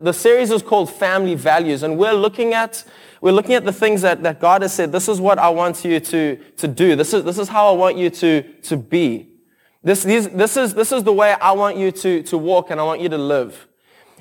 The 0.00 0.12
series 0.12 0.50
is 0.50 0.62
called 0.62 0.90
Family 0.90 1.34
Values, 1.34 1.82
and 1.82 1.98
we're 1.98 2.14
looking 2.14 2.54
at 2.54 2.84
we're 3.20 3.32
looking 3.32 3.54
at 3.54 3.64
the 3.64 3.72
things 3.72 4.00
that, 4.02 4.22
that 4.22 4.40
God 4.40 4.62
has 4.62 4.72
said, 4.72 4.92
this 4.92 5.08
is 5.08 5.20
what 5.20 5.38
I 5.38 5.50
want 5.50 5.84
you 5.84 6.00
to, 6.00 6.36
to 6.56 6.68
do. 6.68 6.96
This 6.96 7.12
is, 7.12 7.22
this 7.22 7.38
is 7.38 7.48
how 7.48 7.68
I 7.68 7.76
want 7.76 7.98
you 7.98 8.08
to, 8.10 8.42
to 8.42 8.76
be. 8.78 9.28
This, 9.82 10.02
these, 10.02 10.28
this, 10.30 10.56
is, 10.56 10.72
this 10.72 10.90
is 10.90 11.04
the 11.04 11.12
way 11.12 11.32
I 11.34 11.52
want 11.52 11.76
you 11.76 11.90
to, 11.92 12.22
to 12.22 12.38
walk 12.38 12.70
and 12.70 12.80
I 12.80 12.84
want 12.84 13.00
you 13.02 13.10
to 13.10 13.18
live. 13.18 13.66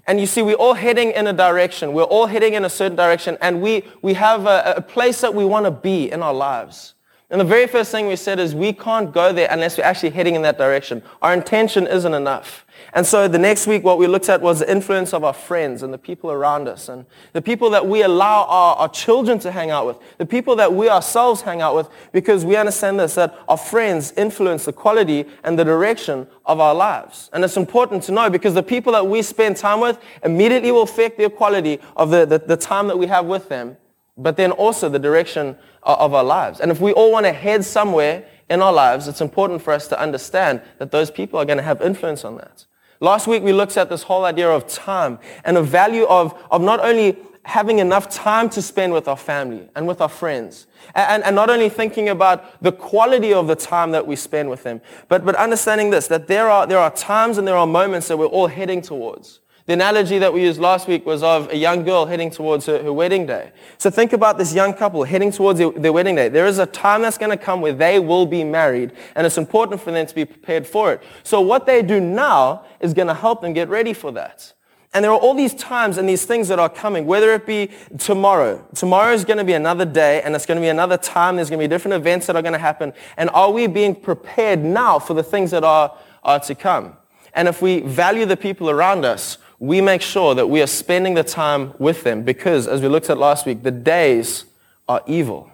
And 0.06 0.20
you 0.20 0.26
see, 0.26 0.42
we're 0.42 0.56
all 0.56 0.74
heading 0.74 1.12
in 1.12 1.28
a 1.28 1.34
direction. 1.34 1.94
We're 1.94 2.04
all 2.04 2.26
heading 2.26 2.56
in 2.56 2.66
a 2.66 2.70
certain 2.70 2.98
direction, 2.98 3.38
and 3.42 3.62
we, 3.62 3.84
we 4.02 4.16
have 4.16 4.48
a, 4.48 4.74
a 4.78 4.82
place 4.82 5.22
that 5.22 5.34
we 5.34 5.46
want 5.46 5.66
to 5.66 5.72
be 5.72 6.12
in 6.12 6.24
our 6.24 6.34
lives. 6.34 6.96
And 7.32 7.40
the 7.40 7.46
very 7.46 7.68
first 7.68 7.92
thing 7.92 8.08
we 8.08 8.16
said 8.16 8.40
is 8.40 8.56
we 8.56 8.74
can't 8.74 9.14
go 9.14 9.32
there 9.32 9.48
unless 9.52 9.78
we're 9.78 9.84
actually 9.84 10.10
heading 10.10 10.34
in 10.34 10.42
that 10.42 10.58
direction. 10.58 11.04
Our 11.22 11.32
intention 11.32 11.86
isn't 11.86 12.14
enough. 12.16 12.66
And 12.94 13.06
so 13.06 13.28
the 13.28 13.38
next 13.38 13.68
week, 13.68 13.84
what 13.84 14.00
we 14.00 14.08
looked 14.08 14.30
at 14.30 14.42
was 14.42 14.60
the 14.60 14.72
influence 14.72 15.14
of 15.14 15.24
our 15.24 15.34
friends 15.34 15.84
and 15.84 15.94
the 15.94 16.00
people 16.00 16.32
around 16.32 16.68
us 16.68 16.90
and 16.90 17.06
the 17.34 17.42
people 17.42 17.70
that 17.70 17.86
we 17.86 18.02
allow 18.02 18.46
our, 18.46 18.78
our 18.78 18.90
children 18.90 19.38
to 19.40 19.52
hang 19.52 19.70
out 19.70 19.86
with, 19.86 19.98
the 20.18 20.26
people 20.26 20.56
that 20.56 20.74
we 20.74 20.90
ourselves 20.90 21.42
hang 21.42 21.62
out 21.62 21.76
with, 21.76 21.88
because 22.14 22.46
we 22.46 22.56
understand 22.56 23.00
this, 23.00 23.14
that 23.14 23.38
our 23.48 23.58
friends 23.58 24.12
influence 24.14 24.66
the 24.66 24.74
quality 24.74 25.26
and 25.44 25.60
the 25.60 25.64
direction 25.64 26.26
of 26.48 26.60
our 26.60 26.74
lives. 26.74 27.30
And 27.32 27.44
it's 27.44 27.58
important 27.58 28.02
to 28.04 28.12
know 28.12 28.32
because 28.32 28.56
the 28.56 28.64
people 28.64 28.94
that 28.94 29.06
we 29.06 29.22
spend 29.22 29.56
time 29.56 29.82
with 29.82 30.00
immediately 30.24 30.72
will 30.72 30.82
affect 30.82 31.20
the 31.20 31.30
quality 31.30 31.80
of 31.96 32.10
the, 32.10 32.26
the, 32.26 32.40
the 32.40 32.58
time 32.58 32.88
that 32.88 32.98
we 32.98 33.06
have 33.06 33.26
with 33.26 33.50
them 33.50 33.78
but 34.20 34.36
then 34.36 34.52
also 34.52 34.90
the 34.90 35.00
direction 35.00 35.56
of 35.84 36.14
our 36.14 36.24
lives. 36.24 36.60
And 36.60 36.72
if 36.72 36.80
we 36.80 36.92
all 36.92 37.12
want 37.12 37.26
to 37.26 37.34
head 37.34 37.64
somewhere 37.64 38.26
in 38.50 38.62
our 38.62 38.74
lives, 38.74 39.08
it's 39.08 39.22
important 39.22 39.62
for 39.62 39.74
us 39.74 39.88
to 39.88 40.00
understand 40.00 40.62
that 40.78 40.92
those 40.92 41.12
people 41.12 41.40
are 41.40 41.46
going 41.46 41.58
to 41.58 41.64
have 41.64 41.82
influence 41.82 42.24
on 42.26 42.38
that. 42.38 42.66
Last 43.00 43.28
week 43.28 43.44
we 43.44 43.54
looked 43.54 43.78
at 43.78 43.90
this 43.90 44.04
whole 44.04 44.26
idea 44.26 44.50
of 44.50 44.68
time 44.68 45.20
and 45.46 45.56
the 45.56 45.64
value 45.64 46.06
of, 46.06 46.38
of 46.52 46.62
not 46.62 46.82
only 46.82 47.18
having 47.44 47.80
enough 47.80 48.10
time 48.10 48.50
to 48.50 48.62
spend 48.62 48.94
with 48.94 49.08
our 49.08 49.18
family 49.18 49.68
and 49.76 49.88
with 49.88 50.02
our 50.02 50.10
friends. 50.10 50.68
And, 50.94 51.24
and, 51.24 51.36
not 51.36 51.50
only 51.50 51.70
thinking 51.70 52.10
about 52.10 52.62
the 52.62 52.72
quality 52.72 53.34
of 53.34 53.48
the 53.48 53.56
time 53.56 53.92
that 53.92 54.06
we 54.06 54.16
spend 54.16 54.50
with 54.50 54.64
them, 54.64 54.82
but, 55.08 55.26
but 55.26 55.36
understanding 55.36 55.90
this, 55.90 56.08
that 56.08 56.28
there 56.28 56.50
are, 56.50 56.68
there 56.68 56.78
are 56.78 56.92
times 56.92 57.38
and 57.38 57.48
there 57.48 57.58
are 57.58 57.68
moments 57.68 58.08
that 58.08 58.18
we're 58.18 58.26
all 58.26 58.48
heading 58.48 58.82
towards. 58.82 59.40
The 59.70 59.74
analogy 59.74 60.18
that 60.18 60.34
we 60.34 60.42
used 60.42 60.60
last 60.60 60.88
week 60.88 61.06
was 61.06 61.22
of 61.22 61.52
a 61.52 61.56
young 61.56 61.84
girl 61.84 62.08
heading 62.08 62.32
towards 62.32 62.66
her, 62.66 62.82
her 62.82 62.92
wedding 62.92 63.28
day. 63.28 63.52
So 63.78 63.92
think 63.92 64.14
about 64.14 64.40
this 64.40 64.52
young 64.52 64.74
couple 64.74 65.04
heading 65.04 65.32
towards 65.32 65.60
their, 65.60 65.70
their 65.70 65.94
wedding 65.94 66.16
day. 66.16 66.28
There 66.28 66.48
is 66.48 66.58
a 66.58 66.66
time 66.66 67.04
that's 67.04 67.20
going 67.20 67.30
to 67.30 67.38
come 67.38 67.62
where 67.62 67.74
they 67.74 68.00
will 68.00 68.26
be 68.26 68.44
married, 68.44 68.94
and 69.14 69.28
it's 69.28 69.38
important 69.38 69.80
for 69.80 69.92
them 69.92 70.08
to 70.08 70.16
be 70.16 70.26
prepared 70.26 70.66
for 70.66 70.94
it. 70.94 71.04
So 71.22 71.40
what 71.40 71.68
they 71.68 71.84
do 71.84 72.00
now 72.00 72.66
is 72.80 72.96
going 72.96 73.10
to 73.10 73.14
help 73.14 73.44
them 73.44 73.54
get 73.54 73.70
ready 73.70 73.94
for 73.94 74.12
that. 74.14 74.52
And 74.92 75.06
there 75.06 75.12
are 75.12 75.20
all 75.20 75.36
these 75.36 75.54
times 75.54 76.00
and 76.00 76.10
these 76.10 76.26
things 76.26 76.48
that 76.48 76.58
are 76.58 76.68
coming, 76.68 77.06
whether 77.06 77.32
it 77.36 77.46
be 77.46 77.70
tomorrow. 78.00 78.66
Tomorrow 78.74 79.14
is 79.14 79.24
going 79.24 79.38
to 79.38 79.44
be 79.44 79.54
another 79.54 79.86
day 79.86 80.24
and 80.24 80.34
it's 80.34 80.48
going 80.48 80.58
to 80.58 80.64
be 80.64 80.70
another 80.70 80.98
time. 80.98 81.36
There's 81.36 81.52
going 81.52 81.60
to 81.60 81.64
be 81.64 81.70
different 81.70 81.94
events 81.94 82.26
that 82.26 82.36
are 82.36 82.42
going 82.42 82.54
to 82.54 82.58
happen. 82.58 82.92
And 83.18 83.30
are 83.36 83.52
we 83.52 83.68
being 83.68 83.94
prepared 83.94 84.64
now 84.64 84.98
for 84.98 85.14
the 85.14 85.22
things 85.22 85.52
that 85.52 85.64
are, 85.64 85.96
are 86.24 86.40
to 86.40 86.56
come? 86.56 86.96
And 87.36 87.48
if 87.48 87.62
we 87.62 87.82
value 87.82 88.26
the 88.26 88.36
people 88.36 88.72
around 88.72 89.06
us, 89.06 89.38
we 89.60 89.82
make 89.82 90.02
sure 90.02 90.34
that 90.36 90.48
we 90.48 90.62
are 90.62 90.68
spending 90.68 91.14
the 91.14 91.24
time 91.24 91.74
with 91.80 92.04
them 92.04 92.24
because, 92.24 92.68
as 92.68 92.82
we 92.82 92.88
looked 92.88 93.10
at 93.10 93.18
last 93.18 93.46
week, 93.46 93.62
the 93.62 93.72
days 93.72 94.46
are 94.88 95.04
evil. 95.06 95.52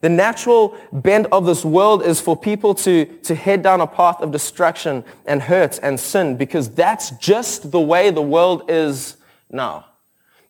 The 0.00 0.08
natural 0.08 0.76
bent 0.92 1.26
of 1.32 1.46
this 1.46 1.64
world 1.64 2.02
is 2.02 2.20
for 2.20 2.36
people 2.36 2.74
to, 2.76 3.06
to 3.22 3.34
head 3.34 3.62
down 3.62 3.80
a 3.80 3.86
path 3.86 4.20
of 4.20 4.30
destruction 4.30 5.04
and 5.24 5.42
hurt 5.42 5.78
and 5.82 5.98
sin 5.98 6.36
because 6.36 6.68
that's 6.68 7.10
just 7.12 7.70
the 7.70 7.80
way 7.80 8.10
the 8.10 8.22
world 8.22 8.68
is 8.68 9.16
now. 9.50 9.86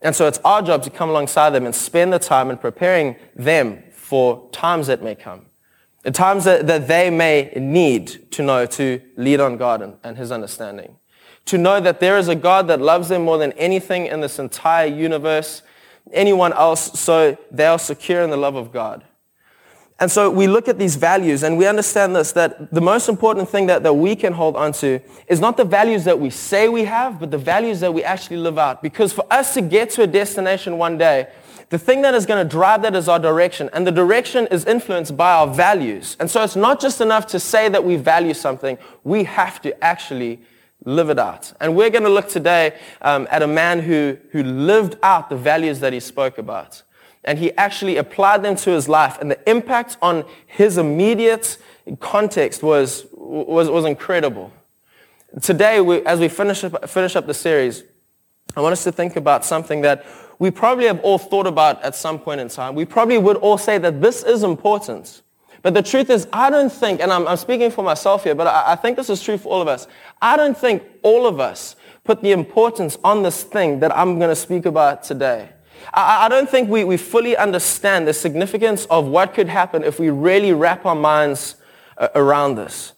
And 0.02 0.14
so 0.16 0.26
it's 0.26 0.38
our 0.44 0.62
job 0.62 0.82
to 0.82 0.90
come 0.90 1.10
alongside 1.10 1.50
them 1.50 1.64
and 1.64 1.74
spend 1.74 2.12
the 2.12 2.18
time 2.18 2.50
in 2.50 2.58
preparing 2.58 3.16
them 3.34 3.82
for 3.92 4.48
times 4.50 4.88
that 4.88 5.02
may 5.02 5.14
come. 5.14 5.46
The 6.02 6.10
times 6.10 6.44
that, 6.44 6.66
that 6.66 6.88
they 6.88 7.10
may 7.10 7.52
need 7.56 8.30
to 8.32 8.42
know 8.42 8.66
to 8.66 9.00
lead 9.16 9.40
on 9.40 9.56
God 9.56 9.82
and, 9.82 9.96
and 10.02 10.16
his 10.16 10.32
understanding 10.32 10.96
to 11.46 11.58
know 11.58 11.80
that 11.80 12.00
there 12.00 12.18
is 12.18 12.28
a 12.28 12.34
God 12.34 12.68
that 12.68 12.80
loves 12.80 13.08
them 13.08 13.22
more 13.22 13.38
than 13.38 13.52
anything 13.52 14.06
in 14.06 14.20
this 14.20 14.38
entire 14.38 14.86
universe, 14.86 15.62
anyone 16.12 16.52
else, 16.52 16.98
so 16.98 17.36
they 17.50 17.66
are 17.66 17.78
secure 17.78 18.22
in 18.22 18.30
the 18.30 18.36
love 18.36 18.56
of 18.56 18.72
God. 18.72 19.04
And 19.98 20.10
so 20.10 20.28
we 20.28 20.46
look 20.46 20.68
at 20.68 20.78
these 20.78 20.96
values 20.96 21.42
and 21.42 21.56
we 21.56 21.66
understand 21.66 22.14
this, 22.14 22.32
that 22.32 22.70
the 22.70 22.82
most 22.82 23.08
important 23.08 23.48
thing 23.48 23.66
that, 23.66 23.82
that 23.82 23.94
we 23.94 24.14
can 24.14 24.34
hold 24.34 24.54
on 24.54 24.72
to 24.74 25.00
is 25.26 25.40
not 25.40 25.56
the 25.56 25.64
values 25.64 26.04
that 26.04 26.20
we 26.20 26.28
say 26.28 26.68
we 26.68 26.84
have, 26.84 27.18
but 27.18 27.30
the 27.30 27.38
values 27.38 27.80
that 27.80 27.94
we 27.94 28.04
actually 28.04 28.36
live 28.36 28.58
out. 28.58 28.82
Because 28.82 29.14
for 29.14 29.24
us 29.30 29.54
to 29.54 29.62
get 29.62 29.88
to 29.90 30.02
a 30.02 30.06
destination 30.06 30.76
one 30.76 30.98
day, 30.98 31.28
the 31.70 31.78
thing 31.78 32.02
that 32.02 32.14
is 32.14 32.26
going 32.26 32.46
to 32.46 32.48
drive 32.48 32.82
that 32.82 32.94
is 32.94 33.08
our 33.08 33.18
direction. 33.18 33.70
And 33.72 33.86
the 33.86 33.92
direction 33.92 34.46
is 34.48 34.66
influenced 34.66 35.16
by 35.16 35.32
our 35.32 35.46
values. 35.46 36.16
And 36.20 36.30
so 36.30 36.42
it's 36.42 36.56
not 36.56 36.78
just 36.78 37.00
enough 37.00 37.26
to 37.28 37.40
say 37.40 37.70
that 37.70 37.82
we 37.82 37.96
value 37.96 38.34
something. 38.34 38.76
We 39.02 39.24
have 39.24 39.62
to 39.62 39.82
actually 39.82 40.40
live 40.84 41.10
it 41.10 41.18
out. 41.18 41.52
And 41.60 41.76
we're 41.76 41.90
going 41.90 42.04
to 42.04 42.10
look 42.10 42.28
today 42.28 42.78
um, 43.02 43.26
at 43.30 43.42
a 43.42 43.46
man 43.46 43.80
who, 43.80 44.16
who 44.30 44.42
lived 44.42 44.96
out 45.02 45.28
the 45.28 45.36
values 45.36 45.80
that 45.80 45.92
he 45.92 46.00
spoke 46.00 46.38
about. 46.38 46.82
And 47.24 47.38
he 47.38 47.52
actually 47.52 47.96
applied 47.96 48.42
them 48.42 48.54
to 48.56 48.70
his 48.70 48.88
life. 48.88 49.18
And 49.20 49.30
the 49.30 49.50
impact 49.50 49.96
on 50.00 50.24
his 50.46 50.78
immediate 50.78 51.58
context 51.98 52.62
was, 52.62 53.06
was, 53.12 53.68
was 53.68 53.84
incredible. 53.84 54.52
Today, 55.42 55.80
we, 55.80 56.04
as 56.06 56.20
we 56.20 56.28
finish 56.28 56.62
up, 56.62 56.88
finish 56.88 57.16
up 57.16 57.26
the 57.26 57.34
series, 57.34 57.82
I 58.56 58.60
want 58.60 58.72
us 58.72 58.84
to 58.84 58.92
think 58.92 59.16
about 59.16 59.44
something 59.44 59.80
that 59.80 60.06
we 60.38 60.50
probably 60.50 60.86
have 60.86 61.00
all 61.00 61.18
thought 61.18 61.46
about 61.46 61.82
at 61.82 61.96
some 61.96 62.18
point 62.18 62.40
in 62.40 62.48
time. 62.48 62.74
We 62.74 62.84
probably 62.84 63.18
would 63.18 63.36
all 63.38 63.58
say 63.58 63.78
that 63.78 64.00
this 64.00 64.22
is 64.22 64.42
important. 64.42 65.22
But 65.66 65.74
the 65.74 65.82
truth 65.82 66.10
is, 66.10 66.28
I 66.32 66.48
don't 66.48 66.70
think, 66.70 67.00
and 67.00 67.12
I'm, 67.12 67.26
I'm 67.26 67.36
speaking 67.36 67.72
for 67.72 67.82
myself 67.82 68.22
here, 68.22 68.36
but 68.36 68.46
I, 68.46 68.74
I 68.74 68.76
think 68.76 68.96
this 68.96 69.10
is 69.10 69.20
true 69.20 69.36
for 69.36 69.48
all 69.48 69.60
of 69.60 69.66
us. 69.66 69.88
I 70.22 70.36
don't 70.36 70.56
think 70.56 70.84
all 71.02 71.26
of 71.26 71.40
us 71.40 71.74
put 72.04 72.22
the 72.22 72.30
importance 72.30 72.96
on 73.02 73.24
this 73.24 73.42
thing 73.42 73.80
that 73.80 73.90
I'm 73.98 74.20
going 74.20 74.28
to 74.28 74.36
speak 74.36 74.64
about 74.64 75.02
today. 75.02 75.48
I, 75.92 76.26
I 76.26 76.28
don't 76.28 76.48
think 76.48 76.70
we, 76.70 76.84
we 76.84 76.96
fully 76.96 77.36
understand 77.36 78.06
the 78.06 78.12
significance 78.12 78.84
of 78.84 79.08
what 79.08 79.34
could 79.34 79.48
happen 79.48 79.82
if 79.82 79.98
we 79.98 80.08
really 80.08 80.52
wrap 80.52 80.86
our 80.86 80.94
minds 80.94 81.56
uh, 81.98 82.10
around 82.14 82.54
this. 82.54 82.92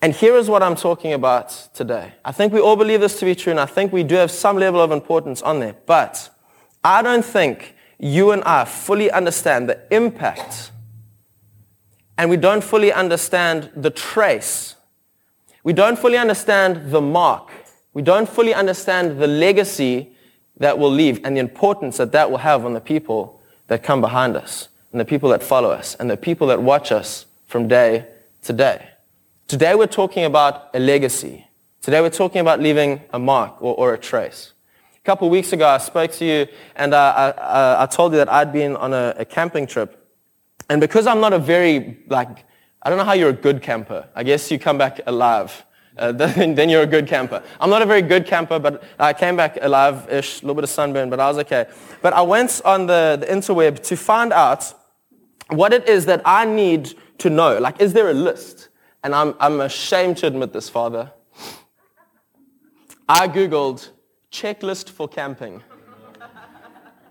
And 0.00 0.14
here 0.14 0.36
is 0.36 0.48
what 0.48 0.62
I'm 0.62 0.76
talking 0.76 1.14
about 1.14 1.48
today. 1.74 2.12
I 2.24 2.30
think 2.30 2.52
we 2.52 2.60
all 2.60 2.76
believe 2.76 3.00
this 3.00 3.18
to 3.18 3.24
be 3.24 3.34
true, 3.34 3.50
and 3.50 3.58
I 3.58 3.66
think 3.66 3.92
we 3.92 4.04
do 4.04 4.14
have 4.14 4.30
some 4.30 4.56
level 4.56 4.80
of 4.80 4.92
importance 4.92 5.42
on 5.42 5.58
there. 5.58 5.74
But 5.84 6.30
I 6.84 7.02
don't 7.02 7.24
think 7.24 7.74
you 7.98 8.30
and 8.30 8.44
I 8.44 8.66
fully 8.66 9.10
understand 9.10 9.68
the 9.68 9.80
impact 9.92 10.70
and 12.18 12.28
we 12.28 12.36
don't 12.36 12.64
fully 12.64 12.92
understand 12.92 13.70
the 13.76 13.90
trace. 13.90 14.74
We 15.62 15.72
don't 15.72 15.96
fully 15.96 16.18
understand 16.18 16.90
the 16.90 17.00
mark. 17.00 17.48
We 17.94 18.02
don't 18.02 18.28
fully 18.28 18.52
understand 18.52 19.20
the 19.20 19.28
legacy 19.28 20.12
that 20.56 20.78
we'll 20.78 20.90
leave 20.90 21.24
and 21.24 21.36
the 21.36 21.40
importance 21.40 21.96
that 21.98 22.10
that 22.12 22.30
will 22.30 22.38
have 22.38 22.66
on 22.66 22.74
the 22.74 22.80
people 22.80 23.40
that 23.68 23.84
come 23.84 24.00
behind 24.00 24.36
us 24.36 24.68
and 24.90 25.00
the 25.00 25.04
people 25.04 25.30
that 25.30 25.42
follow 25.42 25.70
us 25.70 25.94
and 26.00 26.10
the 26.10 26.16
people 26.16 26.48
that 26.48 26.60
watch 26.60 26.90
us 26.90 27.26
from 27.46 27.68
day 27.68 28.04
to 28.42 28.52
day. 28.52 28.88
Today 29.46 29.76
we're 29.76 29.86
talking 29.86 30.24
about 30.24 30.70
a 30.74 30.80
legacy. 30.80 31.46
Today 31.80 32.00
we're 32.00 32.10
talking 32.10 32.40
about 32.40 32.60
leaving 32.60 33.00
a 33.12 33.18
mark 33.18 33.62
or, 33.62 33.76
or 33.76 33.94
a 33.94 33.98
trace. 33.98 34.52
A 34.96 35.04
couple 35.04 35.28
of 35.28 35.32
weeks 35.32 35.52
ago 35.52 35.68
I 35.68 35.78
spoke 35.78 36.10
to 36.12 36.24
you 36.24 36.46
and 36.74 36.94
uh, 36.94 37.14
I, 37.16 37.30
I, 37.30 37.82
I 37.84 37.86
told 37.86 38.12
you 38.12 38.18
that 38.18 38.28
I'd 38.28 38.52
been 38.52 38.74
on 38.74 38.92
a, 38.92 39.14
a 39.18 39.24
camping 39.24 39.66
trip 39.66 39.97
and 40.68 40.80
because 40.80 41.06
I'm 41.06 41.20
not 41.20 41.32
a 41.32 41.38
very, 41.38 41.98
like, 42.08 42.44
I 42.82 42.90
don't 42.90 42.98
know 42.98 43.04
how 43.04 43.14
you're 43.14 43.30
a 43.30 43.40
good 43.48 43.62
camper. 43.62 44.08
I 44.14 44.22
guess 44.22 44.50
you 44.50 44.58
come 44.58 44.78
back 44.78 45.00
alive. 45.06 45.64
Uh, 45.96 46.12
then, 46.20 46.54
then, 46.54 46.68
you're 46.68 46.82
a 46.82 46.86
good 46.86 47.08
camper. 47.08 47.42
I'm 47.60 47.70
not 47.70 47.82
a 47.82 47.86
very 47.86 48.02
good 48.02 48.26
camper, 48.26 48.58
but 48.58 48.84
I 48.98 49.12
came 49.12 49.36
back 49.36 49.58
alive-ish, 49.60 50.40
a 50.40 50.44
little 50.44 50.54
bit 50.54 50.64
of 50.64 50.70
sunburn, 50.70 51.10
but 51.10 51.18
I 51.18 51.28
was 51.28 51.38
okay. 51.38 51.66
But 52.02 52.12
I 52.12 52.22
went 52.22 52.60
on 52.64 52.86
the, 52.86 53.18
the 53.20 53.26
interweb 53.26 53.82
to 53.84 53.96
find 53.96 54.32
out 54.32 54.72
what 55.48 55.72
it 55.72 55.88
is 55.88 56.06
that 56.06 56.22
I 56.24 56.44
need 56.44 56.94
to 57.18 57.30
know. 57.30 57.58
Like, 57.58 57.80
is 57.80 57.92
there 57.94 58.10
a 58.10 58.14
list? 58.14 58.68
And 59.02 59.14
I'm, 59.14 59.34
I'm 59.40 59.60
ashamed 59.60 60.18
to 60.18 60.26
admit 60.26 60.52
this, 60.52 60.68
Father. 60.68 61.12
I 63.08 63.26
Googled 63.26 63.88
checklist 64.30 64.90
for 64.90 65.08
camping. 65.08 65.62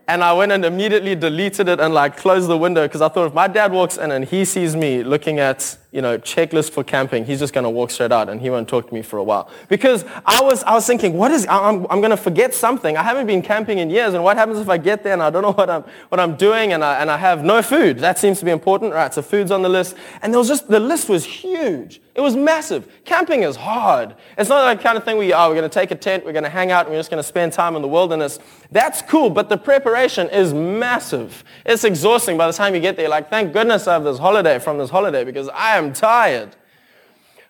And 0.10 0.24
I 0.24 0.32
went 0.32 0.54
and 0.54 0.64
immediately 0.64 1.16
deleted 1.16 1.68
it 1.68 1.82
and 1.82 1.94
like 1.94 2.16
closed 2.16 2.48
the 2.48 2.58
window 2.58 2.84
because 2.88 3.02
I 3.02 3.10
thought 3.10 3.28
if 3.28 3.34
my 3.34 3.48
dad 3.48 3.74
walks 3.74 3.98
in 3.98 4.12
and 4.12 4.24
he 4.24 4.46
sees 4.46 4.74
me 4.74 5.04
looking 5.04 5.40
at 5.40 5.78
you 5.92 6.02
know, 6.02 6.18
checklist 6.18 6.72
for 6.72 6.84
camping, 6.84 7.26
he's 7.26 7.40
just 7.40 7.54
going 7.54 7.64
to 7.64 7.70
walk 7.70 7.92
straight 7.92 8.12
out 8.12 8.28
and 8.28 8.42
he 8.42 8.50
won't 8.50 8.68
talk 8.68 8.88
to 8.90 8.94
me 8.94 9.02
for 9.02 9.18
a 9.18 9.24
while. 9.24 9.50
Because 9.70 10.04
I 10.26 10.42
was, 10.42 10.64
I 10.64 10.74
was 10.74 10.86
thinking, 10.86 11.14
what 11.14 11.32
is, 11.32 11.48
I'm, 11.50 11.88
I'm 11.90 12.02
going 12.02 12.12
to 12.12 12.18
forget 12.18 12.54
something. 12.54 12.98
I 12.98 13.04
haven't 13.04 13.26
been 13.26 13.42
camping 13.42 13.78
in 13.78 13.90
years. 13.90 14.14
And 14.14 14.24
what 14.24 14.36
happens 14.36 14.60
if 14.60 14.68
I 14.68 14.78
get 14.78 15.04
there 15.04 15.14
and 15.14 15.24
I 15.24 15.30
don't 15.30 15.44
know 15.44 15.52
what 15.54 15.70
I'm, 15.70 15.84
what 16.10 16.20
I'm 16.20 16.36
doing 16.36 16.74
and 16.74 16.84
I, 16.84 17.00
and 17.00 17.10
I 17.10 17.18
have 17.18 17.44
no 17.44 17.62
food? 17.62 18.00
That 18.00 18.20
seems 18.20 18.40
to 18.40 18.46
be 18.46 18.52
important, 18.52 18.94
right? 18.94 19.14
So 19.14 19.22
food's 19.22 19.50
on 19.50 19.62
the 19.62 19.70
list. 19.70 19.96
And 20.22 20.34
there 20.34 20.40
was 20.40 20.50
just, 20.50 20.68
the 20.68 20.80
list 20.80 21.08
was 21.08 21.24
huge. 21.24 22.02
It 22.18 22.22
was 22.22 22.36
massive. 22.36 22.92
Camping 23.06 23.44
is 23.44 23.56
hard. 23.56 24.16
It's 24.40 24.50
not 24.50 24.66
that 24.66 24.84
kind 24.84 24.98
of 24.98 25.04
thing 25.04 25.18
where, 25.18 25.28
you, 25.28 25.34
oh, 25.34 25.50
we're 25.50 25.56
going 25.56 25.70
to 25.70 25.74
take 25.74 25.92
a 25.92 25.96
tent, 25.96 26.26
we're 26.26 26.32
going 26.32 26.44
to 26.44 26.50
hang 26.50 26.72
out, 26.72 26.88
and 26.88 26.92
we're 26.92 27.00
just 27.00 27.12
going 27.12 27.22
to 27.22 27.28
spend 27.28 27.54
time 27.54 27.76
in 27.76 27.84
the 27.84 27.88
wilderness. 27.88 28.40
That's 28.72 29.04
cool, 29.04 29.30
but 29.30 29.50
the 29.50 29.58
preparation 29.58 30.28
is 30.30 30.52
massive. 30.52 31.44
It's 31.64 31.84
exhausting 31.84 32.36
by 32.36 32.48
the 32.48 32.54
time 32.54 32.74
you 32.74 32.82
get 32.82 32.98
there. 32.98 33.08
Like, 33.08 33.30
thank 33.30 33.54
goodness 33.54 33.88
I 33.88 33.94
have 33.94 34.04
this 34.04 34.18
holiday 34.18 34.58
from 34.58 34.80
this 34.80 34.90
holiday 34.90 35.24
because 35.24 35.48
I 35.50 35.77
am 35.78 35.94
tired. 35.94 36.56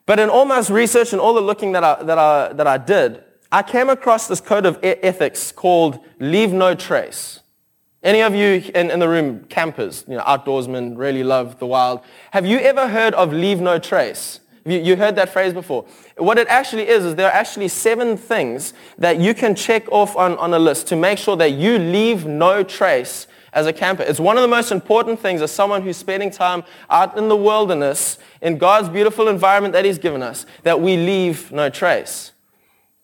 But 0.05 0.19
in 0.19 0.29
all 0.29 0.45
my 0.45 0.59
research 0.69 1.11
and 1.11 1.21
all 1.21 1.33
the 1.33 1.41
looking 1.41 1.73
that 1.73 1.83
I, 1.83 2.03
that 2.03 2.17
I, 2.17 2.53
that 2.53 2.67
I 2.67 2.77
did, 2.77 3.23
I 3.51 3.61
came 3.63 3.89
across 3.89 4.27
this 4.27 4.41
code 4.41 4.65
of 4.65 4.79
ethics 4.81 5.51
called 5.51 5.99
leave 6.19 6.53
no 6.53 6.75
trace. 6.75 7.41
Any 8.03 8.21
of 8.21 8.35
you 8.35 8.71
in, 8.73 8.91
in 8.91 8.99
the 8.99 9.09
room, 9.09 9.45
campers, 9.45 10.05
you 10.07 10.15
know, 10.15 10.23
outdoorsmen, 10.23 10.97
really 10.97 11.23
love 11.23 11.59
the 11.59 11.65
wild. 11.65 12.01
Have 12.31 12.45
you 12.45 12.59
ever 12.59 12.87
heard 12.87 13.13
of 13.15 13.33
leave 13.33 13.59
no 13.59 13.79
trace? 13.79 14.39
You, 14.65 14.79
you 14.79 14.95
heard 14.95 15.15
that 15.15 15.29
phrase 15.29 15.53
before. 15.53 15.85
What 16.17 16.37
it 16.37 16.47
actually 16.47 16.87
is, 16.87 17.03
is 17.03 17.15
there 17.15 17.27
are 17.27 17.33
actually 17.33 17.69
seven 17.69 18.15
things 18.15 18.73
that 18.97 19.19
you 19.19 19.33
can 19.33 19.55
check 19.55 19.91
off 19.91 20.15
on, 20.15 20.37
on 20.37 20.53
a 20.53 20.59
list 20.59 20.87
to 20.87 20.95
make 20.95 21.17
sure 21.17 21.35
that 21.37 21.51
you 21.51 21.79
leave 21.79 22.25
no 22.25 22.63
trace 22.63 23.27
as 23.53 23.65
a 23.65 23.73
camper. 23.73 24.03
It's 24.03 24.19
one 24.19 24.37
of 24.37 24.41
the 24.41 24.47
most 24.47 24.71
important 24.71 25.19
things 25.19 25.41
as 25.41 25.51
someone 25.51 25.81
who's 25.81 25.97
spending 25.97 26.31
time 26.31 26.63
out 26.89 27.17
in 27.17 27.29
the 27.29 27.35
wilderness 27.35 28.17
in 28.41 28.57
God's 28.57 28.89
beautiful 28.89 29.27
environment 29.27 29.73
that 29.73 29.85
he's 29.85 29.97
given 29.97 30.21
us, 30.21 30.45
that 30.63 30.81
we 30.81 30.97
leave 30.97 31.51
no 31.51 31.69
trace. 31.69 32.31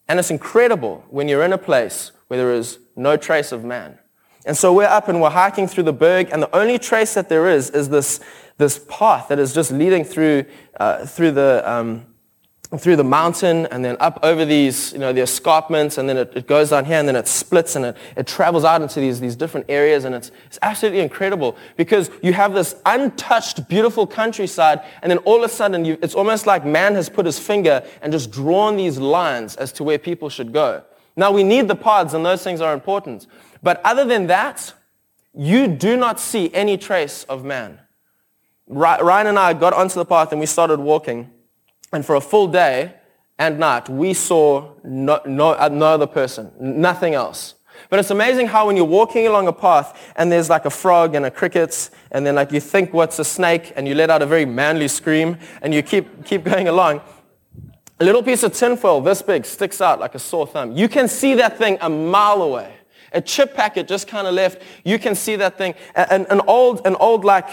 And 0.07 0.19
it's 0.19 0.31
incredible 0.31 1.03
when 1.09 1.27
you're 1.27 1.43
in 1.43 1.53
a 1.53 1.57
place 1.57 2.11
where 2.27 2.37
there 2.37 2.53
is 2.53 2.79
no 2.95 3.17
trace 3.17 3.51
of 3.51 3.63
man. 3.63 3.99
And 4.45 4.57
so 4.57 4.73
we're 4.73 4.85
up 4.85 5.07
and 5.07 5.21
we're 5.21 5.29
hiking 5.29 5.67
through 5.67 5.83
the 5.83 5.93
berg, 5.93 6.29
and 6.31 6.43
the 6.43 6.55
only 6.55 6.77
trace 6.77 7.13
that 7.13 7.29
there 7.29 7.49
is 7.49 7.69
is 7.69 7.87
this, 7.89 8.19
this 8.57 8.85
path 8.89 9.29
that 9.29 9.39
is 9.39 9.53
just 9.53 9.71
leading 9.71 10.03
through, 10.03 10.45
uh, 10.77 11.05
through 11.05 11.31
the, 11.31 11.63
um, 11.65 12.05
through 12.77 12.95
the 12.95 13.03
mountain 13.03 13.67
and 13.67 13.85
then 13.85 13.95
up 13.99 14.19
over 14.23 14.45
these, 14.45 14.93
you 14.93 14.99
know, 14.99 15.13
the 15.13 15.21
escarpments 15.21 15.97
and 15.97 16.09
then 16.09 16.17
it, 16.17 16.31
it, 16.35 16.47
goes 16.47 16.71
down 16.71 16.85
here 16.85 16.97
and 16.97 17.07
then 17.07 17.15
it 17.15 17.27
splits 17.27 17.75
and 17.75 17.85
it, 17.85 17.97
it 18.17 18.25
travels 18.25 18.63
out 18.63 18.81
into 18.81 18.99
these, 18.99 19.19
these 19.19 19.35
different 19.35 19.65
areas 19.69 20.05
and 20.05 20.15
it's, 20.15 20.31
it's 20.45 20.57
absolutely 20.61 20.99
incredible 20.99 21.55
because 21.77 22.09
you 22.21 22.33
have 22.33 22.53
this 22.53 22.75
untouched, 22.85 23.67
beautiful 23.69 24.07
countryside 24.07 24.81
and 25.01 25.11
then 25.11 25.19
all 25.19 25.43
of 25.43 25.43
a 25.43 25.53
sudden 25.53 25.85
you, 25.85 25.97
it's 26.01 26.15
almost 26.15 26.47
like 26.47 26.65
man 26.65 26.95
has 26.95 27.09
put 27.09 27.25
his 27.25 27.37
finger 27.37 27.83
and 28.01 28.11
just 28.11 28.31
drawn 28.31 28.75
these 28.75 28.97
lines 28.97 29.55
as 29.57 29.71
to 29.71 29.83
where 29.83 29.99
people 29.99 30.29
should 30.29 30.51
go. 30.51 30.83
Now 31.15 31.31
we 31.31 31.43
need 31.43 31.67
the 31.67 31.75
paths 31.75 32.13
and 32.13 32.25
those 32.25 32.43
things 32.43 32.59
are 32.59 32.73
important. 32.73 33.27
But 33.61 33.81
other 33.83 34.03
than 34.03 34.27
that, 34.27 34.73
you 35.33 35.67
do 35.67 35.97
not 35.97 36.19
see 36.19 36.53
any 36.53 36.77
trace 36.77 37.23
of 37.25 37.43
man. 37.43 37.79
Ryan 38.67 39.27
and 39.27 39.39
I 39.39 39.53
got 39.53 39.73
onto 39.73 39.95
the 39.95 40.05
path 40.05 40.31
and 40.31 40.39
we 40.39 40.45
started 40.45 40.79
walking. 40.79 41.31
And 41.93 42.05
for 42.05 42.15
a 42.15 42.21
full 42.21 42.47
day 42.47 42.95
and 43.39 43.59
night, 43.59 43.87
we 43.87 44.13
saw 44.13 44.73
no, 44.83 45.21
no, 45.25 45.51
uh, 45.51 45.69
no 45.69 45.85
other 45.85 46.07
person, 46.07 46.51
nothing 46.59 47.13
else. 47.13 47.55
But 47.89 47.99
it's 47.99 48.09
amazing 48.09 48.47
how 48.47 48.67
when 48.67 48.75
you're 48.75 48.85
walking 48.85 49.27
along 49.27 49.47
a 49.47 49.53
path 49.53 50.13
and 50.15 50.31
there's 50.31 50.49
like 50.49 50.65
a 50.65 50.69
frog 50.69 51.15
and 51.15 51.25
a 51.25 51.31
cricket 51.31 51.89
and 52.11 52.25
then 52.25 52.35
like 52.35 52.51
you 52.51 52.59
think 52.59 52.93
what's 52.93 53.19
a 53.19 53.25
snake 53.25 53.73
and 53.75 53.87
you 53.87 53.93
let 53.93 54.09
out 54.09 54.21
a 54.21 54.25
very 54.25 54.45
manly 54.45 54.87
scream 54.87 55.37
and 55.61 55.73
you 55.73 55.83
keep, 55.83 56.25
keep 56.25 56.43
going 56.51 56.67
along, 56.67 57.01
a 57.99 58.03
little 58.03 58.23
piece 58.23 58.43
of 58.43 58.53
tinfoil 58.53 59.01
this 59.01 59.21
big 59.21 59.45
sticks 59.45 59.79
out 59.79 59.99
like 59.99 60.15
a 60.15 60.19
sore 60.19 60.47
thumb. 60.47 60.71
You 60.71 60.89
can 60.89 61.07
see 61.07 61.35
that 61.35 61.57
thing 61.57 61.77
a 61.81 61.89
mile 61.89 62.41
away. 62.41 62.73
A 63.13 63.21
chip 63.21 63.53
packet 63.53 63.87
just 63.87 64.07
kind 64.07 64.27
of 64.27 64.33
left. 64.33 64.61
You 64.83 64.97
can 64.97 65.15
see 65.15 65.35
that 65.35 65.57
thing. 65.57 65.75
An, 65.95 66.25
an 66.29 66.41
old, 66.47 66.85
an 66.85 66.95
old 66.95 67.23
like, 67.23 67.47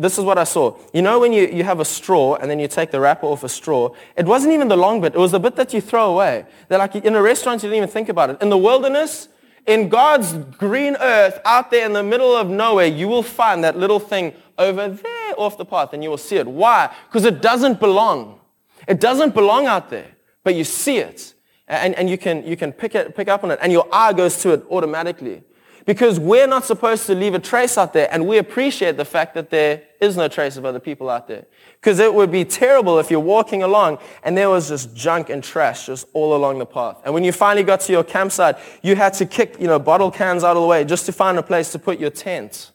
this 0.00 0.18
is 0.18 0.24
what 0.24 0.38
I 0.38 0.44
saw. 0.44 0.76
You 0.92 1.02
know 1.02 1.18
when 1.20 1.32
you, 1.32 1.46
you 1.48 1.64
have 1.64 1.80
a 1.80 1.84
straw 1.84 2.36
and 2.36 2.50
then 2.50 2.58
you 2.58 2.68
take 2.68 2.90
the 2.90 3.00
wrapper 3.00 3.26
off 3.26 3.44
a 3.44 3.48
straw, 3.48 3.90
it 4.16 4.26
wasn't 4.26 4.52
even 4.52 4.68
the 4.68 4.76
long 4.76 5.00
bit. 5.00 5.14
It 5.14 5.18
was 5.18 5.32
the 5.32 5.40
bit 5.40 5.56
that 5.56 5.74
you 5.74 5.80
throw 5.80 6.12
away. 6.12 6.46
They're 6.68 6.78
like, 6.78 6.94
in 6.94 7.14
a 7.14 7.22
restaurant, 7.22 7.62
you 7.62 7.68
didn't 7.68 7.78
even 7.78 7.88
think 7.88 8.08
about 8.08 8.30
it. 8.30 8.40
In 8.40 8.48
the 8.48 8.58
wilderness, 8.58 9.28
in 9.66 9.88
God's 9.88 10.34
green 10.34 10.96
earth, 11.00 11.40
out 11.44 11.70
there 11.70 11.86
in 11.86 11.92
the 11.92 12.02
middle 12.02 12.34
of 12.34 12.48
nowhere, 12.48 12.86
you 12.86 13.08
will 13.08 13.22
find 13.22 13.62
that 13.64 13.76
little 13.76 14.00
thing 14.00 14.34
over 14.58 14.88
there 14.88 15.34
off 15.36 15.58
the 15.58 15.64
path 15.64 15.92
and 15.92 16.02
you 16.02 16.10
will 16.10 16.18
see 16.18 16.36
it. 16.36 16.46
Why? 16.46 16.94
Because 17.08 17.24
it 17.24 17.40
doesn't 17.42 17.80
belong. 17.80 18.40
It 18.88 19.00
doesn't 19.00 19.34
belong 19.34 19.66
out 19.66 19.90
there, 19.90 20.10
but 20.42 20.54
you 20.54 20.64
see 20.64 20.98
it 20.98 21.31
and, 21.68 21.94
and 21.94 22.10
you 22.10 22.18
can, 22.18 22.46
you 22.46 22.56
can 22.56 22.72
pick, 22.72 22.94
it, 22.94 23.14
pick 23.16 23.28
up 23.28 23.44
on 23.44 23.50
it, 23.50 23.58
and 23.62 23.72
your 23.72 23.86
eye 23.92 24.12
goes 24.12 24.38
to 24.42 24.50
it 24.50 24.64
automatically. 24.70 25.42
Because 25.84 26.20
we're 26.20 26.46
not 26.46 26.64
supposed 26.64 27.06
to 27.06 27.14
leave 27.14 27.34
a 27.34 27.40
trace 27.40 27.76
out 27.76 27.92
there, 27.92 28.08
and 28.12 28.28
we 28.28 28.38
appreciate 28.38 28.96
the 28.96 29.04
fact 29.04 29.34
that 29.34 29.50
there 29.50 29.82
is 30.00 30.16
no 30.16 30.28
trace 30.28 30.56
of 30.56 30.64
other 30.64 30.78
people 30.78 31.10
out 31.10 31.26
there. 31.26 31.46
Because 31.80 31.98
it 31.98 32.14
would 32.14 32.30
be 32.30 32.44
terrible 32.44 33.00
if 33.00 33.10
you're 33.10 33.18
walking 33.18 33.64
along 33.64 33.98
and 34.22 34.38
there 34.38 34.48
was 34.48 34.68
just 34.68 34.94
junk 34.94 35.30
and 35.30 35.42
trash 35.42 35.86
just 35.86 36.06
all 36.12 36.36
along 36.36 36.60
the 36.60 36.66
path. 36.66 37.00
And 37.04 37.12
when 37.12 37.24
you 37.24 37.32
finally 37.32 37.64
got 37.64 37.80
to 37.80 37.92
your 37.92 38.04
campsite, 38.04 38.56
you 38.82 38.94
had 38.94 39.14
to 39.14 39.26
kick, 39.26 39.56
you 39.58 39.66
know, 39.66 39.80
bottle 39.80 40.10
cans 40.10 40.44
out 40.44 40.56
of 40.56 40.62
the 40.62 40.68
way 40.68 40.84
just 40.84 41.06
to 41.06 41.12
find 41.12 41.38
a 41.38 41.42
place 41.42 41.72
to 41.72 41.80
put 41.80 41.98
your 41.98 42.10
tent. 42.10 42.70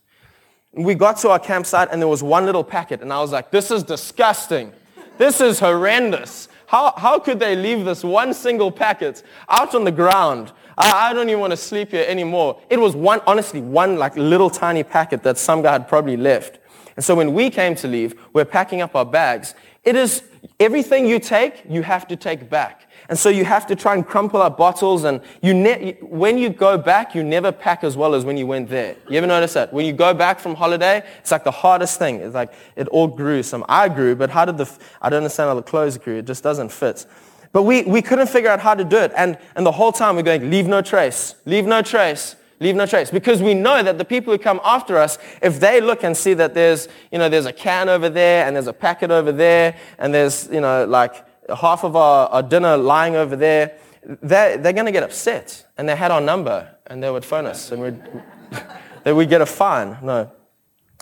We 0.74 0.94
got 0.94 1.18
to 1.20 1.30
our 1.30 1.40
campsite 1.40 1.88
and 1.92 2.02
there 2.02 2.10
was 2.10 2.22
one 2.22 2.46
little 2.46 2.64
packet, 2.64 3.02
and 3.02 3.14
I 3.14 3.22
was 3.22 3.32
like, 3.32 3.52
this 3.52 3.72
is 3.72 3.84
disgusting. 3.84 4.74
This 5.18 5.40
is 5.40 5.60
horrendous. 5.60 6.50
How, 6.68 6.94
how 6.98 7.18
could 7.18 7.40
they 7.40 7.56
leave 7.56 7.86
this 7.86 8.04
one 8.04 8.34
single 8.34 8.72
packet 8.72 9.24
out 9.48 9.74
on 9.74 9.86
the 9.86 9.92
ground? 9.92 10.52
I, 10.78 11.10
I 11.10 11.14
don't 11.14 11.30
even 11.30 11.40
want 11.40 11.52
to 11.52 11.58
sleep 11.58 11.92
here 11.92 12.06
anymore. 12.08 12.62
It 12.70 12.78
was 12.78 12.94
one, 12.94 13.22
honestly, 13.26 13.62
one 13.62 13.98
like 13.98 14.16
little 14.18 14.50
tiny 14.50 14.84
packet 14.84 15.24
that 15.24 15.38
some 15.38 15.62
guy 15.62 15.72
had 15.72 15.88
probably 15.88 16.18
left. 16.18 16.60
And 16.98 17.06
so 17.06 17.16
when 17.16 17.34
we 17.34 17.50
came 17.50 17.74
to 17.76 17.88
leave, 17.88 18.20
we're 18.34 18.44
packing 18.44 18.82
up 18.82 18.96
our 18.96 19.06
bags. 19.06 19.56
It 19.86 19.96
is 19.96 20.24
everything 20.60 21.08
you 21.08 21.20
take, 21.20 21.64
you 21.70 21.84
have 21.84 22.06
to 22.10 22.18
take 22.18 22.50
back. 22.50 22.87
And 23.10 23.18
so 23.18 23.30
you 23.30 23.46
have 23.46 23.66
to 23.68 23.76
try 23.76 23.94
and 23.94 24.06
crumple 24.06 24.42
up 24.42 24.58
bottles 24.58 25.06
and 25.06 25.22
you 25.42 25.54
ne- 25.54 25.98
when 26.02 26.38
you 26.38 26.50
go 26.50 26.78
back, 26.78 27.16
you 27.16 27.24
never 27.24 27.52
pack 27.52 27.84
as 27.84 27.96
well 27.96 28.14
as 28.16 28.26
when 28.26 28.36
you 28.38 28.46
went 28.46 28.70
there. 28.70 28.98
You 29.10 29.18
ever 29.18 29.28
notice 29.28 29.54
that? 29.54 29.72
When 29.72 29.86
you 29.86 29.94
go 29.94 30.14
back 30.14 30.40
from 30.40 30.56
holiday, 30.56 31.04
it's 31.20 31.32
like 31.32 31.44
the 31.44 31.52
hardest 31.52 32.00
thing. 32.00 32.18
It's 32.18 32.36
like 32.36 32.54
it 32.76 32.88
all 32.90 33.08
grew. 33.08 33.44
Some 33.44 33.64
I 33.70 33.88
grew, 33.88 34.16
but 34.16 34.30
how 34.30 34.44
did 34.46 34.58
the, 34.58 34.66
f- 34.66 34.80
I 35.02 35.10
don't 35.10 35.18
understand 35.18 35.48
how 35.48 35.56
the 35.56 35.62
clothes 35.62 35.98
grew. 35.98 36.18
It 36.18 36.26
just 36.26 36.44
doesn't 36.44 36.70
fit. 36.70 37.06
But 37.54 37.64
we, 37.64 37.84
we 37.84 38.02
couldn't 38.02 38.28
figure 38.28 38.50
out 38.50 38.60
how 38.60 38.76
to 38.76 38.84
do 38.84 38.98
it. 38.98 39.12
And, 39.16 39.38
and 39.56 39.66
the 39.66 39.72
whole 39.72 39.92
time 39.92 40.16
we're 40.16 40.22
going, 40.24 40.50
leave 40.50 40.68
no 40.68 40.82
trace, 40.82 41.36
leave 41.46 41.66
no 41.66 41.82
trace, 41.82 42.36
leave 42.60 42.76
no 42.76 42.86
trace. 42.86 43.10
Because 43.10 43.42
we 43.42 43.54
know 43.54 43.82
that 43.82 43.98
the 43.98 44.06
people 44.06 44.34
who 44.34 44.38
come 44.38 44.60
after 44.64 44.98
us, 44.98 45.18
if 45.42 45.60
they 45.60 45.80
look 45.80 46.04
and 46.04 46.16
see 46.16 46.34
that 46.36 46.54
there's, 46.54 46.88
you 47.12 47.18
know, 47.18 47.30
there's 47.30 47.46
a 47.46 47.54
can 47.54 47.90
over 47.90 48.10
there 48.10 48.46
and 48.46 48.56
there's 48.56 48.68
a 48.68 48.74
packet 48.74 49.12
over 49.12 49.32
there 49.32 49.78
and 49.98 50.14
there's, 50.14 50.50
you 50.52 50.62
know, 50.62 50.86
like 50.86 51.26
half 51.56 51.84
of 51.84 51.96
our, 51.96 52.28
our 52.30 52.44
dinner 52.44 52.78
lying 52.78 53.16
over 53.16 53.36
there, 53.36 53.78
they're, 54.04 54.58
they're 54.58 54.74
going 54.74 54.86
to 54.86 54.92
get 54.92 55.04
upset. 55.04 55.66
And 55.78 55.88
they 55.88 55.96
had 55.96 56.12
our 56.12 56.22
number 56.22 56.76
and 56.88 57.02
they 57.02 57.10
would 57.10 57.26
phone 57.26 57.46
us 57.46 57.72
and 57.72 57.82
we'd, 57.82 58.04
that 59.04 59.16
we'd 59.16 59.30
get 59.30 59.42
a 59.42 59.46
fine. 59.46 59.98
No. 60.02 60.32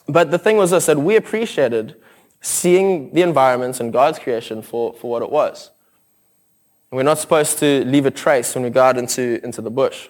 But 0.08 0.32
the 0.32 0.38
thing 0.38 0.58
was 0.58 0.72
this, 0.72 0.86
that 0.86 0.98
we 0.98 1.16
appreciated 1.16 1.96
seeing 2.42 3.12
the 3.14 3.22
environments 3.22 3.80
and 3.80 3.92
God's 3.92 4.20
creation 4.20 4.62
for, 4.62 4.94
for 4.94 5.10
what 5.10 5.24
it 5.24 5.32
was. 5.32 5.72
We're 6.92 7.04
not 7.04 7.18
supposed 7.18 7.60
to 7.60 7.84
leave 7.86 8.06
a 8.06 8.12
trace 8.12 8.54
when 8.56 8.64
we 8.64 8.70
go 8.70 8.82
out 8.82 8.98
into, 8.98 9.44
into 9.44 9.62
the 9.62 9.72
bush. 9.72 10.08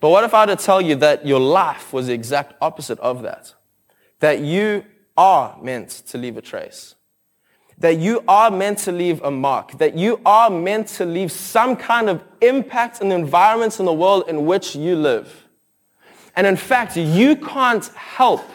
But 0.00 0.10
what 0.10 0.24
if 0.24 0.34
I 0.34 0.44
were 0.44 0.56
to 0.56 0.62
tell 0.62 0.80
you 0.80 0.96
that 0.96 1.24
your 1.24 1.38
life 1.38 1.92
was 1.92 2.08
the 2.08 2.12
exact 2.12 2.54
opposite 2.60 2.98
of 2.98 3.22
that? 3.22 3.54
That 4.18 4.40
you 4.40 4.84
are 5.16 5.56
meant 5.62 5.90
to 6.08 6.18
leave 6.18 6.36
a 6.36 6.42
trace 6.42 6.96
that 7.82 7.98
you 7.98 8.22
are 8.28 8.48
meant 8.48 8.78
to 8.78 8.92
leave 8.92 9.20
a 9.22 9.30
mark, 9.30 9.76
that 9.78 9.96
you 9.96 10.20
are 10.24 10.48
meant 10.48 10.86
to 10.86 11.04
leave 11.04 11.32
some 11.32 11.74
kind 11.74 12.08
of 12.08 12.22
impact 12.40 13.00
in 13.00 13.08
the 13.08 13.14
environments 13.16 13.80
in 13.80 13.86
the 13.86 13.92
world 13.92 14.24
in 14.28 14.46
which 14.46 14.76
you 14.76 14.94
live. 14.94 15.48
And 16.36 16.46
in 16.46 16.54
fact, 16.54 16.96
you 16.96 17.34
can't 17.34 17.84
help 17.88 18.48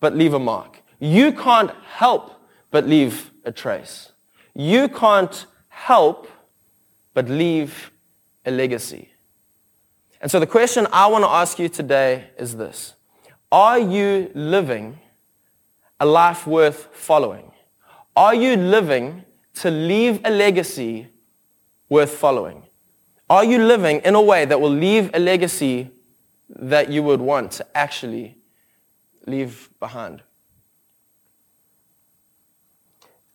but 0.00 0.16
leave 0.16 0.32
a 0.32 0.38
mark. 0.38 0.80
You 0.98 1.32
can't 1.32 1.70
help 1.84 2.40
but 2.70 2.86
leave 2.86 3.30
a 3.44 3.52
trace. 3.52 4.12
You 4.54 4.88
can't 4.88 5.44
help 5.68 6.26
but 7.12 7.28
leave 7.28 7.92
a 8.46 8.50
legacy. 8.50 9.10
And 10.22 10.30
so 10.30 10.40
the 10.40 10.46
question 10.46 10.86
I 10.94 11.08
want 11.08 11.24
to 11.24 11.30
ask 11.30 11.58
you 11.58 11.68
today 11.68 12.30
is 12.38 12.56
this. 12.56 12.94
Are 13.52 13.78
you 13.78 14.30
living 14.34 14.98
a 16.00 16.06
life 16.06 16.46
worth 16.46 16.88
following? 16.94 17.52
Are 18.16 18.34
you 18.34 18.56
living 18.56 19.24
to 19.56 19.70
leave 19.70 20.20
a 20.24 20.30
legacy 20.30 21.08
worth 21.90 22.12
following? 22.12 22.62
Are 23.28 23.44
you 23.44 23.62
living 23.62 24.00
in 24.00 24.14
a 24.14 24.22
way 24.22 24.46
that 24.46 24.58
will 24.58 24.70
leave 24.70 25.10
a 25.12 25.18
legacy 25.18 25.90
that 26.48 26.90
you 26.90 27.02
would 27.02 27.20
want 27.20 27.52
to 27.52 27.66
actually 27.76 28.36
leave 29.26 29.68
behind? 29.78 30.22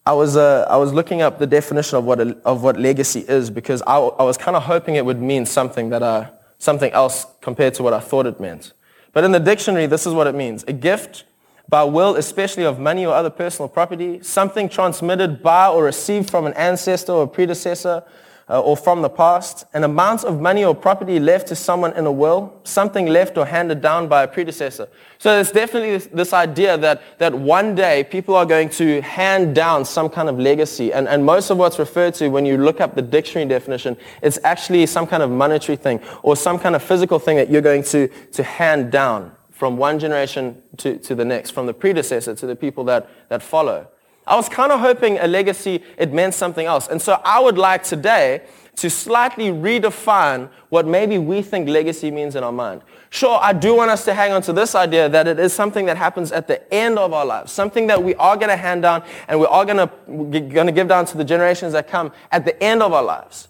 I 0.04 0.14
was, 0.14 0.36
uh, 0.36 0.66
I 0.68 0.78
was 0.78 0.94
looking 0.94 1.22
up 1.22 1.38
the 1.38 1.46
definition 1.46 2.00
of 2.00 2.06
what, 2.06 2.20
a, 2.20 2.36
of 2.44 2.64
what 2.64 2.80
legacy 2.80 3.20
is 3.20 3.52
because 3.52 3.84
I, 3.86 3.98
I 3.98 4.24
was 4.24 4.36
kind 4.36 4.58
of 4.58 4.64
hoping 4.64 4.96
it 4.96 5.06
would 5.06 5.22
mean 5.22 5.46
something, 5.46 5.90
that, 5.90 6.02
uh, 6.02 6.32
something 6.58 6.92
else 6.92 7.28
compared 7.42 7.76
to 7.76 7.84
what 7.84 7.94
I 7.94 8.00
thought 8.00 8.26
it 8.26 8.40
meant. 8.40 8.74
But 9.14 9.26
in 9.26 9.32
the 9.32 9.40
dictionary, 9.40 9.86
this 9.86 10.08
is 10.08 10.14
what 10.14 10.26
it 10.26 10.34
means. 10.34 10.64
A 10.68 10.74
gift 10.74 11.26
by 11.72 11.84
will, 11.86 12.18
especially 12.18 12.66
of 12.66 12.80
money 12.80 13.06
or 13.06 13.16
other 13.16 13.30
personal 13.30 13.70
property, 13.70 14.22
something 14.22 14.68
transmitted 14.68 15.42
by 15.42 15.70
or 15.70 15.86
received 15.86 16.30
from 16.30 16.46
an 16.46 16.54
ancestor 16.54 17.13
or 17.13 17.25
predecessor, 17.25 18.04
uh, 18.50 18.60
or 18.60 18.75
from 18.75 19.01
the 19.01 19.10
past, 19.10 19.63
an 19.74 19.86
amount 19.86 20.25
of 20.25 20.42
money 20.42 20.66
or 20.66 20.75
property 20.75 21.18
left 21.18 21.48
to 21.48 21.56
someone 21.56 21.94
in 21.94 22.06
a 22.06 22.12
will, 22.12 22.54
something 22.66 23.06
left 23.06 23.38
or 23.38 23.46
handed 23.46 23.82
down 23.82 24.10
by 24.10 24.24
a 24.24 24.28
predecessor. 24.28 24.90
So 25.20 25.34
there's 25.34 25.51
definitely 25.51 25.92
this, 25.92 26.08
this, 26.08 26.34
idea 26.34 26.78
that, 26.78 27.01
that 27.20 27.34
one 27.34 27.75
day 27.75 28.04
people 28.04 28.36
are 28.36 28.46
going 28.46 28.68
to 28.72 29.00
hand 29.04 29.56
down 29.56 29.86
some 29.86 30.10
kind 30.10 30.28
of 30.28 30.38
legacy. 30.38 30.92
And, 30.92 31.08
and 31.08 31.25
most 31.25 31.50
of 31.50 31.58
what's 31.58 31.80
referred 31.80 32.16
to 32.16 32.28
when 32.28 32.46
you 32.46 32.58
look 32.58 32.82
up 32.82 32.96
the 32.96 33.01
dictionary 33.01 33.48
definition, 33.48 33.96
it's 34.22 34.40
actually 34.44 34.86
some 34.88 35.08
kind 35.08 35.24
of 35.24 35.32
monetary 35.32 35.78
thing 35.78 36.01
or 36.22 36.36
some 36.36 36.60
kind 36.60 36.75
of 36.75 36.84
physical 36.84 37.20
thing 37.20 37.38
that 37.38 37.50
you're 37.50 37.62
going 37.62 37.84
to, 37.84 38.10
to 38.34 38.44
hand 38.44 38.92
down 38.92 39.32
from 39.62 39.77
one 39.77 40.00
generation 40.00 40.60
to, 40.75 40.98
to 40.98 41.13
the 41.13 41.24
next, 41.24 41.51
from 41.51 41.68
the 41.68 41.74
predecessor 41.74 42.34
to 42.34 42.48
the 42.48 42.56
people 42.56 42.84
that, 42.84 43.08
that 43.30 43.44
follow. 43.44 43.88
I 44.25 44.36
was 44.36 44.50
kind 44.50 44.72
of 44.72 44.80
hoping 44.80 45.20
a 45.20 45.27
legacy, 45.27 45.84
it 46.00 46.12
meant 46.12 46.34
something 46.34 46.65
else. 46.65 46.88
And 46.88 47.00
so 47.00 47.22
I 47.24 47.39
would 47.39 47.60
like 47.60 47.84
today 47.84 48.41
to 48.77 48.89
slightly 48.89 49.50
redefine 49.50 50.50
what 50.70 50.88
maybe 50.88 51.20
we 51.20 51.44
think 51.44 51.70
legacy 51.70 52.10
means 52.10 52.36
in 52.36 52.44
our 52.44 52.51
mind. 52.51 52.82
Sure, 53.12 53.38
I 53.39 53.53
do 53.53 53.75
want 53.75 53.91
us 53.91 54.03
to 54.06 54.15
hang 54.15 54.32
on 54.32 54.41
to 54.41 54.51
this 54.51 54.74
idea 54.74 55.08
that 55.10 55.27
it 55.27 55.38
is 55.38 55.53
something 55.53 55.86
that 55.86 55.96
happens 55.96 56.32
at 56.32 56.48
the 56.48 56.74
end 56.74 56.98
of 56.98 57.13
our 57.13 57.24
lives, 57.24 57.51
something 57.51 57.86
that 57.86 58.01
we 58.01 58.15
are 58.15 58.38
going 58.38 58.50
to 58.50 58.58
hand 58.58 58.82
down 58.82 59.03
and 59.27 59.39
we 59.39 59.46
are 59.46 59.63
going 59.63 59.77
to, 59.77 60.50
going 60.51 60.65
to 60.65 60.74
give 60.74 60.88
down 60.88 61.06
to 61.06 61.18
the 61.18 61.24
generations 61.24 61.74
that 61.74 61.88
come 61.88 62.12
at 62.32 62.46
the 62.46 62.63
end 62.63 62.82
of 62.82 62.94
our 62.94 63.03
lives. 63.03 63.48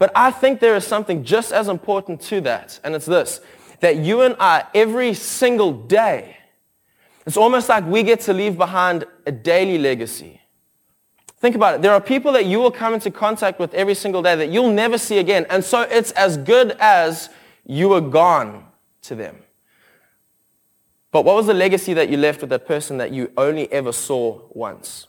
But 0.00 0.10
I 0.16 0.32
think 0.32 0.58
there 0.58 0.74
is 0.74 0.84
something 0.84 1.22
just 1.22 1.52
as 1.52 1.68
important 1.68 2.20
to 2.22 2.40
that, 2.40 2.80
and 2.82 2.96
it's 2.96 3.06
this, 3.06 3.40
that 3.82 3.96
you 3.96 4.22
and 4.22 4.36
I, 4.38 4.64
every 4.74 5.12
single 5.12 5.72
day, 5.72 6.36
it's 7.26 7.36
almost 7.36 7.68
like 7.68 7.84
we 7.84 8.04
get 8.04 8.20
to 8.20 8.32
leave 8.32 8.56
behind 8.56 9.04
a 9.26 9.32
daily 9.32 9.76
legacy. 9.76 10.40
Think 11.38 11.56
about 11.56 11.74
it. 11.74 11.82
There 11.82 11.92
are 11.92 12.00
people 12.00 12.30
that 12.32 12.46
you 12.46 12.60
will 12.60 12.70
come 12.70 12.94
into 12.94 13.10
contact 13.10 13.58
with 13.58 13.74
every 13.74 13.94
single 13.94 14.22
day 14.22 14.36
that 14.36 14.50
you'll 14.50 14.70
never 14.70 14.96
see 14.98 15.18
again. 15.18 15.46
And 15.50 15.64
so 15.64 15.80
it's 15.80 16.12
as 16.12 16.36
good 16.36 16.76
as 16.78 17.28
you 17.66 17.88
were 17.88 18.00
gone 18.00 18.64
to 19.02 19.16
them. 19.16 19.36
But 21.10 21.24
what 21.24 21.34
was 21.34 21.46
the 21.46 21.54
legacy 21.54 21.92
that 21.94 22.08
you 22.08 22.16
left 22.16 22.40
with 22.40 22.50
that 22.50 22.66
person 22.68 22.98
that 22.98 23.10
you 23.10 23.32
only 23.36 23.70
ever 23.72 23.90
saw 23.90 24.42
once? 24.50 25.08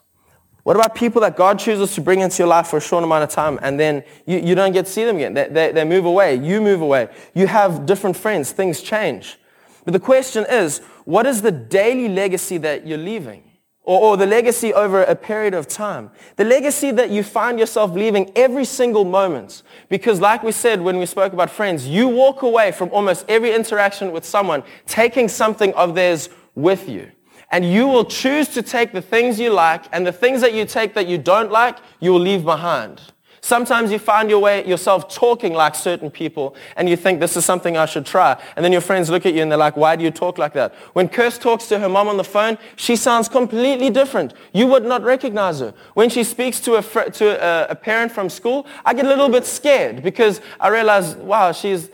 What 0.63 0.77
about 0.77 0.95
people 0.95 1.19
that 1.21 1.35
God 1.35 1.59
chooses 1.59 1.93
to 1.95 2.01
bring 2.01 2.21
into 2.21 2.37
your 2.37 2.47
life 2.47 2.67
for 2.67 2.77
a 2.77 2.81
short 2.81 3.03
amount 3.03 3.23
of 3.23 3.29
time 3.29 3.59
and 3.61 3.77
then 3.77 4.03
you, 4.25 4.39
you 4.39 4.55
don't 4.55 4.71
get 4.71 4.85
to 4.85 4.91
see 4.91 5.03
them 5.03 5.17
again? 5.17 5.33
They, 5.33 5.49
they, 5.49 5.71
they 5.73 5.83
move 5.83 6.05
away. 6.05 6.35
You 6.35 6.61
move 6.61 6.81
away. 6.81 7.09
You 7.33 7.47
have 7.47 7.85
different 7.85 8.15
friends. 8.15 8.51
Things 8.53 8.81
change. 8.81 9.37
But 9.83 9.91
the 9.91 9.99
question 9.99 10.45
is, 10.49 10.79
what 11.03 11.25
is 11.25 11.41
the 11.41 11.51
daily 11.51 12.07
legacy 12.07 12.57
that 12.59 12.87
you're 12.87 12.97
leaving? 12.97 13.43
Or, 13.85 13.99
or, 13.99 14.17
the 14.17 14.25
legacy 14.25 14.73
over 14.73 15.03
a 15.03 15.13
period 15.13 15.53
of 15.53 15.67
time. 15.67 16.09
The 16.37 16.45
legacy 16.45 16.91
that 16.91 17.09
you 17.09 17.21
find 17.21 17.59
yourself 17.59 17.91
leaving 17.91 18.31
every 18.33 18.63
single 18.63 19.03
moment. 19.03 19.61
Because 19.89 20.21
like 20.21 20.41
we 20.41 20.53
said 20.53 20.79
when 20.79 20.99
we 20.99 21.05
spoke 21.05 21.33
about 21.33 21.49
friends, 21.49 21.85
you 21.85 22.07
walk 22.07 22.43
away 22.43 22.71
from 22.71 22.89
almost 22.93 23.25
every 23.27 23.53
interaction 23.53 24.13
with 24.13 24.23
someone 24.23 24.63
taking 24.85 25.27
something 25.27 25.73
of 25.73 25.95
theirs 25.95 26.29
with 26.55 26.87
you. 26.87 27.11
And 27.53 27.63
you 27.63 27.87
will 27.87 28.03
choose 28.03 28.47
to 28.49 28.63
take 28.63 28.93
the 28.93 29.01
things 29.01 29.39
you 29.39 29.51
like 29.51 29.85
and 29.91 30.07
the 30.07 30.11
things 30.11 30.41
that 30.41 30.55
you 30.55 30.65
take 30.65 30.95
that 30.95 31.07
you 31.07 31.19
don't 31.19 31.51
like, 31.51 31.77
you 31.99 32.11
will 32.11 32.19
leave 32.19 32.43
behind. 32.43 32.99
Sometimes 33.41 33.91
you 33.91 33.99
find 33.99 34.27
your 34.27 34.39
way, 34.39 34.65
yourself 34.65 35.13
talking 35.13 35.53
like 35.53 35.75
certain 35.75 36.09
people 36.09 36.55
and 36.77 36.89
you 36.89 36.95
think 36.95 37.19
this 37.19 37.37
is 37.37 37.45
something 37.45 37.77
I 37.77 37.85
should 37.85 38.07
try. 38.07 38.41
And 38.55 38.65
then 38.65 38.71
your 38.71 38.81
friends 38.81 39.09
look 39.09 39.27
at 39.27 39.35
you 39.35 39.43
and 39.43 39.51
they're 39.51 39.57
like, 39.59 39.77
why 39.77 39.95
do 39.95 40.03
you 40.03 40.09
talk 40.09 40.39
like 40.39 40.53
that? 40.53 40.73
When 40.93 41.07
Kirst 41.07 41.41
talks 41.41 41.67
to 41.67 41.77
her 41.77 41.87
mom 41.87 42.07
on 42.07 42.17
the 42.17 42.23
phone, 42.23 42.57
she 42.75 42.95
sounds 42.95 43.29
completely 43.29 43.91
different. 43.91 44.33
You 44.53 44.65
would 44.67 44.85
not 44.85 45.03
recognize 45.03 45.59
her. 45.59 45.75
When 45.93 46.09
she 46.09 46.23
speaks 46.23 46.59
to 46.61 46.75
a, 46.75 46.81
fr- 46.81 47.11
to 47.11 47.25
a, 47.45 47.71
a 47.73 47.75
parent 47.75 48.11
from 48.13 48.29
school, 48.31 48.65
I 48.83 48.95
get 48.95 49.05
a 49.05 49.09
little 49.09 49.29
bit 49.29 49.45
scared 49.45 50.01
because 50.01 50.41
I 50.59 50.69
realize, 50.69 51.17
wow, 51.17 51.51
she's 51.51 51.91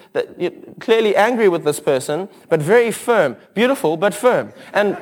clearly 0.79 1.17
angry 1.17 1.49
with 1.49 1.65
this 1.65 1.81
person, 1.81 2.29
but 2.47 2.61
very 2.61 2.91
firm. 2.91 3.35
Beautiful, 3.55 3.97
but 3.97 4.13
firm. 4.13 4.53
And 4.71 4.97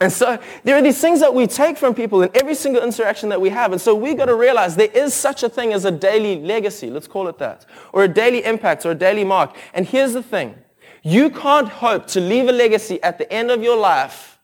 and 0.00 0.10
so 0.10 0.38
there 0.64 0.76
are 0.76 0.82
these 0.82 0.98
things 0.98 1.20
that 1.20 1.34
we 1.34 1.46
take 1.46 1.76
from 1.76 1.94
people 1.94 2.22
in 2.22 2.30
every 2.34 2.54
single 2.54 2.82
interaction 2.82 3.28
that 3.28 3.40
we 3.40 3.50
have. 3.50 3.72
And 3.72 3.80
so 3.80 3.94
we've 3.94 4.16
got 4.16 4.26
to 4.26 4.34
realize 4.34 4.74
there 4.74 4.88
is 4.94 5.12
such 5.12 5.42
a 5.42 5.48
thing 5.48 5.74
as 5.74 5.84
a 5.84 5.90
daily 5.90 6.40
legacy, 6.40 6.88
let's 6.88 7.06
call 7.06 7.28
it 7.28 7.38
that, 7.38 7.66
or 7.92 8.04
a 8.04 8.08
daily 8.08 8.42
impact 8.42 8.86
or 8.86 8.92
a 8.92 8.94
daily 8.94 9.24
mark. 9.24 9.54
And 9.74 9.86
here's 9.86 10.14
the 10.14 10.22
thing. 10.22 10.54
You 11.02 11.28
can't 11.28 11.68
hope 11.68 12.06
to 12.08 12.20
leave 12.20 12.48
a 12.48 12.52
legacy 12.52 13.02
at 13.02 13.18
the 13.18 13.30
end 13.30 13.50
of 13.50 13.62
your 13.62 13.76
life 13.76 14.38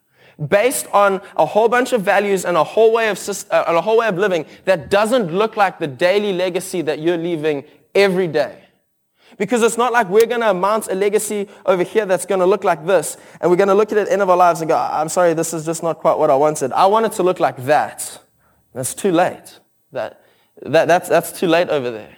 based 0.49 0.87
on 0.93 1.23
a 1.37 1.47
whole 1.47 1.69
bunch 1.69 1.95
of 1.95 2.03
values 2.03 2.45
and 2.45 2.59
a 2.59 2.65
whole 2.65 2.93
way 2.93 3.09
of, 3.09 3.19
uh, 3.51 3.65
a 3.67 3.81
whole 3.81 3.97
way 3.97 4.09
of 4.09 4.19
living 4.19 4.45
that 4.67 4.91
doesn't 4.91 5.33
look 5.33 5.57
like 5.57 5.79
the 5.79 5.87
daily 5.87 6.35
legacy 6.35 6.83
that 6.83 6.99
you're 6.99 7.17
leaving 7.17 7.65
every 7.95 8.27
day. 8.27 8.66
Because 9.37 9.63
it's 9.63 9.77
not 9.77 9.93
like 9.93 10.09
we're 10.09 10.27
going 10.27 10.41
to 10.41 10.55
mount 10.55 10.89
a 10.89 10.95
legacy 10.95 11.49
over 11.67 11.83
here 11.83 12.07
that's 12.07 12.25
going 12.25 12.41
to 12.41 12.47
look 12.47 12.65
like 12.65 12.87
this, 12.87 13.17
and 13.41 13.51
we're 13.51 13.57
going 13.57 13.69
to 13.69 13.75
look 13.75 13.93
at 13.93 13.99
it 13.99 14.09
end 14.09 14.23
of 14.23 14.31
our 14.31 14.37
lives 14.37 14.61
and 14.61 14.69
go, 14.69 14.77
I'm 14.77 15.09
sorry, 15.09 15.35
this 15.35 15.53
is 15.53 15.67
just 15.67 15.83
not 15.83 15.99
quite 15.99 16.19
what 16.19 16.31
I 16.31 16.37
wanted. 16.37 16.73
I 16.73 16.87
want 16.87 17.07
it 17.07 17.13
to 17.13 17.23
look 17.23 17.39
like 17.39 17.57
that. 17.65 18.19
That's 18.73 18.95
too 18.95 19.13
late. 19.13 19.61
That, 19.93 20.23
that, 20.63 20.89
that's, 20.89 21.09
that's 21.09 21.39
too 21.39 21.47
late 21.47 21.69
over 21.69 21.91
there. 21.91 22.17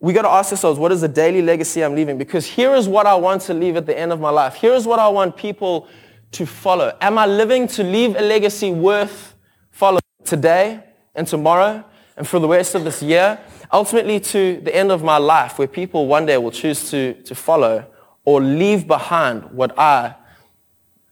We 0.00 0.12
got 0.12 0.22
to 0.22 0.28
ask 0.28 0.52
ourselves, 0.52 0.78
what 0.78 0.92
is 0.92 1.00
the 1.00 1.08
daily 1.08 1.42
legacy 1.42 1.82
I'm 1.82 1.94
leaving? 1.94 2.18
Because 2.18 2.46
here 2.46 2.74
is 2.74 2.86
what 2.88 3.06
I 3.06 3.14
want 3.14 3.42
to 3.42 3.54
leave 3.54 3.76
at 3.76 3.86
the 3.86 3.98
end 3.98 4.12
of 4.12 4.20
my 4.20 4.30
life. 4.30 4.54
Here 4.54 4.74
is 4.74 4.86
what 4.86 4.98
I 4.98 5.08
want 5.08 5.36
people 5.36 5.88
to 6.32 6.46
follow. 6.46 6.96
Am 7.00 7.16
I 7.16 7.26
living 7.26 7.66
to 7.68 7.82
leave 7.82 8.16
a 8.16 8.20
legacy 8.20 8.70
worth 8.70 9.34
following 9.70 10.00
today 10.24 10.82
and 11.14 11.26
tomorrow 11.26 11.84
and 12.16 12.26
for 12.28 12.38
the 12.38 12.48
rest 12.48 12.74
of 12.74 12.84
this 12.84 13.02
year? 13.02 13.38
Ultimately 13.74 14.20
to 14.20 14.60
the 14.60 14.74
end 14.74 14.92
of 14.92 15.02
my 15.02 15.18
life 15.18 15.58
where 15.58 15.66
people 15.66 16.06
one 16.06 16.24
day 16.24 16.38
will 16.38 16.52
choose 16.52 16.90
to, 16.90 17.14
to 17.24 17.34
follow 17.34 17.84
or 18.24 18.40
leave 18.40 18.86
behind 18.86 19.50
what 19.50 19.76
I 19.76 20.14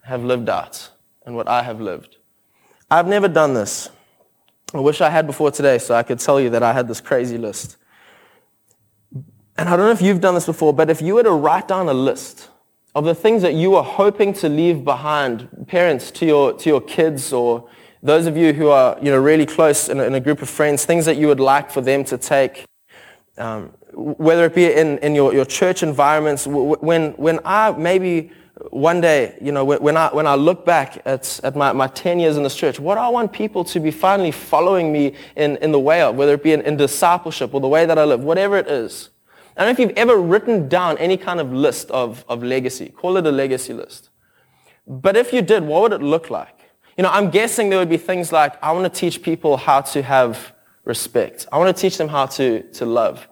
have 0.05 0.25
lived 0.25 0.49
out 0.49 0.91
and 1.27 1.35
what 1.35 1.49
I 1.49 1.63
have 1.63 1.81
lived. 1.81 2.17
I've 2.89 3.09
never 3.09 3.27
done 3.27 3.53
this. 3.53 3.91
I 4.73 4.79
wish 4.79 5.01
I 5.01 5.11
had 5.11 5.27
before 5.27 5.51
today 5.51 5.79
so 5.79 5.95
I 5.95 6.05
could 6.05 6.21
tell 6.21 6.41
you 6.41 6.51
that 6.51 6.63
I 6.63 6.73
had 6.73 6.87
this 6.87 7.01
crazy 7.01 7.37
list. 7.37 7.77
And 9.59 9.69
I 9.69 9.77
don't 9.77 9.87
know 9.87 9.91
if 9.91 10.01
you've 10.01 10.21
done 10.21 10.35
this 10.35 10.47
before, 10.47 10.73
but 10.73 10.89
if 10.89 11.03
you 11.03 11.17
were 11.17 11.23
to 11.25 11.33
write 11.33 11.69
down 11.69 11.89
a 11.89 11.95
list 11.95 12.49
of 12.95 13.05
the 13.05 13.15
things 13.15 13.43
that 13.43 13.55
you 13.55 13.75
are 13.75 13.85
hoping 13.85 14.33
to 14.35 14.49
leave 14.49 14.85
behind, 14.85 15.67
parents 15.67 16.11
to 16.13 16.27
your, 16.27 16.53
to 16.55 16.69
your 16.71 16.81
kids 16.81 17.33
or 17.33 17.69
those 18.03 18.27
of 18.27 18.37
you 18.37 18.53
who 18.53 18.69
are 18.69 18.99
you 19.01 19.11
know, 19.11 19.19
really 19.19 19.47
close 19.47 19.89
in 19.89 20.01
a, 20.01 20.05
in 20.05 20.15
a 20.15 20.21
group 20.21 20.43
of 20.43 20.51
friends, 20.51 20.85
things 20.85 21.05
that 21.05 21.17
you 21.17 21.29
would 21.29 21.41
like 21.41 21.71
for 21.71 21.81
them 21.81 22.05
to 22.05 22.19
take, 22.19 22.65
um, 23.39 23.73
whether 23.93 24.45
it 24.45 24.55
be 24.55 24.73
in, 24.73 24.99
in 24.99 25.15
your, 25.15 25.33
your 25.33 25.45
church 25.45 25.83
environments, 25.83 26.47
when, 26.47 27.13
when 27.13 27.41
I 27.45 27.71
maybe 27.73 28.33
one 28.71 29.01
day, 29.01 29.37
you 29.41 29.53
know, 29.53 29.65
when 29.65 29.97
I, 29.97 30.13
when 30.13 30.27
I 30.27 30.35
look 30.35 30.65
back 30.65 31.03
at, 31.05 31.41
at 31.43 31.57
my, 31.57 31.73
my 31.73 31.87
10 31.89 32.19
years 32.21 32.37
in 32.37 32.43
this 32.43 32.55
church, 32.55 32.79
what 32.79 32.99
I 32.99 33.09
want 33.09 33.33
people 33.33 33.65
to 33.65 33.81
be 33.81 33.91
finally 33.91 34.31
following 34.31 34.93
me 34.93 35.15
in, 35.37 35.57
in 35.59 35.73
the 35.73 35.81
way 35.81 36.03
of, 36.03 36.17
whether 36.17 36.35
it 36.35 36.43
be 36.43 36.53
in, 36.53 36.61
in 36.63 36.77
discipleship 36.77 37.55
or 37.55 37.61
the 37.61 37.69
way 37.69 37.87
that 37.87 37.99
I 37.99 38.05
live, 38.05 38.21
whatever 38.21 38.57
it 38.57 38.69
is. 38.69 39.11
I 39.57 39.65
don't 39.65 39.69
know 39.69 39.83
if 39.83 39.89
you've 39.89 39.99
ever 39.99 40.17
written 40.17 40.69
down 40.69 40.97
any 40.99 41.17
kind 41.17 41.41
of 41.41 41.53
list 41.53 41.91
of, 41.91 42.25
of 42.29 42.43
legacy. 42.43 42.89
Call 42.89 43.17
it 43.17 43.27
a 43.27 43.33
legacy 43.33 43.75
list. 43.75 44.11
But 44.87 45.17
if 45.17 45.33
you 45.33 45.43
did, 45.43 45.65
what 45.65 45.83
would 45.83 45.93
it 45.93 46.03
look 46.03 46.31
like? 46.31 46.62
You 46.97 47.05
know, 47.05 47.11
I'm 47.11 47.31
guessing 47.31 47.71
there 47.71 47.79
would 47.79 47.89
be 47.89 47.97
things 47.97 48.33
like, 48.33 48.63
I 48.63 48.73
want 48.73 48.93
to 48.93 49.01
teach 49.01 49.23
people 49.23 49.57
how 49.57 49.81
to 49.81 50.03
have 50.03 50.55
respect. 50.85 51.47
I 51.51 51.59
want 51.59 51.75
to 51.75 51.81
teach 51.81 51.97
them 51.97 52.09
how 52.09 52.27
to, 52.27 52.63
to 52.63 52.85
love. 52.85 53.29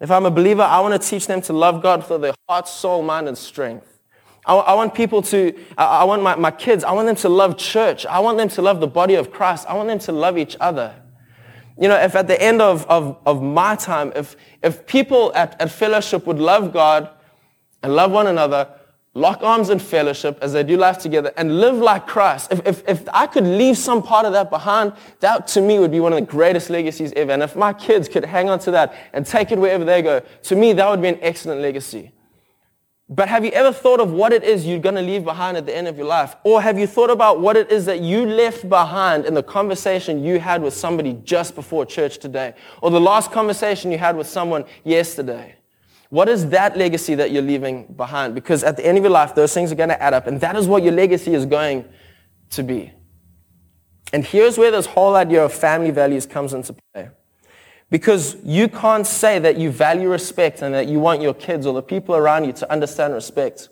If 0.00 0.10
I'm 0.10 0.26
a 0.26 0.30
believer, 0.30 0.62
I 0.62 0.80
want 0.80 1.00
to 1.00 1.08
teach 1.08 1.26
them 1.26 1.40
to 1.42 1.52
love 1.52 1.82
God 1.82 2.04
for 2.04 2.18
their 2.18 2.34
heart, 2.48 2.66
soul, 2.66 3.02
mind, 3.02 3.28
and 3.28 3.38
strength. 3.38 3.86
I, 4.46 4.54
I 4.54 4.74
want 4.74 4.94
people 4.94 5.22
to, 5.22 5.54
I, 5.78 5.84
I 5.84 6.04
want 6.04 6.22
my, 6.22 6.34
my 6.34 6.50
kids, 6.50 6.82
I 6.82 6.92
want 6.92 7.06
them 7.06 7.16
to 7.16 7.28
love 7.28 7.56
church. 7.56 8.04
I 8.06 8.18
want 8.18 8.36
them 8.36 8.48
to 8.50 8.62
love 8.62 8.80
the 8.80 8.88
body 8.88 9.14
of 9.14 9.30
Christ. 9.30 9.66
I 9.68 9.74
want 9.74 9.88
them 9.88 10.00
to 10.00 10.12
love 10.12 10.36
each 10.36 10.56
other. 10.60 10.94
You 11.78 11.88
know, 11.88 11.96
if 11.96 12.14
at 12.14 12.26
the 12.26 12.40
end 12.40 12.60
of, 12.60 12.86
of, 12.86 13.18
of 13.26 13.42
my 13.42 13.76
time, 13.76 14.12
if, 14.14 14.36
if 14.62 14.86
people 14.86 15.32
at, 15.34 15.60
at 15.60 15.70
fellowship 15.70 16.26
would 16.26 16.38
love 16.38 16.72
God 16.72 17.10
and 17.82 17.94
love 17.94 18.10
one 18.10 18.26
another, 18.26 18.68
lock 19.14 19.42
arms 19.42 19.70
in 19.70 19.78
fellowship 19.78 20.38
as 20.42 20.52
they 20.52 20.62
do 20.62 20.76
life 20.76 20.98
together 20.98 21.32
and 21.36 21.60
live 21.60 21.76
like 21.76 22.06
Christ. 22.06 22.52
If, 22.52 22.66
if, 22.66 22.88
if 22.88 23.08
I 23.12 23.26
could 23.26 23.44
leave 23.44 23.78
some 23.78 24.02
part 24.02 24.26
of 24.26 24.32
that 24.32 24.50
behind, 24.50 24.92
that 25.20 25.46
to 25.48 25.60
me 25.60 25.78
would 25.78 25.92
be 25.92 26.00
one 26.00 26.12
of 26.12 26.18
the 26.18 26.26
greatest 26.26 26.68
legacies 26.68 27.12
ever. 27.14 27.32
And 27.32 27.42
if 27.42 27.54
my 27.54 27.72
kids 27.72 28.08
could 28.08 28.24
hang 28.24 28.50
on 28.50 28.58
to 28.60 28.72
that 28.72 28.94
and 29.12 29.24
take 29.24 29.52
it 29.52 29.58
wherever 29.58 29.84
they 29.84 30.02
go, 30.02 30.20
to 30.20 30.56
me, 30.56 30.72
that 30.72 30.90
would 30.90 31.00
be 31.00 31.08
an 31.08 31.18
excellent 31.22 31.60
legacy. 31.60 32.10
But 33.08 33.28
have 33.28 33.44
you 33.44 33.50
ever 33.50 33.70
thought 33.70 34.00
of 34.00 34.10
what 34.12 34.32
it 34.32 34.42
is 34.42 34.66
you're 34.66 34.78
going 34.78 34.94
to 34.94 35.02
leave 35.02 35.24
behind 35.24 35.58
at 35.58 35.66
the 35.66 35.76
end 35.76 35.86
of 35.86 35.98
your 35.98 36.06
life? 36.06 36.34
Or 36.42 36.62
have 36.62 36.78
you 36.78 36.86
thought 36.86 37.10
about 37.10 37.38
what 37.38 37.56
it 37.56 37.70
is 37.70 37.84
that 37.84 38.00
you 38.00 38.24
left 38.24 38.66
behind 38.68 39.26
in 39.26 39.34
the 39.34 39.42
conversation 39.42 40.24
you 40.24 40.40
had 40.40 40.62
with 40.62 40.72
somebody 40.74 41.12
just 41.22 41.54
before 41.54 41.84
church 41.84 42.18
today? 42.18 42.54
Or 42.80 42.90
the 42.90 43.00
last 43.00 43.30
conversation 43.30 43.92
you 43.92 43.98
had 43.98 44.16
with 44.16 44.26
someone 44.26 44.64
yesterday? 44.84 45.54
What 46.14 46.28
is 46.28 46.50
that 46.50 46.76
legacy 46.76 47.16
that 47.16 47.32
you're 47.32 47.42
leaving 47.42 47.92
behind? 47.94 48.36
Because 48.36 48.62
at 48.62 48.76
the 48.76 48.86
end 48.86 48.96
of 48.96 49.02
your 49.02 49.10
life, 49.10 49.34
those 49.34 49.52
things 49.52 49.72
are 49.72 49.74
going 49.74 49.88
to 49.88 50.00
add 50.00 50.14
up, 50.14 50.28
and 50.28 50.40
that 50.42 50.54
is 50.54 50.68
what 50.68 50.84
your 50.84 50.92
legacy 50.92 51.34
is 51.34 51.44
going 51.44 51.84
to 52.50 52.62
be. 52.62 52.92
And 54.12 54.24
here's 54.24 54.56
where 54.56 54.70
this 54.70 54.86
whole 54.86 55.16
idea 55.16 55.44
of 55.44 55.52
family 55.52 55.90
values 55.90 56.24
comes 56.24 56.54
into 56.54 56.76
play. 56.92 57.08
Because 57.90 58.36
you 58.44 58.68
can't 58.68 59.04
say 59.04 59.40
that 59.40 59.58
you 59.58 59.72
value 59.72 60.08
respect 60.08 60.62
and 60.62 60.72
that 60.72 60.86
you 60.86 61.00
want 61.00 61.20
your 61.20 61.34
kids 61.34 61.66
or 61.66 61.74
the 61.74 61.82
people 61.82 62.14
around 62.14 62.44
you 62.44 62.52
to 62.52 62.70
understand 62.70 63.12
respect. 63.12 63.68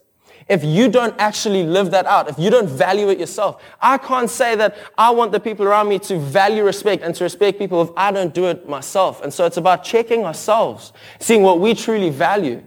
If 0.49 0.64
you 0.64 0.88
don't 0.88 1.14
actually 1.18 1.62
live 1.64 1.90
that 1.92 2.06
out, 2.06 2.28
if 2.28 2.38
you 2.38 2.50
don't 2.50 2.68
value 2.68 3.08
it 3.08 3.18
yourself, 3.18 3.62
I 3.80 3.99
can't 3.99 4.28
say 4.28 4.54
that 4.56 4.76
I 4.99 5.11
want 5.11 5.32
the 5.32 5.40
people 5.40 5.66
around 5.66 5.88
me 5.88 5.99
to 6.00 6.18
value 6.18 6.64
respect 6.64 7.02
and 7.02 7.14
to 7.14 7.25
respect 7.25 7.58
people 7.58 7.82
if 7.82 7.90
I 7.96 8.11
don't 8.11 8.34
do 8.34 8.46
it 8.46 8.68
myself. 8.68 9.22
And 9.22 9.32
so 9.32 9.46
it's 9.46 9.56
about 9.56 9.84
checking 9.84 10.25
ourselves, 10.25 10.92
seeing 11.18 11.42
what 11.42 11.61
we 11.61 11.75
truly 11.75 12.11
value 12.11 12.62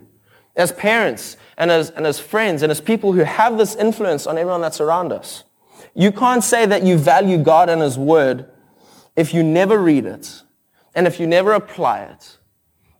as 0.56 0.72
parents 0.72 1.38
and 1.58 1.72
as, 1.72 1.90
and 1.92 2.06
as 2.06 2.20
friends 2.20 2.62
and 2.62 2.72
as 2.72 2.82
people 2.82 3.14
who 3.14 3.22
have 3.22 3.58
this 3.58 3.76
influence 3.76 4.28
on 4.28 4.38
everyone 4.38 4.62
that's 4.62 4.82
around 4.82 5.12
us. 5.12 5.44
You 5.94 6.12
can't 6.12 6.44
say 6.44 6.66
that 6.66 6.84
you 6.84 6.98
value 6.98 7.38
God 7.38 7.70
and 7.70 7.82
His 7.82 7.98
Word 7.98 8.50
if 9.16 9.34
you 9.34 9.44
never 9.44 9.80
read 9.80 10.06
it 10.06 10.42
and 10.94 11.08
if 11.08 11.20
you 11.20 11.28
never 11.28 11.54
apply 11.54 12.00
it, 12.00 12.38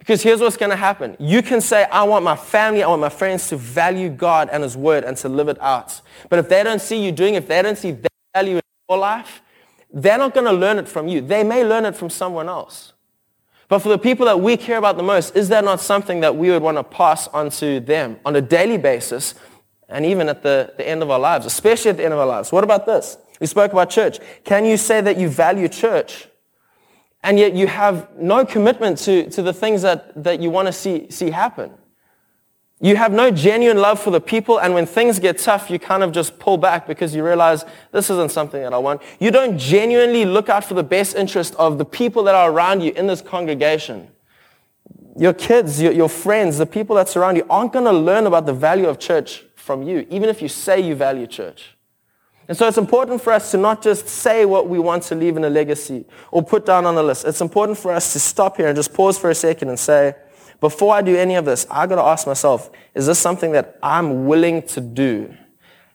because 0.06 0.22
here's 0.22 0.40
what's 0.40 0.56
going 0.56 0.70
to 0.70 0.76
happen. 0.76 1.18
You 1.20 1.42
can 1.42 1.60
say, 1.60 1.86
I 1.86 2.04
want 2.04 2.24
my 2.24 2.36
family, 2.36 2.84
I 2.84 2.88
want 2.88 3.02
my 3.02 3.10
friends 3.10 3.50
to 3.50 3.58
value 3.58 4.08
God 4.08 4.50
and 4.52 4.62
His 4.62 4.78
Word 4.78 5.04
and 5.04 5.18
to 5.18 5.28
live 5.28 5.48
it 5.48 5.60
out. 5.60 6.00
But 6.30 6.38
if 6.38 6.48
they 6.48 6.62
don't 6.62 6.80
see 6.80 7.04
you 7.04 7.12
doing 7.12 7.34
it, 7.34 7.38
if 7.38 7.48
they 7.48 7.60
don't 7.60 7.76
see 7.76 7.90
that 7.90 8.12
value 8.32 8.58
in 8.58 8.62
your 8.88 9.00
life, 9.00 9.42
they're 9.92 10.20
not 10.20 10.36
going 10.36 10.46
to 10.46 10.52
learn 10.52 10.78
it 10.78 10.88
from 10.88 11.08
you. 11.08 11.22
They 11.22 11.44
may 11.44 11.64
learn 11.64 11.86
it 11.86 11.96
from 11.96 12.12
someone 12.12 12.48
else. 12.48 12.94
But 13.68 13.80
for 13.80 13.90
the 13.90 13.98
people 13.98 14.28
that 14.28 14.40
we 14.40 14.58
care 14.58 14.78
about 14.78 14.98
the 14.98 15.02
most, 15.02 15.36
is 15.36 15.50
that 15.50 15.64
not 15.64 15.82
something 15.82 16.20
that 16.20 16.36
we 16.36 16.52
would 16.52 16.62
want 16.62 16.78
to 16.78 16.84
pass 16.84 17.28
on 17.30 17.50
to 17.52 17.80
them 17.80 18.20
on 18.24 18.36
a 18.36 18.42
daily 18.42 18.78
basis 18.78 19.34
and 19.90 20.06
even 20.06 20.30
at 20.30 20.44
the, 20.44 20.72
the 20.78 20.88
end 20.88 21.02
of 21.02 21.10
our 21.10 21.18
lives, 21.18 21.48
especially 21.48 21.90
at 21.90 21.98
the 21.98 22.04
end 22.04 22.14
of 22.14 22.20
our 22.20 22.28
lives? 22.28 22.52
What 22.52 22.64
about 22.64 22.86
this? 22.86 23.18
We 23.40 23.48
spoke 23.48 23.72
about 23.72 23.90
church. 23.90 24.20
Can 24.44 24.66
you 24.66 24.78
say 24.78 25.02
that 25.02 25.18
you 25.18 25.30
value 25.30 25.68
church 25.68 26.28
and 27.26 27.40
yet 27.40 27.56
you 27.56 27.66
have 27.66 28.08
no 28.18 28.46
commitment 28.46 29.00
to, 29.00 29.28
to 29.32 29.42
the 29.42 29.52
things 29.52 29.82
that, 29.82 30.24
that 30.24 30.40
you 30.40 30.52
want 30.52 30.68
to 30.68 30.72
see, 30.72 31.10
see 31.10 31.32
happen. 31.32 31.72
You 32.80 32.96
have 32.98 33.12
no 33.12 33.32
genuine 33.32 33.78
love 33.78 34.00
for 34.00 34.12
the 34.12 34.22
people, 34.22 34.60
and 34.60 34.76
when 34.76 34.86
things 34.86 35.18
get 35.18 35.40
tough, 35.40 35.72
you 35.72 35.80
kind 35.80 36.04
of 36.04 36.12
just 36.12 36.38
pull 36.38 36.58
back 36.58 36.86
because 36.86 37.16
you 37.16 37.26
realize 37.26 37.66
this 37.92 38.12
isn't 38.12 38.32
something 38.32 38.62
that 38.62 38.74
I 38.74 38.78
want. 38.78 39.02
You 39.20 39.32
don't 39.32 39.58
genuinely 39.58 40.24
look 40.24 40.50
out 40.50 40.64
for 40.64 40.76
the 40.76 40.84
best 40.84 41.16
interest 41.16 41.56
of 41.56 41.80
the 41.80 41.86
people 41.86 42.22
that 42.26 42.36
are 42.36 42.52
around 42.52 42.82
you 42.82 42.92
in 42.92 43.08
this 43.08 43.22
congregation. 43.22 44.08
Your 45.18 45.34
kids, 45.34 45.82
your, 45.82 45.94
your 45.94 46.10
friends, 46.10 46.60
the 46.60 46.68
people 46.68 46.96
that 46.98 47.10
surround 47.10 47.38
you 47.38 47.48
aren't 47.50 47.74
going 47.74 47.86
to 47.86 47.94
learn 47.94 48.28
about 48.28 48.46
the 48.46 48.54
value 48.54 48.88
of 48.88 49.00
church 49.00 49.44
from 49.56 49.82
you, 49.82 50.06
even 50.12 50.30
if 50.30 50.44
you 50.44 50.48
say 50.48 50.80
you 50.80 50.94
value 50.94 51.26
church. 51.26 51.75
And 52.48 52.56
so 52.56 52.68
it's 52.68 52.78
important 52.78 53.22
for 53.22 53.34
us 53.34 53.52
to 53.52 53.58
not 53.58 53.82
just 53.82 54.08
say 54.08 54.46
what 54.46 54.70
we 54.70 54.78
want 54.78 55.04
to 55.04 55.16
leave 55.16 55.36
in 55.36 55.44
a 55.44 55.50
legacy 55.50 56.06
or 56.32 56.44
put 56.44 56.66
down 56.66 56.86
on 56.86 56.96
a 56.96 57.02
list. 57.02 57.26
It's 57.26 57.42
important 57.42 57.78
for 57.78 57.92
us 57.92 58.14
to 58.14 58.20
stop 58.20 58.58
here 58.58 58.68
and 58.68 58.76
just 58.76 58.94
pause 58.94 59.18
for 59.18 59.32
a 59.32 59.36
second 59.36 59.70
and 59.70 59.80
say, 59.80 60.14
before 60.62 60.94
I 60.94 61.02
do 61.02 61.16
any 61.16 61.36
of 61.36 61.46
this, 61.46 61.66
I 61.70 61.88
got 61.88 61.96
to 61.96 62.04
ask 62.04 62.28
myself, 62.28 62.70
is 62.94 63.08
this 63.08 63.20
something 63.20 63.52
that 63.54 63.78
I'm 63.82 64.28
willing 64.28 64.62
to 64.68 64.82
do? 64.82 65.36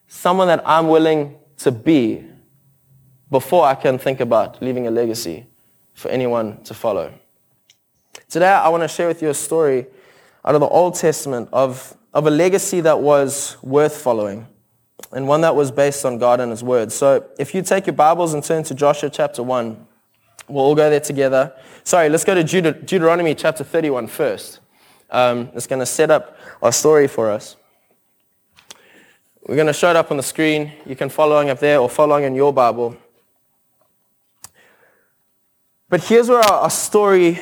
Someone 0.08 0.48
that 0.48 0.62
I'm 0.66 0.88
willing 0.88 1.36
to 1.58 1.70
be 1.70 2.26
before 3.30 3.64
I 3.64 3.74
can 3.74 3.98
think 3.98 4.20
about 4.20 4.60
leaving 4.60 4.86
a 4.88 4.90
legacy 4.90 5.46
for 5.94 6.08
anyone 6.10 6.62
to 6.64 6.74
follow. 6.74 7.12
Today, 8.28 8.48
I 8.48 8.68
want 8.68 8.82
to 8.82 8.88
share 8.88 9.06
with 9.06 9.22
you 9.22 9.30
a 9.30 9.34
story 9.34 9.86
out 10.44 10.54
of 10.54 10.60
the 10.60 10.68
Old 10.68 10.96
Testament 10.96 11.48
of, 11.52 11.96
of 12.12 12.26
a 12.26 12.30
legacy 12.30 12.80
that 12.80 13.00
was 13.00 13.56
worth 13.62 13.96
following 13.96 14.46
and 15.12 15.26
one 15.26 15.40
that 15.40 15.56
was 15.56 15.70
based 15.70 16.04
on 16.04 16.18
God 16.18 16.40
and 16.40 16.50
His 16.50 16.62
Word. 16.62 16.92
So 16.92 17.26
if 17.38 17.54
you 17.54 17.62
take 17.62 17.86
your 17.86 17.94
Bibles 17.94 18.34
and 18.34 18.44
turn 18.44 18.62
to 18.64 18.74
Joshua 18.74 19.10
chapter 19.10 19.42
1, 19.42 19.86
we'll 20.48 20.64
all 20.64 20.74
go 20.74 20.88
there 20.88 21.00
together. 21.00 21.52
Sorry, 21.84 22.08
let's 22.08 22.24
go 22.24 22.34
to 22.34 22.44
Deut- 22.44 22.86
Deuteronomy 22.86 23.34
chapter 23.34 23.64
31 23.64 24.06
first. 24.06 24.60
Um, 25.10 25.50
it's 25.54 25.66
going 25.66 25.80
to 25.80 25.86
set 25.86 26.10
up 26.10 26.36
our 26.62 26.72
story 26.72 27.08
for 27.08 27.30
us. 27.30 27.56
We're 29.46 29.56
going 29.56 29.66
to 29.66 29.72
show 29.72 29.90
it 29.90 29.96
up 29.96 30.10
on 30.10 30.16
the 30.16 30.22
screen. 30.22 30.72
You 30.86 30.94
can 30.94 31.08
follow 31.08 31.34
along 31.34 31.50
up 31.50 31.58
there 31.58 31.80
or 31.80 31.88
follow 31.88 32.10
along 32.10 32.24
in 32.24 32.34
your 32.34 32.52
Bible. 32.52 32.96
But 35.88 36.04
here's 36.04 36.28
where 36.28 36.38
our, 36.38 36.60
our 36.60 36.70
story 36.70 37.40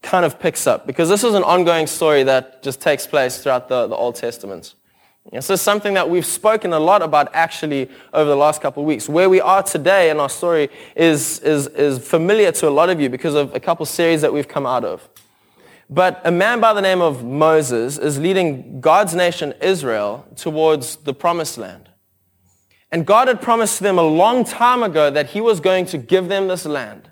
kind 0.00 0.24
of 0.24 0.38
picks 0.38 0.66
up, 0.66 0.86
because 0.86 1.08
this 1.08 1.24
is 1.24 1.34
an 1.34 1.42
ongoing 1.42 1.86
story 1.86 2.22
that 2.22 2.62
just 2.62 2.80
takes 2.80 3.06
place 3.06 3.42
throughout 3.42 3.68
the, 3.68 3.88
the 3.88 3.96
Old 3.96 4.14
Testament. 4.14 4.75
This 5.32 5.50
is 5.50 5.60
something 5.60 5.94
that 5.94 6.08
we've 6.08 6.26
spoken 6.26 6.72
a 6.72 6.78
lot 6.78 7.02
about 7.02 7.28
actually 7.34 7.90
over 8.12 8.30
the 8.30 8.36
last 8.36 8.62
couple 8.62 8.82
of 8.82 8.86
weeks. 8.86 9.08
Where 9.08 9.28
we 9.28 9.40
are 9.40 9.62
today 9.62 10.10
in 10.10 10.20
our 10.20 10.28
story 10.28 10.70
is, 10.94 11.40
is, 11.40 11.66
is 11.68 11.98
familiar 11.98 12.52
to 12.52 12.68
a 12.68 12.70
lot 12.70 12.90
of 12.90 13.00
you 13.00 13.10
because 13.10 13.34
of 13.34 13.54
a 13.54 13.60
couple 13.60 13.82
of 13.82 13.88
series 13.88 14.22
that 14.22 14.32
we've 14.32 14.48
come 14.48 14.66
out 14.66 14.84
of. 14.84 15.08
But 15.88 16.20
a 16.24 16.30
man 16.30 16.60
by 16.60 16.72
the 16.72 16.80
name 16.80 17.00
of 17.00 17.24
Moses 17.24 17.98
is 17.98 18.18
leading 18.18 18.80
God's 18.80 19.14
nation 19.14 19.54
Israel 19.60 20.26
towards 20.36 20.96
the 20.96 21.14
promised 21.14 21.58
land. 21.58 21.88
And 22.90 23.04
God 23.04 23.28
had 23.28 23.42
promised 23.42 23.80
them 23.80 23.98
a 23.98 24.02
long 24.02 24.44
time 24.44 24.82
ago 24.82 25.10
that 25.10 25.30
he 25.30 25.40
was 25.40 25.60
going 25.60 25.86
to 25.86 25.98
give 25.98 26.28
them 26.28 26.48
this 26.48 26.64
land. 26.64 27.10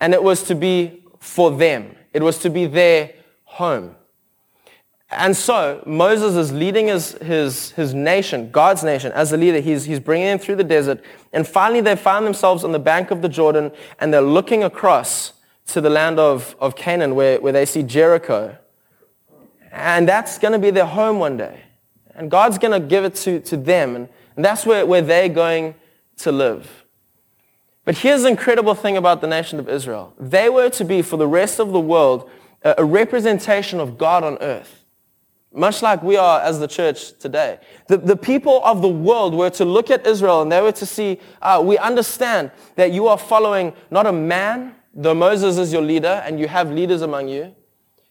And 0.00 0.14
it 0.14 0.22
was 0.22 0.42
to 0.44 0.54
be 0.54 1.04
for 1.18 1.50
them. 1.50 1.94
It 2.12 2.22
was 2.22 2.38
to 2.38 2.50
be 2.50 2.66
their 2.66 3.12
home. 3.44 3.96
And 5.10 5.36
so 5.36 5.82
Moses 5.86 6.36
is 6.36 6.52
leading 6.52 6.86
his, 6.86 7.12
his, 7.14 7.72
his 7.72 7.92
nation, 7.92 8.50
God's 8.50 8.84
nation, 8.84 9.10
as 9.12 9.32
a 9.32 9.36
leader. 9.36 9.58
He's, 9.58 9.84
he's 9.84 9.98
bringing 9.98 10.28
them 10.28 10.38
through 10.38 10.56
the 10.56 10.64
desert. 10.64 11.02
And 11.32 11.46
finally, 11.46 11.80
they 11.80 11.96
find 11.96 12.24
themselves 12.24 12.62
on 12.62 12.70
the 12.70 12.78
bank 12.78 13.10
of 13.10 13.20
the 13.20 13.28
Jordan 13.28 13.72
and 13.98 14.14
they're 14.14 14.20
looking 14.20 14.62
across 14.62 15.32
to 15.68 15.80
the 15.80 15.90
land 15.90 16.20
of, 16.20 16.54
of 16.60 16.76
Canaan 16.76 17.16
where, 17.16 17.40
where 17.40 17.52
they 17.52 17.66
see 17.66 17.82
Jericho. 17.82 18.56
And 19.72 20.08
that's 20.08 20.38
going 20.38 20.52
to 20.52 20.58
be 20.60 20.70
their 20.70 20.86
home 20.86 21.18
one 21.18 21.36
day. 21.36 21.60
And 22.14 22.30
God's 22.30 22.58
going 22.58 22.80
to 22.80 22.86
give 22.86 23.04
it 23.04 23.16
to, 23.16 23.40
to 23.40 23.56
them. 23.56 23.96
And, 23.96 24.08
and 24.36 24.44
that's 24.44 24.64
where, 24.64 24.86
where 24.86 25.02
they're 25.02 25.28
going 25.28 25.74
to 26.18 26.30
live. 26.30 26.84
But 27.84 27.98
here's 27.98 28.22
the 28.22 28.28
incredible 28.28 28.74
thing 28.74 28.96
about 28.96 29.20
the 29.20 29.26
nation 29.26 29.58
of 29.58 29.68
Israel. 29.68 30.14
They 30.20 30.48
were 30.48 30.70
to 30.70 30.84
be, 30.84 31.02
for 31.02 31.16
the 31.16 31.26
rest 31.26 31.58
of 31.58 31.72
the 31.72 31.80
world, 31.80 32.30
a, 32.62 32.76
a 32.78 32.84
representation 32.84 33.80
of 33.80 33.98
God 33.98 34.22
on 34.22 34.38
earth 34.40 34.79
much 35.52 35.82
like 35.82 36.02
we 36.02 36.16
are 36.16 36.40
as 36.40 36.60
the 36.60 36.68
church 36.68 37.18
today. 37.18 37.58
The, 37.88 37.96
the 37.96 38.16
people 38.16 38.62
of 38.64 38.82
the 38.82 38.88
world 38.88 39.34
were 39.34 39.50
to 39.50 39.64
look 39.64 39.90
at 39.90 40.06
Israel 40.06 40.42
and 40.42 40.52
they 40.52 40.62
were 40.62 40.72
to 40.72 40.86
see, 40.86 41.18
uh, 41.42 41.60
we 41.64 41.76
understand 41.78 42.52
that 42.76 42.92
you 42.92 43.08
are 43.08 43.18
following 43.18 43.72
not 43.90 44.06
a 44.06 44.12
man, 44.12 44.74
though 44.94 45.14
Moses 45.14 45.58
is 45.58 45.72
your 45.72 45.82
leader 45.82 46.22
and 46.24 46.38
you 46.38 46.46
have 46.46 46.70
leaders 46.70 47.02
among 47.02 47.28
you. 47.28 47.54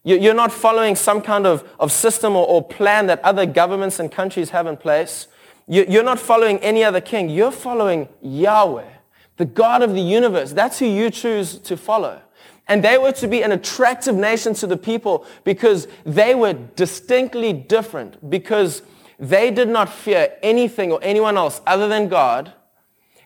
You're 0.03 0.33
not 0.33 0.51
following 0.51 0.95
some 0.95 1.21
kind 1.21 1.45
of, 1.45 1.67
of 1.79 1.91
system 1.91 2.35
or, 2.35 2.47
or 2.47 2.65
plan 2.65 3.07
that 3.07 3.19
other 3.23 3.45
governments 3.45 3.99
and 3.99 4.11
countries 4.11 4.49
have 4.49 4.65
in 4.65 4.77
place. 4.77 5.27
You're 5.67 6.03
not 6.03 6.19
following 6.19 6.57
any 6.59 6.83
other 6.83 7.01
king. 7.01 7.29
You're 7.29 7.51
following 7.51 8.09
Yahweh, 8.21 8.89
the 9.37 9.45
God 9.45 9.83
of 9.83 9.93
the 9.93 10.01
universe. 10.01 10.51
That's 10.51 10.79
who 10.79 10.87
you 10.87 11.11
choose 11.11 11.59
to 11.59 11.77
follow. 11.77 12.21
And 12.69 12.83
they 12.83 12.99
were 12.99 13.11
to 13.13 13.27
be 13.27 13.41
an 13.41 13.51
attractive 13.51 14.15
nation 14.15 14.53
to 14.53 14.67
the 14.67 14.77
people 14.77 15.25
because 15.43 15.87
they 16.05 16.35
were 16.35 16.53
distinctly 16.53 17.51
different, 17.51 18.29
because 18.29 18.83
they 19.17 19.49
did 19.49 19.67
not 19.67 19.89
fear 19.89 20.37
anything 20.43 20.91
or 20.91 20.99
anyone 21.01 21.35
else 21.35 21.61
other 21.65 21.87
than 21.87 22.07
God, 22.07 22.53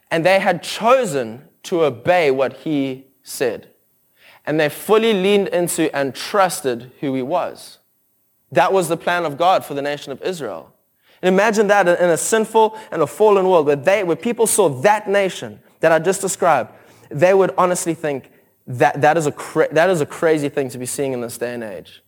and 0.10 0.26
they 0.26 0.40
had 0.40 0.64
chosen 0.64 1.50
to 1.64 1.84
obey 1.84 2.32
what 2.32 2.54
he 2.54 3.08
said. 3.22 3.70
And 4.46 4.60
they 4.60 4.70
fully 4.70 5.14
leaned 5.14 5.50
into 5.50 5.94
and 5.96 6.16
trusted 6.16 6.92
who 7.02 7.14
he 7.14 7.22
was. 7.22 7.80
That 8.52 8.72
was 8.72 8.88
the 8.88 8.98
plan 8.98 9.26
of 9.26 9.38
God 9.38 9.66
for 9.66 9.74
the 9.74 9.82
nation 9.82 10.12
of 10.12 10.22
Israel. 10.22 10.74
And 11.22 11.34
imagine 11.34 11.68
that 11.68 11.88
in 11.88 12.10
a 12.10 12.18
sinful 12.18 12.78
and 12.92 13.02
a 13.02 13.08
fallen 13.08 13.48
world 13.48 13.66
where, 13.66 13.76
they, 13.76 14.04
where 14.04 14.16
people 14.16 14.48
saw 14.48 14.70
that 14.82 15.10
nation 15.10 15.60
that 15.80 15.92
I 15.92 16.00
just 16.00 16.22
described, 16.22 16.72
they 17.10 17.34
would 17.34 17.54
honestly 17.58 17.94
think, 17.94 18.30
that, 18.68 19.02
that, 19.02 19.18
is 19.18 19.26
a 19.26 19.32
cra- 19.32 19.74
that 19.74 19.90
is 19.90 20.02
a 20.02 20.06
crazy 20.06 20.50
thing 20.50 20.70
to 20.70 20.78
be 20.78 20.86
seeing 20.86 21.14
in 21.14 21.22
this 21.22 21.38
day 21.38 21.54
and 21.54 21.64
age. 21.64 22.02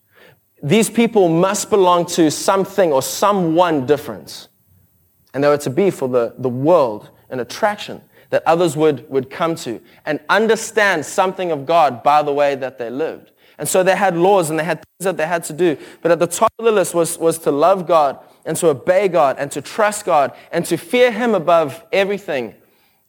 These 0.63 0.89
people 0.89 1.29
must 1.29 1.69
belong 1.69 2.05
to 2.07 2.31
something 2.31 2.91
or 2.91 3.01
someone 3.01 3.85
different. 3.85 4.47
And 5.33 5.43
they 5.43 5.47
were 5.47 5.57
to 5.57 5.69
be 5.69 5.91
for 5.91 6.07
the, 6.07 6.33
the 6.37 6.49
world 6.49 7.09
an 7.29 7.39
attraction 7.39 8.01
that 8.29 8.41
others 8.45 8.75
would, 8.75 9.09
would 9.09 9.29
come 9.29 9.55
to 9.55 9.81
and 10.05 10.19
understand 10.29 11.05
something 11.05 11.51
of 11.51 11.65
God 11.65 12.03
by 12.03 12.23
the 12.23 12.33
way 12.33 12.55
that 12.55 12.77
they 12.77 12.89
lived. 12.89 13.31
And 13.57 13.67
so 13.67 13.83
they 13.83 13.95
had 13.95 14.17
laws 14.17 14.49
and 14.49 14.59
they 14.59 14.63
had 14.63 14.77
things 14.77 15.05
that 15.05 15.17
they 15.17 15.27
had 15.27 15.43
to 15.45 15.53
do. 15.53 15.77
But 16.01 16.11
at 16.11 16.19
the 16.19 16.27
top 16.27 16.51
of 16.59 16.65
the 16.65 16.71
list 16.71 16.93
was, 16.93 17.17
was 17.17 17.37
to 17.39 17.51
love 17.51 17.87
God 17.87 18.19
and 18.45 18.57
to 18.57 18.69
obey 18.69 19.07
God 19.07 19.37
and 19.39 19.51
to 19.51 19.61
trust 19.61 20.05
God 20.05 20.33
and 20.51 20.65
to 20.65 20.77
fear 20.77 21.11
him 21.11 21.33
above 21.35 21.85
everything 21.91 22.55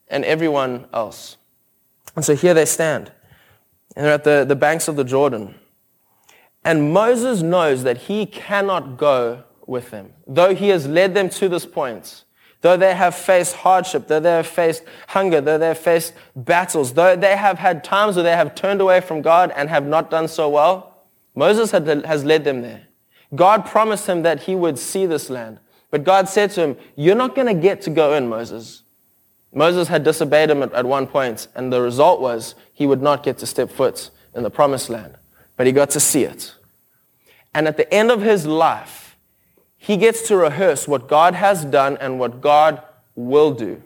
and 0.09 0.25
everyone 0.25 0.87
else. 0.93 1.37
And 2.15 2.25
so 2.25 2.35
here 2.35 2.55
they 2.55 2.65
stand. 2.65 3.13
And 3.97 4.05
they're 4.05 4.13
at 4.13 4.25
the, 4.25 4.45
the 4.47 4.55
banks 4.55 4.89
of 4.89 4.97
the 4.97 5.05
Jordan. 5.05 5.55
And 6.65 6.93
Moses 6.93 7.43
knows 7.43 7.83
that 7.85 7.97
he 7.97 8.27
cannot 8.27 8.97
go 8.99 9.45
with 9.67 9.91
them. 9.91 10.13
Though 10.27 10.55
he 10.55 10.69
has 10.69 10.87
led 10.87 11.15
them 11.15 11.29
to 11.31 11.49
this 11.49 11.65
point, 11.65 12.25
though 12.61 12.77
they 12.77 12.95
have 12.95 13.15
faced 13.15 13.57
hardship, 13.57 14.07
though 14.07 14.21
they 14.21 14.31
have 14.31 14.47
faced 14.47 14.83
hunger, 15.09 15.41
though 15.41 15.59
they 15.59 15.69
have 15.69 15.79
faced 15.79 16.13
battles, 16.35 16.93
though 16.93 17.17
they 17.17 17.37
have 17.37 17.59
had 17.59 17.83
times 17.83 18.17
where 18.17 18.23
they 18.23 18.33
have 18.33 18.55
turned 18.55 18.81
away 18.81 19.01
from 19.01 19.23
God 19.23 19.53
and 19.57 19.69
have 19.71 19.87
not 19.87 20.11
done 20.11 20.29
so 20.29 20.49
well, 20.49 21.05
Moses 21.35 21.71
had, 21.71 21.87
has 22.05 22.25
led 22.25 22.45
them 22.45 22.63
there. 22.63 22.87
God 23.35 23.67
promised 23.67 24.07
him 24.07 24.23
that 24.23 24.43
he 24.43 24.55
would 24.55 24.79
see 24.79 25.07
this 25.07 25.31
land. 25.31 25.59
But 25.91 26.05
God 26.05 26.29
said 26.29 26.51
to 26.53 26.63
him, 26.63 26.77
you're 26.97 27.15
not 27.15 27.35
going 27.35 27.47
to 27.47 27.61
get 27.61 27.81
to 27.83 27.91
go 27.91 28.15
in, 28.15 28.29
Moses. 28.29 28.83
Moses 29.53 29.89
had 29.89 30.05
disobeyed 30.05 30.51
him 30.51 30.63
at, 30.63 30.73
at 30.73 30.85
one 30.85 31.07
point, 31.07 31.49
and 31.55 31.73
the 31.73 31.81
result 31.81 32.21
was 32.21 32.55
he 32.77 32.87
would 32.87 33.01
not 33.01 33.23
get 33.23 33.39
to 33.39 33.47
step 33.47 33.71
foot 33.71 34.11
in 34.35 34.43
the 34.43 34.51
promised 34.51 34.91
land. 34.91 35.17
But 35.57 35.67
he 35.67 35.73
got 35.73 35.89
to 35.91 36.01
see 36.01 36.25
it. 36.25 36.55
And 37.55 37.67
at 37.67 37.79
the 37.79 37.91
end 37.93 38.11
of 38.11 38.21
his 38.21 38.47
life, 38.47 39.17
he 39.79 39.97
gets 39.97 40.29
to 40.29 40.37
rehearse 40.37 40.87
what 40.87 41.09
God 41.09 41.35
has 41.35 41.65
done 41.65 41.97
and 42.03 42.21
what 42.21 42.43
God 42.43 42.83
will 43.15 43.53
do. 43.53 43.83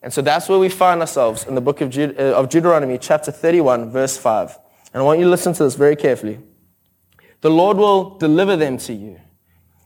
And 0.00 0.10
so 0.10 0.22
that's 0.22 0.48
where 0.48 0.58
we 0.58 0.70
find 0.70 1.02
ourselves 1.02 1.44
in 1.44 1.54
the 1.54 1.60
book 1.60 1.82
of, 1.82 1.90
Deut- 1.90 2.18
uh, 2.18 2.32
of 2.34 2.48
Deuteronomy, 2.48 2.96
chapter 2.96 3.30
31, 3.30 3.90
verse 3.90 4.16
5. 4.16 4.58
And 4.94 5.02
I 5.02 5.04
want 5.04 5.18
you 5.18 5.26
to 5.26 5.30
listen 5.30 5.52
to 5.52 5.64
this 5.64 5.74
very 5.74 5.94
carefully. 5.94 6.38
The 7.42 7.50
Lord 7.50 7.76
will 7.76 8.16
deliver 8.16 8.56
them 8.56 8.78
to 8.78 8.94
you, 8.94 9.20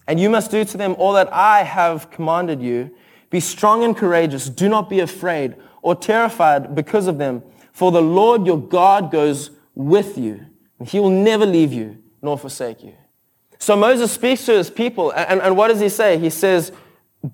and 0.07 0.21
you 0.21 0.31
must 0.31 0.53
do 0.53 0.65
to 0.65 0.77
them 0.77 0.95
all 0.97 1.15
that 1.15 1.33
I 1.33 1.65
have 1.65 2.13
commanded 2.13 2.63
you. 2.63 2.95
Be 3.31 3.41
strong 3.41 3.83
and 3.83 3.97
courageous. 3.97 4.49
Do 4.49 4.69
not 4.69 4.89
be 4.89 5.01
afraid 5.01 5.57
or 5.83 5.97
terrified 5.97 6.75
because 6.75 7.09
of 7.09 7.19
them, 7.19 7.43
for 7.79 7.93
the 7.93 8.03
Lord 8.03 8.45
your 8.45 8.61
God 8.61 9.13
goes 9.13 9.53
with 9.73 10.19
you, 10.19 10.45
he 10.85 10.99
will 10.99 11.11
never 11.11 11.47
leave 11.47 11.73
you 11.73 11.99
nor 12.21 12.37
forsake 12.37 12.83
you. 12.83 12.95
So 13.61 13.77
Moses 13.77 14.11
speaks 14.11 14.45
to 14.47 14.53
his 14.53 14.69
people, 14.69 15.13
and, 15.13 15.41
and 15.41 15.57
what 15.57 15.69
does 15.69 15.79
he 15.79 15.89
say? 15.89 16.19
He 16.19 16.29
says, 16.29 16.73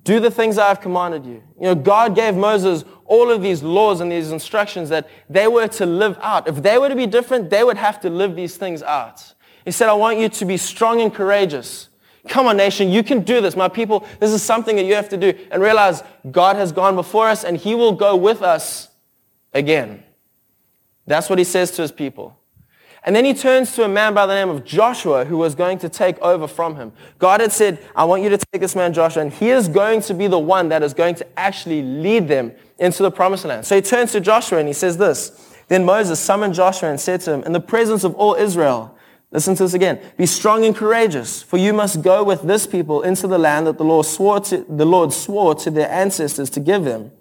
do 0.03 0.19
the 0.19 0.29
things 0.29 0.59
I 0.59 0.67
have 0.67 0.81
commanded 0.81 1.25
you. 1.25 1.41
You 1.59 1.63
know, 1.63 1.73
God 1.73 2.13
gave 2.13 2.35
Moses 2.35 2.85
all 3.05 3.31
of 3.31 3.41
these 3.41 3.63
laws 3.63 4.01
and 4.01 4.11
these 4.11 4.31
instructions 4.31 4.89
that 4.89 5.09
they 5.27 5.47
were 5.47 5.67
to 5.67 5.85
live 5.87 6.15
out. 6.21 6.47
If 6.47 6.61
they 6.61 6.77
were 6.77 6.89
to 6.89 6.95
be 6.95 7.07
different, 7.07 7.49
they 7.49 7.63
would 7.63 7.77
have 7.77 7.99
to 8.01 8.11
live 8.11 8.35
these 8.35 8.55
things 8.55 8.83
out. 8.83 9.33
He 9.63 9.71
said, 9.71 9.89
I 9.89 9.93
want 9.93 10.19
you 10.19 10.29
to 10.29 10.45
be 10.45 10.57
strong 10.57 11.01
and 11.01 11.11
courageous. 11.11 11.89
Come 12.27 12.45
on, 12.45 12.57
nation, 12.57 12.91
you 12.91 13.01
can 13.01 13.21
do 13.21 13.41
this. 13.41 13.55
My 13.55 13.67
people, 13.67 14.05
this 14.19 14.31
is 14.31 14.43
something 14.43 14.75
that 14.75 14.85
you 14.85 14.93
have 14.93 15.09
to 15.09 15.17
do. 15.17 15.33
And 15.49 15.59
realize 15.59 16.03
God 16.29 16.55
has 16.55 16.71
gone 16.71 16.93
before 16.93 17.29
us 17.29 17.43
and 17.43 17.57
he 17.57 17.73
will 17.73 17.93
go 17.93 18.15
with 18.15 18.43
us 18.43 18.89
again. 19.51 20.03
That's 21.07 21.29
what 21.29 21.39
he 21.39 21.45
says 21.45 21.71
to 21.71 21.81
his 21.81 21.91
people. 21.91 22.37
And 23.03 23.15
then 23.15 23.23
he 23.23 23.35
turns 23.35 23.75
to 23.75 23.83
a 23.83 23.87
man 23.87 24.15
by 24.15 24.25
the 24.25 24.33
name 24.33 24.49
of 24.49 24.65
Joshua 24.65 25.25
who 25.25 25.37
was 25.37 25.53
going 25.53 25.77
to 25.79 25.89
take 25.89 26.19
over 26.21 26.47
from 26.47 26.75
him. 26.75 26.91
God 27.19 27.39
had 27.39 27.51
said, 27.51 27.77
I 27.95 28.03
want 28.03 28.23
you 28.23 28.29
to 28.29 28.37
take 28.37 28.61
this 28.61 28.75
man 28.75 28.93
Joshua, 28.93 29.21
and 29.21 29.31
he 29.31 29.51
is 29.51 29.67
going 29.67 30.01
to 30.01 30.15
be 30.15 30.25
the 30.25 30.39
one 30.39 30.69
that 30.69 30.81
is 30.81 30.95
going 30.95 31.13
to 31.15 31.39
actually 31.39 31.83
lead 31.83 32.27
them 32.27 32.51
into 32.79 33.03
the 33.03 33.11
promised 33.11 33.45
land. 33.45 33.65
So 33.67 33.75
he 33.75 33.81
turns 33.83 34.11
to 34.13 34.19
Joshua 34.19 34.57
and 34.57 34.67
he 34.67 34.73
says 34.73 34.97
this. 34.97 35.55
Then 35.67 35.85
Moses 35.85 36.19
summoned 36.19 36.55
Joshua 36.55 36.89
and 36.89 36.99
said 36.99 37.21
to 37.21 37.33
him, 37.33 37.43
in 37.43 37.51
the 37.51 37.59
presence 37.59 38.03
of 38.03 38.15
all 38.15 38.33
Israel, 38.35 38.97
listen 39.31 39.55
to 39.55 39.63
this 39.63 39.73
again, 39.75 40.01
be 40.17 40.25
strong 40.25 40.65
and 40.65 40.75
courageous, 40.75 41.43
for 41.43 41.57
you 41.57 41.73
must 41.73 42.01
go 42.01 42.23
with 42.23 42.41
this 42.41 42.65
people 42.65 43.03
into 43.03 43.27
the 43.27 43.37
land 43.37 43.67
that 43.67 43.77
the 43.77 43.83
Lord 43.83 44.05
swore 44.07 44.39
to, 44.41 44.65
the 44.67 44.85
Lord 44.85 45.13
swore 45.13 45.53
to 45.55 45.69
their 45.69 45.89
ancestors 45.89 46.49
to 46.51 46.59
give 46.59 46.83
them. 46.83 47.11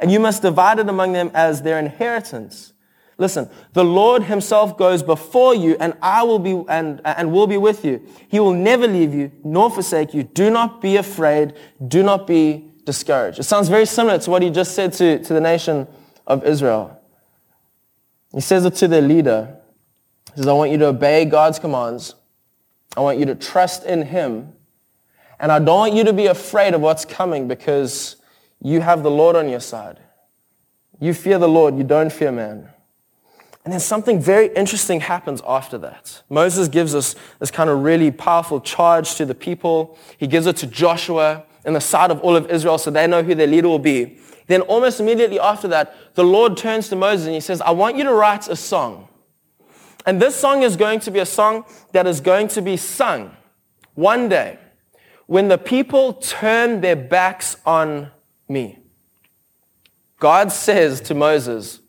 And 0.00 0.10
you 0.10 0.20
must 0.20 0.42
divide 0.42 0.78
it 0.78 0.88
among 0.88 1.12
them 1.12 1.30
as 1.34 1.62
their 1.62 1.78
inheritance. 1.78 2.73
Listen, 3.16 3.48
the 3.72 3.84
Lord 3.84 4.24
himself 4.24 4.76
goes 4.76 5.02
before 5.02 5.54
you 5.54 5.76
and 5.78 5.94
I 6.02 6.22
will 6.24 6.38
be, 6.38 6.64
and, 6.68 7.00
and 7.04 7.32
will 7.32 7.46
be 7.46 7.56
with 7.56 7.84
you. 7.84 8.04
He 8.28 8.40
will 8.40 8.52
never 8.52 8.88
leave 8.88 9.14
you 9.14 9.30
nor 9.44 9.70
forsake 9.70 10.14
you. 10.14 10.24
Do 10.24 10.50
not 10.50 10.80
be 10.80 10.96
afraid. 10.96 11.54
Do 11.86 12.02
not 12.02 12.26
be 12.26 12.72
discouraged. 12.84 13.38
It 13.38 13.44
sounds 13.44 13.68
very 13.68 13.86
similar 13.86 14.18
to 14.18 14.30
what 14.30 14.42
he 14.42 14.50
just 14.50 14.74
said 14.74 14.92
to, 14.94 15.22
to 15.22 15.32
the 15.32 15.40
nation 15.40 15.86
of 16.26 16.44
Israel. 16.44 17.00
He 18.32 18.40
says 18.40 18.64
it 18.64 18.74
to 18.76 18.88
their 18.88 19.02
leader. 19.02 19.56
He 20.34 20.38
says, 20.38 20.48
I 20.48 20.52
want 20.52 20.72
you 20.72 20.78
to 20.78 20.86
obey 20.86 21.24
God's 21.24 21.60
commands. 21.60 22.16
I 22.96 23.00
want 23.00 23.18
you 23.18 23.26
to 23.26 23.36
trust 23.36 23.84
in 23.84 24.02
him. 24.02 24.52
And 25.38 25.52
I 25.52 25.60
don't 25.60 25.78
want 25.78 25.94
you 25.94 26.04
to 26.04 26.12
be 26.12 26.26
afraid 26.26 26.74
of 26.74 26.80
what's 26.80 27.04
coming 27.04 27.46
because 27.46 28.16
you 28.60 28.80
have 28.80 29.02
the 29.02 29.10
Lord 29.10 29.36
on 29.36 29.48
your 29.48 29.60
side. 29.60 30.00
You 31.00 31.14
fear 31.14 31.38
the 31.38 31.48
Lord. 31.48 31.76
You 31.76 31.84
don't 31.84 32.12
fear 32.12 32.32
man. 32.32 32.70
And 33.64 33.72
then 33.72 33.80
something 33.80 34.20
very 34.20 34.54
interesting 34.54 35.00
happens 35.00 35.40
after 35.46 35.78
that. 35.78 36.22
Moses 36.28 36.68
gives 36.68 36.94
us 36.94 37.16
this 37.38 37.50
kind 37.50 37.70
of 37.70 37.82
really 37.82 38.10
powerful 38.10 38.60
charge 38.60 39.14
to 39.14 39.24
the 39.24 39.34
people. 39.34 39.98
He 40.18 40.26
gives 40.26 40.46
it 40.46 40.56
to 40.58 40.66
Joshua 40.66 41.44
in 41.64 41.72
the 41.72 41.80
sight 41.80 42.10
of 42.10 42.20
all 42.20 42.36
of 42.36 42.50
Israel 42.50 42.76
so 42.76 42.90
they 42.90 43.06
know 43.06 43.22
who 43.22 43.34
their 43.34 43.46
leader 43.46 43.68
will 43.68 43.78
be. 43.78 44.18
Then 44.48 44.60
almost 44.62 45.00
immediately 45.00 45.40
after 45.40 45.66
that, 45.68 46.14
the 46.14 46.24
Lord 46.24 46.58
turns 46.58 46.90
to 46.90 46.96
Moses 46.96 47.26
and 47.26 47.34
he 47.34 47.40
says, 47.40 47.62
I 47.62 47.70
want 47.70 47.96
you 47.96 48.04
to 48.04 48.12
write 48.12 48.48
a 48.48 48.56
song. 48.56 49.08
And 50.04 50.20
this 50.20 50.36
song 50.36 50.62
is 50.62 50.76
going 50.76 51.00
to 51.00 51.10
be 51.10 51.20
a 51.20 51.26
song 51.26 51.64
that 51.92 52.06
is 52.06 52.20
going 52.20 52.48
to 52.48 52.60
be 52.60 52.76
sung 52.76 53.34
one 53.94 54.28
day 54.28 54.58
when 55.26 55.48
the 55.48 55.56
people 55.56 56.12
turn 56.12 56.82
their 56.82 56.96
backs 56.96 57.56
on 57.64 58.10
me. 58.46 58.80
God 60.18 60.52
says 60.52 61.00
to 61.02 61.14
Moses, 61.14 61.80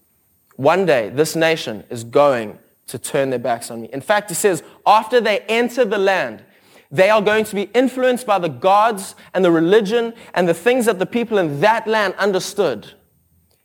one 0.55 0.85
day, 0.85 1.09
this 1.09 1.35
nation 1.35 1.83
is 1.89 2.03
going 2.03 2.59
to 2.87 2.99
turn 2.99 3.29
their 3.29 3.39
backs 3.39 3.71
on 3.71 3.81
me. 3.81 3.89
In 3.91 4.01
fact, 4.01 4.29
he 4.29 4.35
says, 4.35 4.63
after 4.85 5.19
they 5.19 5.39
enter 5.41 5.85
the 5.85 5.97
land, 5.97 6.43
they 6.91 7.09
are 7.09 7.21
going 7.21 7.45
to 7.45 7.55
be 7.55 7.63
influenced 7.73 8.25
by 8.25 8.39
the 8.39 8.49
gods 8.49 9.15
and 9.33 9.43
the 9.43 9.51
religion 9.51 10.13
and 10.33 10.47
the 10.47 10.53
things 10.53 10.85
that 10.85 10.99
the 10.99 11.05
people 11.05 11.37
in 11.37 11.59
that 11.61 11.87
land 11.87 12.13
understood. 12.15 12.93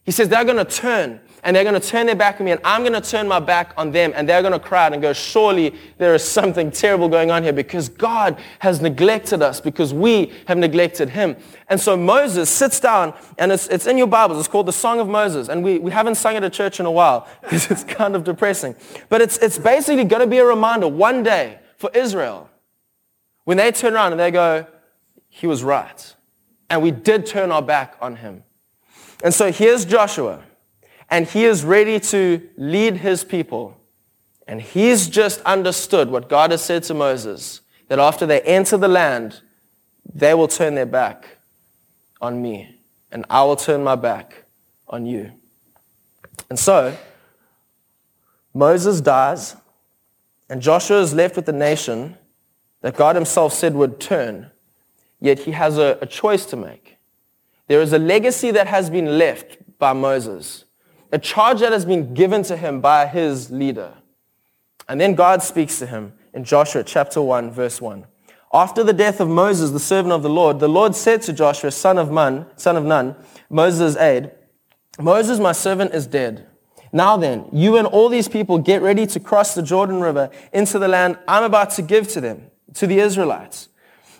He 0.04 0.10
says 0.10 0.28
they're 0.28 0.44
going 0.44 0.56
to 0.56 0.64
turn 0.64 1.20
and 1.42 1.54
they're 1.54 1.64
going 1.64 1.80
to 1.80 1.86
turn 1.86 2.06
their 2.06 2.16
back 2.16 2.40
on 2.40 2.46
me 2.46 2.52
and 2.52 2.60
I'm 2.64 2.82
going 2.82 3.00
to 3.00 3.00
turn 3.00 3.26
my 3.26 3.40
back 3.40 3.72
on 3.76 3.90
them 3.90 4.12
and 4.14 4.28
they're 4.28 4.42
going 4.42 4.52
to 4.52 4.58
cry 4.58 4.86
out 4.86 4.92
and 4.92 5.00
go, 5.00 5.12
surely 5.12 5.74
there 5.98 6.14
is 6.14 6.22
something 6.22 6.70
terrible 6.70 7.08
going 7.08 7.30
on 7.30 7.42
here 7.42 7.52
because 7.52 7.88
God 7.88 8.38
has 8.58 8.80
neglected 8.80 9.42
us 9.42 9.60
because 9.60 9.94
we 9.94 10.32
have 10.46 10.58
neglected 10.58 11.10
him. 11.10 11.36
And 11.68 11.80
so 11.80 11.96
Moses 11.96 12.50
sits 12.50 12.80
down 12.80 13.14
and 13.38 13.52
it's, 13.52 13.68
it's 13.68 13.86
in 13.86 13.96
your 13.96 14.06
Bibles. 14.06 14.38
It's 14.38 14.48
called 14.48 14.66
the 14.66 14.72
Song 14.72 15.00
of 15.00 15.08
Moses. 15.08 15.48
And 15.48 15.64
we, 15.64 15.78
we 15.78 15.90
haven't 15.90 16.16
sung 16.16 16.36
it 16.36 16.42
at 16.42 16.52
church 16.52 16.80
in 16.80 16.86
a 16.86 16.90
while 16.90 17.28
because 17.42 17.70
it's 17.70 17.84
kind 17.84 18.14
of 18.14 18.24
depressing. 18.24 18.74
But 19.08 19.20
it's, 19.20 19.38
it's 19.38 19.58
basically 19.58 20.04
going 20.04 20.20
to 20.20 20.26
be 20.26 20.38
a 20.38 20.44
reminder 20.44 20.88
one 20.88 21.22
day 21.22 21.58
for 21.76 21.90
Israel 21.94 22.50
when 23.44 23.56
they 23.56 23.72
turn 23.72 23.94
around 23.94 24.12
and 24.12 24.20
they 24.20 24.30
go, 24.30 24.66
he 25.28 25.46
was 25.46 25.64
right. 25.64 26.14
And 26.68 26.82
we 26.82 26.90
did 26.90 27.26
turn 27.26 27.50
our 27.50 27.62
back 27.62 27.96
on 28.00 28.16
him. 28.16 28.44
And 29.22 29.34
so 29.34 29.50
here's 29.50 29.84
Joshua 29.84 30.42
and 31.10 31.26
he 31.26 31.44
is 31.44 31.64
ready 31.64 31.98
to 31.98 32.48
lead 32.56 32.98
his 32.98 33.24
people. 33.24 33.76
And 34.46 34.60
he's 34.60 35.08
just 35.08 35.40
understood 35.42 36.10
what 36.10 36.28
God 36.28 36.52
has 36.52 36.64
said 36.64 36.84
to 36.84 36.94
Moses, 36.94 37.60
that 37.88 37.98
after 37.98 38.26
they 38.26 38.40
enter 38.42 38.76
the 38.76 38.88
land, 38.88 39.40
they 40.12 40.34
will 40.34 40.48
turn 40.48 40.74
their 40.74 40.86
back 40.86 41.38
on 42.20 42.40
me, 42.40 42.80
and 43.10 43.24
I 43.28 43.42
will 43.44 43.56
turn 43.56 43.82
my 43.82 43.96
back 43.96 44.44
on 44.88 45.06
you. 45.06 45.32
And 46.48 46.58
so, 46.58 46.96
Moses 48.52 49.00
dies, 49.00 49.56
and 50.48 50.60
Joshua 50.60 51.00
is 51.00 51.14
left 51.14 51.36
with 51.36 51.46
the 51.46 51.52
nation 51.52 52.16
that 52.80 52.96
God 52.96 53.14
himself 53.14 53.52
said 53.52 53.74
would 53.74 54.00
turn, 54.00 54.50
yet 55.20 55.40
he 55.40 55.52
has 55.52 55.78
a, 55.78 55.98
a 56.00 56.06
choice 56.06 56.44
to 56.46 56.56
make. 56.56 56.96
There 57.68 57.80
is 57.80 57.92
a 57.92 57.98
legacy 57.98 58.50
that 58.50 58.66
has 58.66 58.90
been 58.90 59.16
left 59.16 59.58
by 59.78 59.92
Moses 59.92 60.64
a 61.12 61.18
charge 61.18 61.60
that 61.60 61.72
has 61.72 61.84
been 61.84 62.14
given 62.14 62.42
to 62.44 62.56
him 62.56 62.80
by 62.80 63.06
his 63.06 63.50
leader. 63.50 63.94
And 64.88 65.00
then 65.00 65.14
God 65.14 65.42
speaks 65.42 65.78
to 65.78 65.86
him 65.86 66.12
in 66.32 66.44
Joshua 66.44 66.84
chapter 66.84 67.20
1, 67.20 67.50
verse 67.50 67.80
1. 67.80 68.06
After 68.52 68.82
the 68.82 68.92
death 68.92 69.20
of 69.20 69.28
Moses, 69.28 69.70
the 69.70 69.78
servant 69.78 70.12
of 70.12 70.22
the 70.22 70.30
Lord, 70.30 70.58
the 70.58 70.68
Lord 70.68 70.96
said 70.96 71.22
to 71.22 71.32
Joshua, 71.32 71.70
son 71.70 71.98
of 71.98 72.10
Nun, 72.10 72.46
son 72.56 72.76
of 72.76 72.84
Nun, 72.84 73.14
Moses' 73.48 73.96
aide, 73.96 74.32
Moses, 74.98 75.38
my 75.38 75.52
servant, 75.52 75.94
is 75.94 76.06
dead. 76.06 76.46
Now 76.92 77.16
then, 77.16 77.48
you 77.52 77.76
and 77.76 77.86
all 77.86 78.08
these 78.08 78.28
people 78.28 78.58
get 78.58 78.82
ready 78.82 79.06
to 79.06 79.20
cross 79.20 79.54
the 79.54 79.62
Jordan 79.62 80.00
River 80.00 80.30
into 80.52 80.78
the 80.78 80.88
land 80.88 81.18
I'm 81.28 81.44
about 81.44 81.70
to 81.72 81.82
give 81.82 82.08
to 82.08 82.20
them, 82.20 82.50
to 82.74 82.86
the 82.86 82.98
Israelites. 82.98 83.68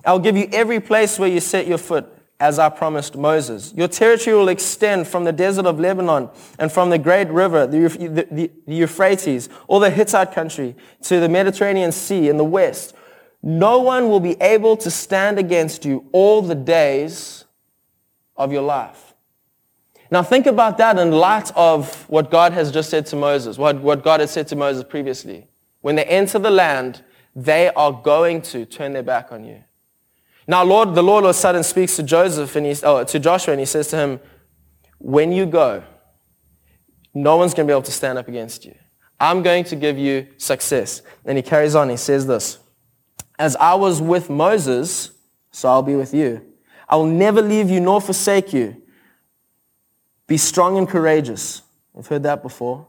I'll 0.05 0.20
give 0.20 0.37
you 0.37 0.48
every 0.53 0.79
place 0.79 1.18
where 1.18 1.29
you 1.29 1.40
set 1.40 1.66
your 1.66 1.79
foot 1.79 2.09
as 2.40 2.59
I 2.59 2.70
promised 2.70 3.16
Moses. 3.16 3.72
Your 3.76 3.87
territory 3.87 4.35
will 4.35 4.48
extend 4.48 5.07
from 5.07 5.24
the 5.24 5.33
desert 5.33 5.66
of 5.66 5.79
Lebanon 5.79 6.31
and 6.59 6.72
from 6.72 6.88
the 6.88 6.98
great 6.98 7.29
river, 7.29 7.66
the, 7.66 7.88
the, 7.88 8.50
the, 8.66 8.74
Euphrates, 8.74 9.50
all 9.68 9.79
the 9.79 9.90
Hittite 9.90 10.33
country, 10.33 10.74
to 11.03 11.20
the 11.20 11.29
Mediterranean 11.29 11.92
Sea 11.92 12.31
in 12.31 12.38
the 12.38 12.44
west. 12.44 12.94
No 13.42 13.79
one 13.79 14.09
will 14.09 14.20
be 14.20 14.40
able 14.40 14.76
to 14.79 14.90
stand 14.90 15.38
against 15.38 15.85
you 15.85 16.09
all 16.12 16.40
the 16.40 16.55
days 16.55 17.44
of 18.37 18.53
your 18.53 18.62
life. 18.62 19.14
Now 20.11 20.22
think 20.22 20.46
about 20.46 20.79
that 20.79 20.98
in 20.98 21.12
light 21.12 21.53
of 21.55 22.09
what 22.09 22.31
God 22.31 22.53
has 22.53 22.72
just 22.72 22.90
said 22.90 23.07
to 23.07 23.16
Moses, 23.16 23.59
what, 23.59 23.81
what 23.81 24.03
God 24.03 24.20
has 24.20 24.31
said 24.31 24.48
to 24.48 24.57
Moses 24.57 24.83
previously. 24.83 25.46
When 25.83 25.94
they 25.94 26.05
enter 26.05 26.38
the 26.38 26.50
land, 26.50 27.05
they 27.37 27.68
are 27.68 27.92
going 27.92 28.42
to 28.42 28.64
turn 28.66 28.92
their 28.92 29.03
back 29.03 29.31
on 29.31 29.44
you. 29.44 29.62
Now, 30.46 30.64
Lord, 30.64 30.94
the 30.94 31.03
Lord 31.03 31.24
all 31.24 31.31
of 31.31 31.37
a 31.37 31.38
sudden 31.38 31.62
speaks 31.62 31.96
to 31.96 32.03
Joseph 32.03 32.57
and 32.57 32.66
he, 32.66 32.74
oh, 32.83 33.05
to 33.05 33.18
Joshua 33.18 33.53
and 33.53 33.61
he 33.61 33.66
says 33.66 33.88
to 33.88 33.96
him, 33.96 34.20
when 34.98 35.33
you 35.33 35.46
go, 35.46 35.83
no 37.14 37.37
one's 37.37 37.55
going 37.55 37.66
to 37.66 37.70
be 37.70 37.74
able 37.74 37.83
to 37.83 37.92
stand 37.92 38.18
up 38.18 38.29
against 38.29 38.64
you. 38.64 38.74
I'm 39.18 39.42
going 39.42 39.64
to 39.64 39.76
give 39.76 39.98
you 39.98 40.26
success. 40.38 41.03
And 41.24 41.37
he 41.37 41.42
carries 41.42 41.74
on. 41.74 41.90
He 41.90 41.96
says 41.96 42.26
this, 42.26 42.59
as 43.38 43.57
I 43.57 43.74
was 43.74 44.00
with 44.00 44.31
Moses, 44.31 45.12
so 45.50 45.68
I'll 45.68 45.83
be 45.83 45.96
with 45.96 46.14
you. 46.14 46.44
I 46.88 46.96
will 46.96 47.07
never 47.07 47.42
leave 47.42 47.70
you 47.70 47.81
nor 47.81 48.00
forsake 48.00 48.53
you. 48.53 48.83
Be 50.26 50.37
strong 50.37 50.79
and 50.79 50.88
courageous. 50.88 51.62
We've 51.92 52.07
heard 52.07 52.22
that 52.22 52.42
before. 52.42 52.87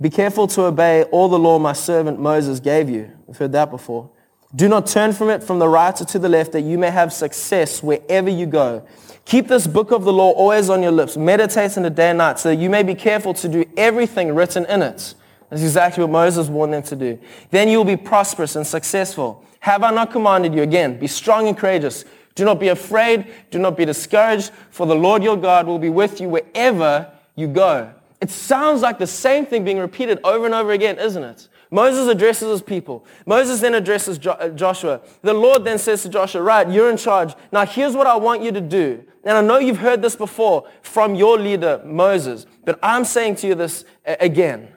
Be 0.00 0.10
careful 0.10 0.46
to 0.48 0.62
obey 0.62 1.02
all 1.04 1.28
the 1.28 1.38
law 1.38 1.58
my 1.58 1.72
servant 1.72 2.20
Moses 2.20 2.60
gave 2.60 2.88
you. 2.88 3.10
We've 3.26 3.36
heard 3.36 3.52
that 3.52 3.70
before. 3.70 4.10
Do 4.56 4.66
not 4.66 4.86
turn 4.86 5.12
from 5.12 5.28
it 5.28 5.42
from 5.42 5.58
the 5.58 5.68
right 5.68 6.00
or 6.00 6.04
to 6.06 6.18
the 6.18 6.28
left 6.28 6.52
that 6.52 6.62
you 6.62 6.78
may 6.78 6.90
have 6.90 7.12
success 7.12 7.82
wherever 7.82 8.30
you 8.30 8.46
go. 8.46 8.86
Keep 9.26 9.48
this 9.48 9.66
book 9.66 9.90
of 9.90 10.04
the 10.04 10.12
law 10.12 10.30
always 10.30 10.70
on 10.70 10.82
your 10.82 10.90
lips. 10.90 11.18
Meditate 11.18 11.76
in 11.76 11.84
it 11.84 11.94
day 11.94 12.08
and 12.08 12.18
night 12.18 12.38
so 12.38 12.48
that 12.48 12.56
you 12.56 12.70
may 12.70 12.82
be 12.82 12.94
careful 12.94 13.34
to 13.34 13.48
do 13.48 13.66
everything 13.76 14.34
written 14.34 14.64
in 14.66 14.80
it. 14.80 15.14
That's 15.50 15.62
exactly 15.62 16.02
what 16.02 16.10
Moses 16.10 16.48
warned 16.48 16.72
them 16.72 16.82
to 16.84 16.96
do. 16.96 17.18
Then 17.50 17.68
you 17.68 17.76
will 17.76 17.84
be 17.84 17.96
prosperous 17.96 18.56
and 18.56 18.66
successful. 18.66 19.44
Have 19.60 19.82
I 19.82 19.90
not 19.90 20.12
commanded 20.12 20.54
you? 20.54 20.62
Again, 20.62 20.98
be 20.98 21.06
strong 21.06 21.46
and 21.46 21.56
courageous. 21.56 22.06
Do 22.34 22.46
not 22.46 22.58
be 22.58 22.68
afraid. 22.68 23.26
Do 23.50 23.58
not 23.58 23.76
be 23.76 23.84
discouraged, 23.84 24.50
for 24.70 24.86
the 24.86 24.94
Lord 24.94 25.22
your 25.22 25.36
God 25.36 25.66
will 25.66 25.78
be 25.78 25.90
with 25.90 26.22
you 26.22 26.28
wherever 26.30 27.10
you 27.34 27.48
go. 27.48 27.92
It 28.22 28.30
sounds 28.30 28.80
like 28.80 28.98
the 28.98 29.06
same 29.06 29.44
thing 29.44 29.64
being 29.64 29.78
repeated 29.78 30.20
over 30.24 30.46
and 30.46 30.54
over 30.54 30.72
again, 30.72 30.98
isn't 30.98 31.22
it? 31.22 31.48
Moses 31.70 32.08
addresses 32.08 32.50
his 32.50 32.62
people. 32.62 33.04
Moses 33.26 33.60
then 33.60 33.74
addresses 33.74 34.18
jo- 34.18 34.32
uh, 34.32 34.48
Joshua. 34.48 35.00
The 35.22 35.34
Lord 35.34 35.64
then 35.64 35.78
says 35.78 36.02
to 36.02 36.08
Joshua, 36.08 36.42
right, 36.42 36.68
you're 36.70 36.90
in 36.90 36.96
charge. 36.96 37.34
Now 37.52 37.66
here's 37.66 37.94
what 37.94 38.06
I 38.06 38.16
want 38.16 38.42
you 38.42 38.52
to 38.52 38.60
do. 38.60 39.04
And 39.24 39.36
I 39.36 39.40
know 39.42 39.58
you've 39.58 39.78
heard 39.78 40.00
this 40.00 40.16
before 40.16 40.68
from 40.80 41.14
your 41.14 41.38
leader, 41.38 41.82
Moses, 41.84 42.46
but 42.64 42.78
I'm 42.82 43.04
saying 43.04 43.36
to 43.36 43.48
you 43.48 43.54
this 43.54 43.84
again. 44.04 44.68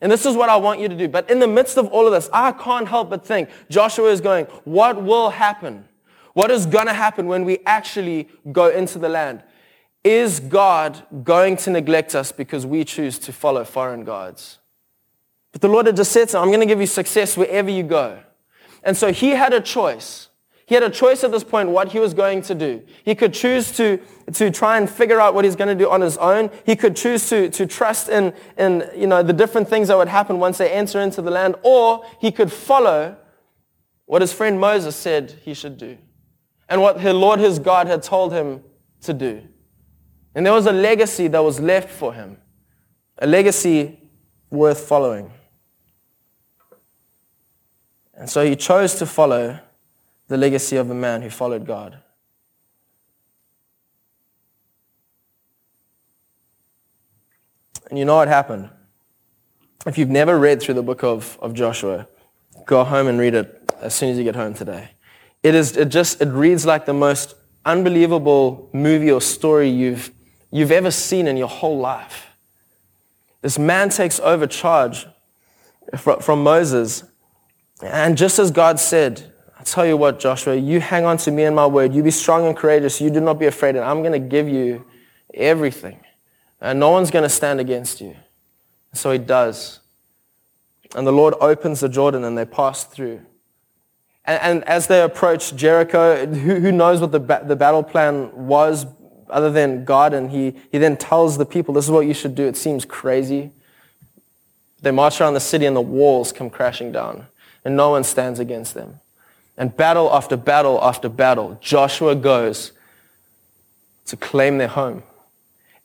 And 0.00 0.12
this 0.12 0.26
is 0.26 0.36
what 0.36 0.50
I 0.50 0.56
want 0.56 0.80
you 0.80 0.88
to 0.88 0.96
do. 0.96 1.08
But 1.08 1.30
in 1.30 1.38
the 1.38 1.46
midst 1.46 1.78
of 1.78 1.86
all 1.88 2.06
of 2.06 2.12
this, 2.12 2.28
I 2.32 2.52
can't 2.52 2.86
help 2.86 3.08
but 3.08 3.24
think 3.24 3.48
Joshua 3.70 4.10
is 4.10 4.20
going, 4.20 4.44
what 4.64 5.02
will 5.02 5.30
happen? 5.30 5.88
What 6.34 6.50
is 6.50 6.66
going 6.66 6.86
to 6.86 6.92
happen 6.92 7.28
when 7.28 7.46
we 7.46 7.60
actually 7.64 8.28
go 8.52 8.68
into 8.68 8.98
the 8.98 9.08
land? 9.08 9.42
Is 10.04 10.38
God 10.38 11.02
going 11.24 11.56
to 11.58 11.70
neglect 11.70 12.14
us 12.14 12.30
because 12.30 12.66
we 12.66 12.84
choose 12.84 13.18
to 13.20 13.32
follow 13.32 13.64
foreign 13.64 14.04
gods? 14.04 14.58
But 15.52 15.60
the 15.60 15.68
Lord 15.68 15.86
had 15.86 15.96
just 15.96 16.12
said 16.12 16.28
to 16.30 16.36
him, 16.36 16.44
I'm 16.44 16.48
going 16.48 16.60
to 16.60 16.66
give 16.66 16.80
you 16.80 16.86
success 16.86 17.36
wherever 17.36 17.70
you 17.70 17.82
go. 17.82 18.18
And 18.82 18.96
so 18.96 19.12
he 19.12 19.30
had 19.30 19.52
a 19.52 19.60
choice. 19.60 20.28
He 20.66 20.74
had 20.74 20.82
a 20.82 20.90
choice 20.90 21.22
at 21.22 21.30
this 21.30 21.44
point 21.44 21.70
what 21.70 21.92
he 21.92 22.00
was 22.00 22.12
going 22.12 22.42
to 22.42 22.54
do. 22.54 22.82
He 23.04 23.14
could 23.14 23.32
choose 23.32 23.70
to, 23.76 24.00
to 24.32 24.50
try 24.50 24.78
and 24.78 24.90
figure 24.90 25.20
out 25.20 25.32
what 25.32 25.44
he's 25.44 25.54
going 25.54 25.68
to 25.68 25.84
do 25.84 25.88
on 25.88 26.00
his 26.00 26.16
own. 26.18 26.50
He 26.64 26.74
could 26.74 26.96
choose 26.96 27.28
to, 27.28 27.48
to 27.50 27.66
trust 27.66 28.08
in, 28.08 28.34
in 28.58 28.88
you 28.94 29.06
know, 29.06 29.22
the 29.22 29.32
different 29.32 29.68
things 29.68 29.88
that 29.88 29.96
would 29.96 30.08
happen 30.08 30.40
once 30.40 30.58
they 30.58 30.70
enter 30.70 31.00
into 31.00 31.22
the 31.22 31.30
land, 31.30 31.54
or 31.62 32.04
he 32.20 32.32
could 32.32 32.52
follow 32.52 33.16
what 34.06 34.22
his 34.22 34.32
friend 34.32 34.58
Moses 34.58 34.96
said 34.96 35.36
he 35.42 35.54
should 35.54 35.78
do 35.78 35.98
and 36.68 36.80
what 36.82 37.00
the 37.00 37.14
Lord 37.14 37.38
his 37.38 37.60
God 37.60 37.86
had 37.86 38.02
told 38.02 38.32
him 38.32 38.62
to 39.02 39.14
do. 39.14 39.42
And 40.34 40.44
there 40.44 40.52
was 40.52 40.66
a 40.66 40.72
legacy 40.72 41.28
that 41.28 41.42
was 41.42 41.60
left 41.60 41.90
for 41.90 42.12
him, 42.12 42.38
a 43.18 43.26
legacy 43.26 44.00
worth 44.50 44.80
following. 44.80 45.30
And 48.16 48.30
so 48.30 48.44
he 48.44 48.56
chose 48.56 48.94
to 48.96 49.06
follow 49.06 49.60
the 50.28 50.36
legacy 50.36 50.76
of 50.76 50.90
a 50.90 50.94
man 50.94 51.22
who 51.22 51.30
followed 51.30 51.66
God. 51.66 51.98
And 57.88 57.98
you 57.98 58.04
know 58.04 58.16
what 58.16 58.28
happened? 58.28 58.70
If 59.86 59.96
you've 59.98 60.10
never 60.10 60.38
read 60.38 60.60
through 60.60 60.74
the 60.74 60.82
book 60.82 61.04
of, 61.04 61.38
of 61.40 61.54
Joshua, 61.54 62.08
go 62.64 62.82
home 62.82 63.06
and 63.06 63.18
read 63.18 63.34
it 63.34 63.70
as 63.80 63.94
soon 63.94 64.10
as 64.10 64.18
you 64.18 64.24
get 64.24 64.34
home 64.34 64.54
today. 64.54 64.90
It 65.42 65.54
is 65.54 65.76
it 65.76 65.90
just 65.90 66.20
it 66.20 66.28
reads 66.30 66.66
like 66.66 66.86
the 66.86 66.92
most 66.92 67.36
unbelievable 67.64 68.68
movie 68.72 69.12
or 69.12 69.20
story 69.20 69.68
you've 69.68 70.10
you've 70.50 70.72
ever 70.72 70.90
seen 70.90 71.28
in 71.28 71.36
your 71.36 71.48
whole 71.48 71.78
life. 71.78 72.26
This 73.42 73.58
man 73.58 73.90
takes 73.90 74.18
over 74.18 74.48
charge 74.48 75.06
from 75.96 76.42
Moses 76.42 77.04
and 77.82 78.16
just 78.16 78.38
as 78.38 78.50
God 78.50 78.80
said, 78.80 79.32
I 79.58 79.62
tell 79.64 79.86
you 79.86 79.96
what, 79.96 80.18
Joshua, 80.18 80.54
you 80.54 80.80
hang 80.80 81.04
on 81.04 81.18
to 81.18 81.30
me 81.30 81.44
and 81.44 81.54
my 81.54 81.66
word. 81.66 81.94
You 81.94 82.02
be 82.02 82.10
strong 82.10 82.46
and 82.46 82.56
courageous. 82.56 83.00
You 83.00 83.10
do 83.10 83.20
not 83.20 83.38
be 83.38 83.46
afraid. 83.46 83.76
And 83.76 83.84
I'm 83.84 84.00
going 84.00 84.12
to 84.12 84.18
give 84.18 84.48
you 84.48 84.86
everything. 85.34 86.00
And 86.60 86.80
no 86.80 86.90
one's 86.90 87.10
going 87.10 87.24
to 87.24 87.28
stand 87.28 87.60
against 87.60 88.00
you. 88.00 88.16
So 88.94 89.10
he 89.12 89.18
does. 89.18 89.80
And 90.94 91.06
the 91.06 91.12
Lord 91.12 91.34
opens 91.40 91.80
the 91.80 91.88
Jordan 91.88 92.24
and 92.24 92.38
they 92.38 92.46
pass 92.46 92.84
through. 92.84 93.20
And, 94.24 94.42
and 94.42 94.64
as 94.64 94.86
they 94.86 95.02
approach 95.02 95.54
Jericho, 95.54 96.26
who, 96.26 96.60
who 96.60 96.72
knows 96.72 97.00
what 97.00 97.12
the, 97.12 97.20
ba- 97.20 97.44
the 97.44 97.56
battle 97.56 97.82
plan 97.82 98.30
was 98.46 98.86
other 99.28 99.50
than 99.50 99.84
God? 99.84 100.14
And 100.14 100.30
he, 100.30 100.54
he 100.72 100.78
then 100.78 100.96
tells 100.96 101.36
the 101.36 101.44
people, 101.44 101.74
this 101.74 101.84
is 101.84 101.90
what 101.90 102.06
you 102.06 102.14
should 102.14 102.34
do. 102.34 102.46
It 102.46 102.56
seems 102.56 102.86
crazy. 102.86 103.50
They 104.80 104.92
march 104.92 105.20
around 105.20 105.34
the 105.34 105.40
city 105.40 105.66
and 105.66 105.76
the 105.76 105.82
walls 105.82 106.32
come 106.32 106.48
crashing 106.48 106.92
down 106.92 107.26
and 107.66 107.76
no 107.76 107.90
one 107.90 108.04
stands 108.04 108.38
against 108.38 108.74
them. 108.74 109.00
And 109.56 109.76
battle 109.76 110.08
after 110.12 110.36
battle 110.36 110.78
after 110.80 111.08
battle, 111.08 111.58
Joshua 111.60 112.14
goes 112.14 112.70
to 114.04 114.16
claim 114.16 114.58
their 114.58 114.68
home 114.68 115.02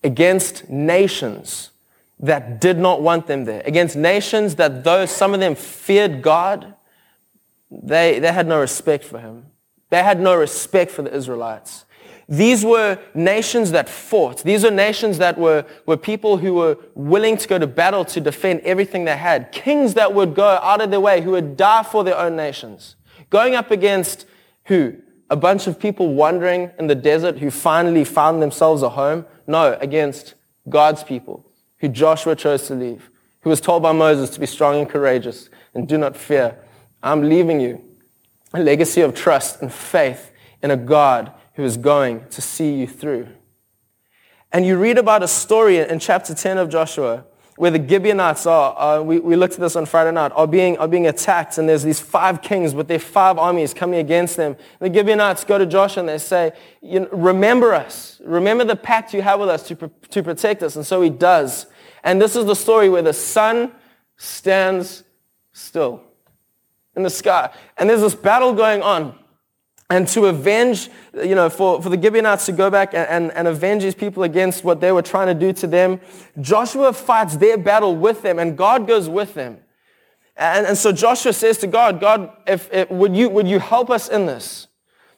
against 0.04 0.70
nations 0.70 1.72
that 2.20 2.62
did 2.62 2.78
not 2.78 3.02
want 3.02 3.26
them 3.26 3.46
there, 3.46 3.64
against 3.66 3.96
nations 3.96 4.56
that 4.56 4.84
though 4.84 5.08
some 5.08 5.34
of 5.34 5.40
them 5.40 5.56
feared 5.56 6.22
God, 6.22 6.76
they, 7.72 8.20
they 8.20 8.32
had 8.32 8.46
no 8.46 8.60
respect 8.60 9.04
for 9.04 9.18
him. 9.18 9.48
They 9.90 10.04
had 10.04 10.20
no 10.20 10.36
respect 10.36 10.92
for 10.92 11.02
the 11.02 11.12
Israelites. 11.12 11.86
These 12.32 12.64
were 12.64 12.98
nations 13.14 13.72
that 13.72 13.90
fought. 13.90 14.42
These 14.44 14.64
are 14.64 14.72
nations 14.72 15.18
that 15.18 15.38
were, 15.38 15.66
were 15.86 15.98
people 15.98 16.38
who 16.38 16.54
were 16.54 16.78
willing 16.96 17.36
to 17.36 17.46
go 17.46 17.60
to 17.60 17.68
battle 17.68 18.06
to 18.06 18.22
defend 18.22 18.62
everything 18.62 19.04
they 19.04 19.18
had. 19.18 19.52
Kings 19.52 19.96
that 19.96 20.14
would 20.14 20.34
go 20.34 20.48
out 20.48 20.80
of 20.80 20.92
their 20.92 21.02
way, 21.02 21.20
who 21.20 21.32
would 21.32 21.58
die 21.58 21.84
for 21.84 22.06
their 22.06 22.18
own 22.18 22.38
nations. 22.38 22.96
Going 23.30 23.54
up 23.54 23.70
against 23.70 24.26
who? 24.68 24.96
A 25.30 25.36
bunch 25.36 25.68
of 25.68 25.78
people 25.78 26.14
wandering 26.14 26.72
in 26.80 26.88
the 26.88 26.96
desert 26.96 27.40
who 27.40 27.52
finally 27.52 28.06
found 28.06 28.42
themselves 28.42 28.82
a 28.82 28.92
home? 28.92 29.26
No, 29.46 29.78
against 29.82 30.36
God's 30.70 31.04
people, 31.04 31.46
who 31.80 31.90
Joshua 31.90 32.38
chose 32.38 32.66
to 32.68 32.76
leave, 32.76 33.10
who 33.42 33.50
was 33.50 33.60
told 33.60 33.84
by 33.84 33.92
Moses 33.92 34.30
to 34.30 34.40
be 34.40 34.46
strong 34.46 34.80
and 34.80 34.90
courageous 34.90 35.50
and 35.74 35.86
do 35.86 35.98
not 35.98 36.16
fear. 36.16 36.58
I'm 37.04 37.28
leaving 37.28 37.60
you 37.60 37.84
a 38.54 38.62
legacy 38.62 39.02
of 39.02 39.16
trust 39.16 39.62
and 39.62 39.72
faith 39.72 40.32
in 40.64 40.72
a 40.72 40.78
God 40.78 41.34
who 41.54 41.64
is 41.64 41.78
going 41.78 42.26
to 42.30 42.42
see 42.42 42.74
you 42.76 42.88
through. 42.88 43.28
And 44.52 44.66
you 44.66 44.78
read 44.78 44.98
about 44.98 45.24
a 45.24 45.28
story 45.28 45.78
in 45.78 46.00
chapter 46.00 46.34
10 46.34 46.58
of 46.58 46.70
Joshua 46.70 47.26
where 47.58 47.72
the 47.72 47.88
Gibeonites 47.88 48.46
are, 48.46 48.80
uh, 48.80 49.02
we, 49.02 49.20
we 49.20 49.36
looked 49.36 49.54
at 49.54 49.60
this 49.60 49.76
on 49.76 49.86
Friday 49.86 50.12
night, 50.12 50.32
are 50.36 50.48
being, 50.48 50.78
are 50.78 50.88
being 50.88 51.08
attacked 51.08 51.58
and 51.58 51.70
there's 51.70 51.84
these 51.84 52.00
five 52.00 52.42
kings 52.42 52.74
with 52.74 52.88
their 52.88 53.00
five 53.00 53.38
armies 53.38 53.74
coming 53.74 54.00
against 54.00 54.36
them. 54.36 54.58
The 54.80 54.92
Gibeonites 54.92 55.44
go 55.44 55.58
to 55.58 55.66
Joshua 55.66 56.02
and 56.02 56.10
they 56.10 56.18
say, 56.18 56.54
you 56.82 57.02
know, 57.02 57.10
remember 57.12 57.74
us. 57.74 58.20
Remember 58.26 58.64
the 58.64 58.76
pact 58.76 59.14
you 59.14 59.22
have 59.22 59.40
with 59.40 59.50
us 59.50 59.68
to, 59.68 59.92
to 60.10 60.24
protect 60.24 60.64
us. 60.64 60.76
And 60.76 60.86
so 60.86 61.02
he 61.02 61.10
does. 61.10 61.68
And 62.04 62.22
this 62.22 62.36
is 62.36 62.46
the 62.46 62.56
story 62.56 62.90
where 62.90 63.04
the 63.04 63.14
sun 63.14 63.72
stands 64.18 65.04
still 65.54 66.04
in 66.96 67.04
the 67.04 67.10
sky. 67.10 67.52
And 67.78 67.90
there's 67.90 68.02
this 68.02 68.16
battle 68.16 68.54
going 68.54 68.82
on 68.82 69.18
and 69.92 70.08
to 70.08 70.28
avenge, 70.28 70.90
you 71.14 71.36
know, 71.36 71.50
for, 71.50 71.82
for 71.82 71.90
the 71.90 72.02
Gibeonites 72.02 72.46
to 72.46 72.54
go 72.54 72.70
back 72.70 72.94
and, 72.94 73.06
and, 73.10 73.32
and, 73.34 73.46
avenge 73.46 73.84
these 73.84 73.94
people 73.94 74.24
against 74.24 74.64
what 74.64 74.80
they 74.80 74.94
were 74.94 75.02
trying 75.02 75.28
to 75.28 75.34
do 75.34 75.52
to 75.52 75.68
them, 75.68 76.00
Joshua 76.40 76.94
fights 76.94 77.36
their 77.36 77.58
battle 77.58 77.98
with 77.98 78.22
them 78.22 78.40
and 78.40 78.58
God 78.58 78.88
goes 78.88 79.10
with 79.10 79.34
them. 79.34 79.58
And, 80.38 80.66
and 80.66 80.78
so 80.78 80.94
Joshua 80.94 81.34
says 81.34 81.58
to 81.58 81.68
God, 81.68 82.00
God, 82.00 82.32
if, 82.48 82.72
if, 82.72 82.90
would, 82.90 83.14
you, 83.14 83.28
would 83.28 83.50
you 83.50 83.60
help 83.60 83.90
us 83.90 84.08
in 84.08 84.28
this? 84.28 84.68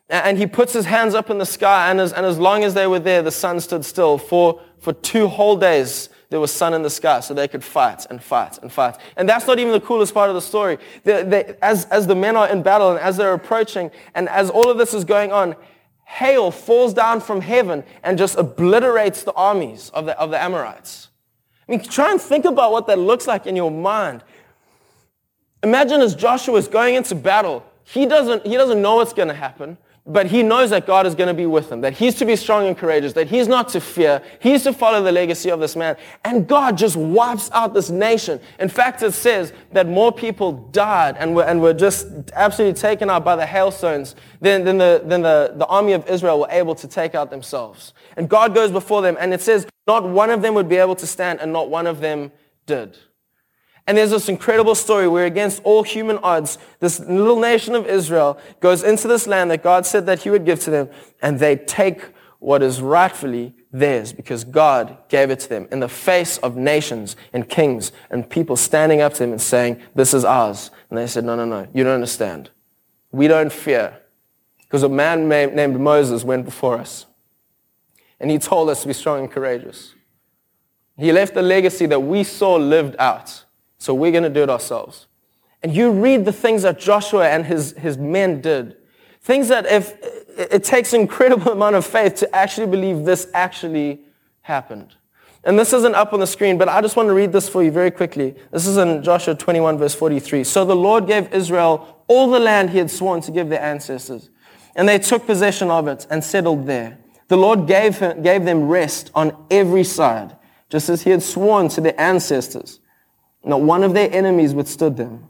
And 0.10 0.40
he 0.40 0.48
puts 0.48 0.74
his 0.74 0.86
hands 0.86 1.14
up 1.14 1.30
in 1.30 1.38
the 1.38 1.46
sky, 1.46 1.92
and 1.92 2.02
as, 2.02 2.12
and 2.12 2.26
as 2.26 2.40
long 2.40 2.64
as 2.64 2.74
they 2.74 2.88
were 2.88 3.00
there, 3.00 3.22
the 3.22 3.32
sun 3.32 3.60
stood 3.62 3.86
still. 3.86 4.18
For, 4.18 4.60
for 4.80 4.92
two 4.92 5.28
whole 5.28 5.56
days, 5.56 6.10
there 6.34 6.40
was 6.40 6.52
sun 6.52 6.74
in 6.74 6.82
the 6.82 6.90
sky, 6.90 7.20
so 7.20 7.36
they 7.36 7.48
could 7.48 7.64
fight 7.64 8.08
and 8.10 8.20
fight 8.20 8.58
and 8.64 8.72
fight. 8.72 8.98
And 9.18 9.30
that's 9.30 9.46
not 9.46 9.60
even 9.60 9.72
the 9.72 9.80
coolest 9.80 10.16
part 10.16 10.30
of 10.30 10.34
the 10.34 10.42
story. 10.42 10.80
They, 11.04 11.22
they, 11.22 11.56
as, 11.62 11.86
as 11.86 12.08
the 12.08 12.16
men 12.16 12.36
are 12.36 12.50
in 12.50 12.64
battle, 12.64 12.90
and 12.90 13.00
as 13.00 13.18
they're 13.18 13.36
approaching, 13.36 13.92
and 14.16 14.28
as 14.30 14.50
all 14.50 14.68
of 14.72 14.80
this 14.80 14.96
is 14.96 15.06
going 15.06 15.32
on, 15.32 15.56
hail 16.06 16.50
falls 16.50 16.92
down 16.92 17.22
from 17.22 17.40
heaven 17.40 17.84
and 18.02 18.18
just 18.18 18.36
obliterates 18.36 19.22
the 19.22 19.34
armies 19.34 19.92
of 19.94 20.08
the, 20.08 20.20
of 20.20 20.32
the 20.32 20.42
Amorites. 20.42 21.10
I 21.70 21.74
mean, 21.74 21.82
try 21.82 22.10
and 22.10 22.20
think 22.20 22.46
about 22.46 22.72
what 22.72 22.88
that 22.88 22.98
looks 22.98 23.28
like 23.28 23.46
in 23.46 23.56
your 23.56 23.70
mind. 23.70 24.24
Imagine 25.62 26.02
as 26.02 26.16
Joshua 26.16 26.58
is 26.58 26.68
going 26.68 26.96
into 26.96 27.14
battle, 27.14 27.64
he 27.84 28.08
doesn't, 28.08 28.44
he 28.44 28.56
doesn't 28.56 28.82
know 28.82 28.96
what's 28.96 29.14
going 29.14 29.28
to 29.28 29.36
happen, 29.36 29.78
but 30.06 30.26
he 30.26 30.44
knows 30.44 30.70
that 30.72 30.86
God 30.86 31.06
is 31.06 31.16
going 31.16 31.30
to 31.30 31.34
be 31.34 31.46
with 31.46 31.72
him, 31.72 31.80
that 31.82 31.94
he's 31.94 32.16
to 32.16 32.26
be 32.26 32.36
strong 32.36 32.68
and 32.68 32.78
courageous, 32.78 33.14
that 33.14 33.28
he's 33.28 33.48
not 33.48 33.70
to 33.70 33.80
fear, 33.80 34.22
he's 34.40 34.64
to 34.64 34.74
follow 34.74 35.02
the 35.02 35.14
legacy 35.14 35.50
of 35.50 35.62
this 35.62 35.78
man. 35.78 35.96
And 36.26 36.46
God 36.46 36.78
just 36.78 36.98
wipes 36.98 37.50
out 37.54 37.74
this 37.74 37.90
nation. 37.90 38.42
In 38.60 38.68
fact, 38.68 39.02
it 39.02 39.14
says 39.14 39.54
that 39.72 39.88
more 39.88 40.12
people 40.12 40.52
died 40.72 41.16
and 41.18 41.34
were, 41.34 41.46
and 41.46 41.62
were 41.62 41.74
just 41.74 42.08
absolutely 42.34 42.78
taken 42.80 43.10
out 43.10 43.24
by 43.24 43.38
the 43.38 43.46
hailstones 43.46 44.16
than, 44.42 44.66
than, 44.66 44.78
the, 44.78 45.02
than 45.06 45.22
the, 45.22 45.54
the 45.56 45.68
army 45.68 45.94
of 45.94 46.06
Israel 46.10 46.42
were 46.42 46.52
able 46.52 46.76
to 46.76 46.88
take 46.88 47.16
out 47.16 47.30
themselves. 47.30 47.94
And 48.18 48.28
God 48.28 48.54
goes 48.54 48.72
before 48.72 49.02
them, 49.02 49.16
and 49.22 49.34
it 49.34 49.40
says 49.40 49.66
not 49.88 50.04
one 50.04 50.30
of 50.30 50.42
them 50.42 50.54
would 50.56 50.68
be 50.68 50.78
able 50.78 50.96
to 50.98 51.08
stand, 51.08 51.40
and 51.40 51.54
not 51.54 51.70
one 51.70 51.88
of 51.88 52.02
them 52.02 52.34
did. 52.66 52.98
And 53.86 53.98
there's 53.98 54.12
this 54.12 54.30
incredible 54.30 54.76
story 54.76 55.08
where 55.08 55.26
against 55.26 55.62
all 55.64 55.84
human 55.84 56.18
odds, 56.20 56.58
this 56.80 57.00
little 57.02 57.40
nation 57.40 57.76
of 57.76 57.86
Israel 57.86 58.40
goes 58.62 58.82
into 58.82 59.08
this 59.08 59.28
land 59.28 59.52
that 59.52 59.62
God 59.62 59.86
said 59.86 60.06
that 60.06 60.24
he 60.24 60.30
would 60.30 60.46
give 60.46 60.60
to 60.62 60.70
them, 60.70 60.90
and 61.22 61.40
they 61.40 61.58
take 61.58 62.02
what 62.44 62.62
is 62.62 62.82
rightfully 62.82 63.54
theirs 63.72 64.12
because 64.12 64.44
God 64.44 64.98
gave 65.08 65.30
it 65.32 65.40
to 65.42 65.50
them 65.50 65.66
in 65.72 65.80
the 65.80 65.88
face 65.88 66.38
of 66.40 66.58
nations 66.58 67.16
and 67.32 67.48
kings 67.48 67.94
and 68.10 68.30
people 68.30 68.58
standing 68.58 69.00
up 69.00 69.14
to 69.14 69.20
them 69.20 69.32
and 69.32 69.42
saying, 69.42 69.82
this 69.96 70.14
is 70.14 70.26
ours. 70.26 70.70
And 70.90 71.00
they 71.00 71.08
said, 71.08 71.24
no, 71.24 71.38
no, 71.38 71.46
no, 71.46 71.68
you 71.74 71.86
don't 71.86 71.94
understand. 71.94 72.50
We 73.14 73.30
don't 73.30 73.52
fear 73.52 73.98
because 74.60 74.84
a 74.84 74.90
man 74.90 75.30
named 75.30 75.80
Moses 75.80 76.26
went 76.26 76.44
before 76.44 76.80
us 76.80 77.06
and 78.20 78.30
he 78.30 78.38
told 78.38 78.70
us 78.70 78.82
to 78.82 78.88
be 78.88 78.94
strong 78.94 79.22
and 79.22 79.32
courageous. 79.32 79.96
He 80.98 81.14
left 81.14 81.38
a 81.38 81.42
legacy 81.42 81.86
that 81.86 82.02
we 82.02 82.26
saw 82.26 82.56
lived 82.56 82.98
out. 83.00 83.46
So 83.84 83.94
we're 83.94 84.14
going 84.14 84.24
to 84.24 84.30
do 84.30 84.44
it 84.44 84.50
ourselves. 84.50 85.08
And 85.62 85.76
you 85.76 85.92
read 85.92 86.24
the 86.24 86.32
things 86.32 86.62
that 86.62 86.80
Joshua 86.80 87.28
and 87.28 87.46
his, 87.46 87.74
his 87.74 87.98
men 87.98 88.40
did. 88.40 88.78
Things 89.20 89.50
that 89.50 89.66
if 89.66 89.98
it 90.38 90.64
takes 90.64 90.94
an 90.94 91.02
incredible 91.02 91.52
amount 91.58 91.76
of 91.76 91.86
faith 91.86 92.16
to 92.16 92.34
actually 92.34 92.68
believe 92.68 93.04
this 93.04 93.28
actually 93.34 94.00
happened. 94.42 94.96
And 95.44 95.60
this 95.60 95.74
isn't 95.74 95.96
up 95.96 96.14
on 96.14 96.22
the 96.22 96.28
screen, 96.28 96.58
but 96.58 96.70
I 96.70 96.80
just 96.80 96.96
want 96.96 97.10
to 97.10 97.14
read 97.14 97.34
this 97.34 97.50
for 97.50 97.62
you 97.62 97.72
very 97.72 97.92
quickly. 97.92 98.36
This 98.52 98.68
is 98.68 98.78
in 98.78 99.04
Joshua 99.04 99.36
21 99.36 99.78
verse 99.78 99.94
43. 99.94 100.46
So 100.46 100.64
the 100.64 100.74
Lord 100.74 101.06
gave 101.06 101.34
Israel 101.34 102.06
all 102.08 102.32
the 102.32 102.40
land 102.40 102.70
he 102.70 102.78
had 102.78 102.90
sworn 102.90 103.20
to 103.20 103.32
give 103.32 103.50
their 103.50 103.62
ancestors. 103.62 104.30
And 104.78 104.88
they 104.88 104.98
took 104.98 105.26
possession 105.26 105.70
of 105.70 105.90
it 105.90 106.08
and 106.10 106.24
settled 106.24 106.68
there. 106.68 107.00
The 107.28 107.36
Lord 107.36 107.68
gave, 107.68 108.00
gave 108.00 108.46
them 108.46 108.70
rest 108.70 109.12
on 109.14 109.36
every 109.52 109.84
side, 109.84 110.38
just 110.70 110.88
as 110.88 111.02
he 111.02 111.10
had 111.10 111.22
sworn 111.22 111.68
to 111.68 111.82
their 111.82 112.00
ancestors. 112.00 112.80
Not 113.44 113.62
one 113.62 113.84
of 113.84 113.94
their 113.94 114.12
enemies 114.12 114.54
withstood 114.54 114.98
them. 114.98 115.30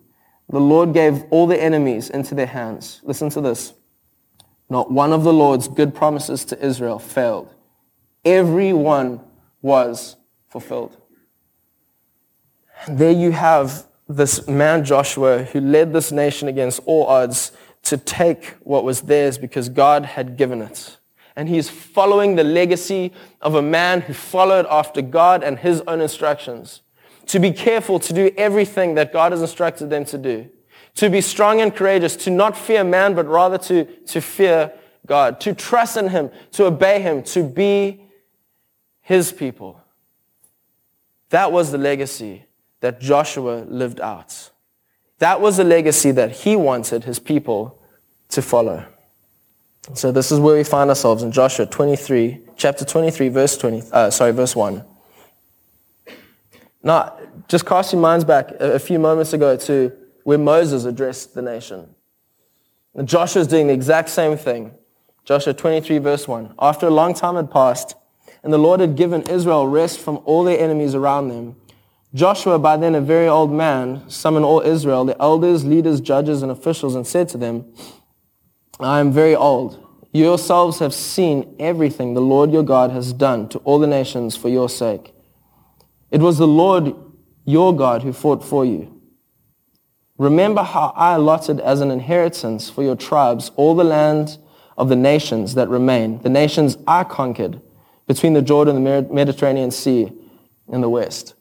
The 0.50 0.60
Lord 0.60 0.94
gave 0.94 1.24
all 1.32 1.48
their 1.48 1.60
enemies 1.60 2.10
into 2.10 2.36
their 2.36 2.46
hands. 2.46 3.02
Listen 3.04 3.30
to 3.32 3.42
this. 3.42 3.74
Not 4.70 4.92
one 4.92 5.14
of 5.14 5.24
the 5.24 5.34
Lord's 5.34 5.68
good 5.68 5.96
promises 5.96 6.46
to 6.46 6.66
Israel 6.66 7.00
failed. 7.00 7.54
Every 8.24 8.74
one 8.74 9.22
was 9.62 10.16
fulfilled. 10.48 10.98
There 12.88 13.12
you 13.12 13.32
have 13.32 13.86
this 14.08 14.48
man 14.48 14.84
Joshua 14.84 15.44
who 15.44 15.62
led 15.62 15.94
this 15.94 16.12
nation 16.12 16.48
against 16.48 16.82
all 16.86 17.08
odds 17.08 17.52
to 17.84 17.98
take 17.98 18.56
what 18.62 18.84
was 18.84 19.02
theirs 19.02 19.38
because 19.38 19.70
God 19.70 20.06
had 20.06 20.38
given 20.38 20.62
it. 20.62 20.98
And 21.36 21.50
he's 21.50 21.70
following 21.70 22.36
the 22.36 22.44
legacy 22.44 23.12
of 23.42 23.56
a 23.56 23.62
man 23.62 24.02
who 24.02 24.14
followed 24.14 24.66
after 24.70 25.02
God 25.02 25.44
and 25.44 25.58
his 25.58 25.82
own 25.88 26.00
instructions 26.00 26.82
to 27.28 27.40
be 27.40 27.52
careful 27.52 28.00
to 28.00 28.14
do 28.14 28.32
everything 28.38 28.96
that 28.96 29.14
God 29.14 29.32
has 29.32 29.42
instructed 29.42 29.90
them 29.90 30.06
to 30.06 30.18
do, 30.18 30.50
to 30.96 31.10
be 31.10 31.22
strong 31.22 31.62
and 31.62 31.76
courageous, 31.76 32.16
to 32.18 32.30
not 32.30 32.58
fear 32.58 32.84
man, 32.84 33.16
but 33.16 33.28
rather 33.28 33.58
to, 33.60 33.86
to 33.86 34.22
fear 34.22 34.72
God, 35.06 35.40
to 35.42 35.54
trust 35.54 35.98
in 35.98 36.10
him, 36.10 36.32
to 36.52 36.66
obey 36.66 37.02
him, 37.02 37.24
to 37.24 37.44
be 37.44 38.06
his 39.02 39.32
people. 39.32 39.82
That 41.30 41.52
was 41.52 41.72
the 41.72 41.78
legacy 41.78 42.46
that 42.80 43.02
Joshua 43.02 43.66
lived 43.68 44.00
out. 44.00 44.52
That 45.20 45.42
was 45.42 45.58
the 45.58 45.64
legacy 45.64 46.12
that 46.12 46.32
he 46.32 46.56
wanted 46.56 47.06
his 47.06 47.20
people 47.20 47.80
to 48.30 48.42
follow. 48.42 48.86
So 49.94 50.12
this 50.12 50.32
is 50.32 50.40
where 50.40 50.56
we 50.56 50.64
find 50.64 50.90
ourselves 50.90 51.24
in 51.24 51.32
Joshua 51.32 51.66
23, 51.66 52.42
chapter 52.56 52.86
23, 52.86 53.30
verse 53.30 53.58
20, 53.58 53.84
uh, 53.92 54.10
sorry, 54.10 54.32
verse 54.32 54.56
1. 54.56 54.84
Now, 56.84 57.18
just 57.48 57.66
cast 57.66 57.94
your 57.94 58.02
minds 58.02 58.26
back 58.26 58.52
a, 58.60 58.78
few 58.78 59.00
moments 59.00 59.32
ago 59.32 59.56
to 59.56 59.92
where 60.26 60.38
Moses 60.38 60.84
addressed 60.84 61.34
the 61.34 61.42
nation. 61.42 61.90
And 62.94 63.08
Joshua 63.08 63.42
is 63.42 63.48
doing 63.48 63.68
the 63.68 63.74
exact 63.74 64.10
same 64.10 64.38
thing. 64.38 64.74
Joshua 65.24 65.54
23 65.54 66.00
verse 66.00 66.28
1. 66.28 66.54
After 66.60 66.88
a 66.88 66.92
long 66.92 67.14
time 67.14 67.36
had 67.36 67.50
passed, 67.50 67.96
and 68.44 68.52
the 68.52 68.58
Lord 68.58 68.82
had 68.82 68.98
given 68.98 69.22
Israel 69.24 69.66
rest 69.68 70.00
from 70.00 70.20
all 70.26 70.44
their 70.44 70.60
enemies 70.60 70.94
around 70.94 71.30
them, 71.30 71.56
Joshua, 72.14 72.60
by 72.60 72.78
then 72.78 72.94
a 72.94 73.02
very 73.02 73.28
old 73.28 73.52
man, 73.52 74.08
summoned 74.10 74.46
all 74.46 74.62
Israel, 74.62 75.06
the 75.06 75.20
elders, 75.20 75.66
leaders, 75.66 76.00
judges, 76.02 76.44
and 76.44 76.52
officials, 76.52 76.94
and 76.94 77.08
said 77.08 77.30
to 77.30 77.38
them, 77.38 77.74
I 78.80 79.00
am 79.00 79.12
very 79.12 79.36
old. 79.36 79.80
You 80.12 80.26
yourselves 80.26 80.78
have 80.80 80.94
seen 80.94 81.56
everything 81.58 82.14
the 82.14 82.22
Lord 82.22 82.52
your 82.52 82.62
God 82.62 82.92
has 82.92 83.14
done 83.14 83.50
to 83.50 83.58
all 83.60 83.80
the 83.80 83.88
nations 83.88 84.36
for 84.36 84.50
your 84.50 84.70
sake. 84.70 85.13
It 86.14 86.22
was 86.22 86.38
the 86.38 86.48
Lord 86.48 86.96
your 87.44 87.76
God 87.76 88.04
who 88.04 88.14
fought 88.14 88.46
for 88.46 88.64
you. 88.64 89.02
Remember 90.20 90.62
how 90.62 90.94
I 90.96 91.16
allotted 91.16 91.60
as 91.60 91.82
an 91.82 91.90
inheritance 91.90 92.70
for 92.70 92.84
your 92.84 92.96
tribes 92.96 93.50
all 93.56 93.74
the 93.74 93.84
land 93.84 94.38
of 94.78 94.90
the 94.90 94.96
nations 94.96 95.56
that 95.56 95.70
remain, 95.70 96.20
the 96.20 96.30
nations 96.30 96.78
I 96.88 97.04
conquered 97.04 97.60
between 98.06 98.34
the 98.34 98.44
Jordan 98.44 98.78
and 98.78 98.86
the 98.86 99.12
Mediterranean 99.12 99.72
Sea 99.72 100.12
in 100.72 100.82
the 100.82 100.90
west. 100.90 101.34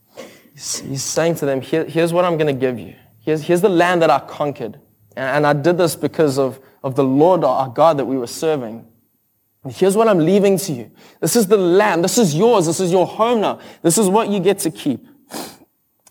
He's 0.55 1.03
saying 1.03 1.35
to 1.37 1.47
them, 1.47 1.61
Here, 1.61 1.85
here's 1.85 2.15
what 2.15 2.25
I'm 2.25 2.39
going 2.39 2.55
to 2.55 2.59
give 2.59 2.79
you. 2.79 2.95
Here's, 3.21 3.43
here's 3.43 3.61
the 3.61 3.69
land 3.69 4.01
that 4.01 4.09
I 4.09 4.21
conquered. 4.21 4.81
And, 5.17 5.37
and 5.37 5.47
I 5.47 5.53
did 5.53 5.77
this 5.77 5.97
because 5.97 6.39
of, 6.39 6.59
of 6.83 6.95
the 6.95 7.05
Lord 7.05 7.45
our 7.45 7.69
God 7.69 7.99
that 7.99 8.07
we 8.07 8.17
were 8.17 8.27
serving. 8.27 8.87
Here's 9.68 9.96
what 9.96 10.09
I'm 10.09 10.18
leaving 10.18 10.59
to 10.59 10.72
you. 10.72 10.90
This 11.20 11.37
is 11.37 11.46
the 11.46 11.57
land. 11.57 12.03
This 12.03 12.18
is 12.18 12.35
yours. 12.35 12.66
This 12.66 12.81
is 12.81 12.90
your 12.90 13.07
home 13.07 13.40
now. 13.40 13.61
This 13.83 13.96
is 13.96 14.09
what 14.09 14.29
you 14.29 14.40
get 14.40 14.59
to 14.61 14.70
keep. 14.70 15.07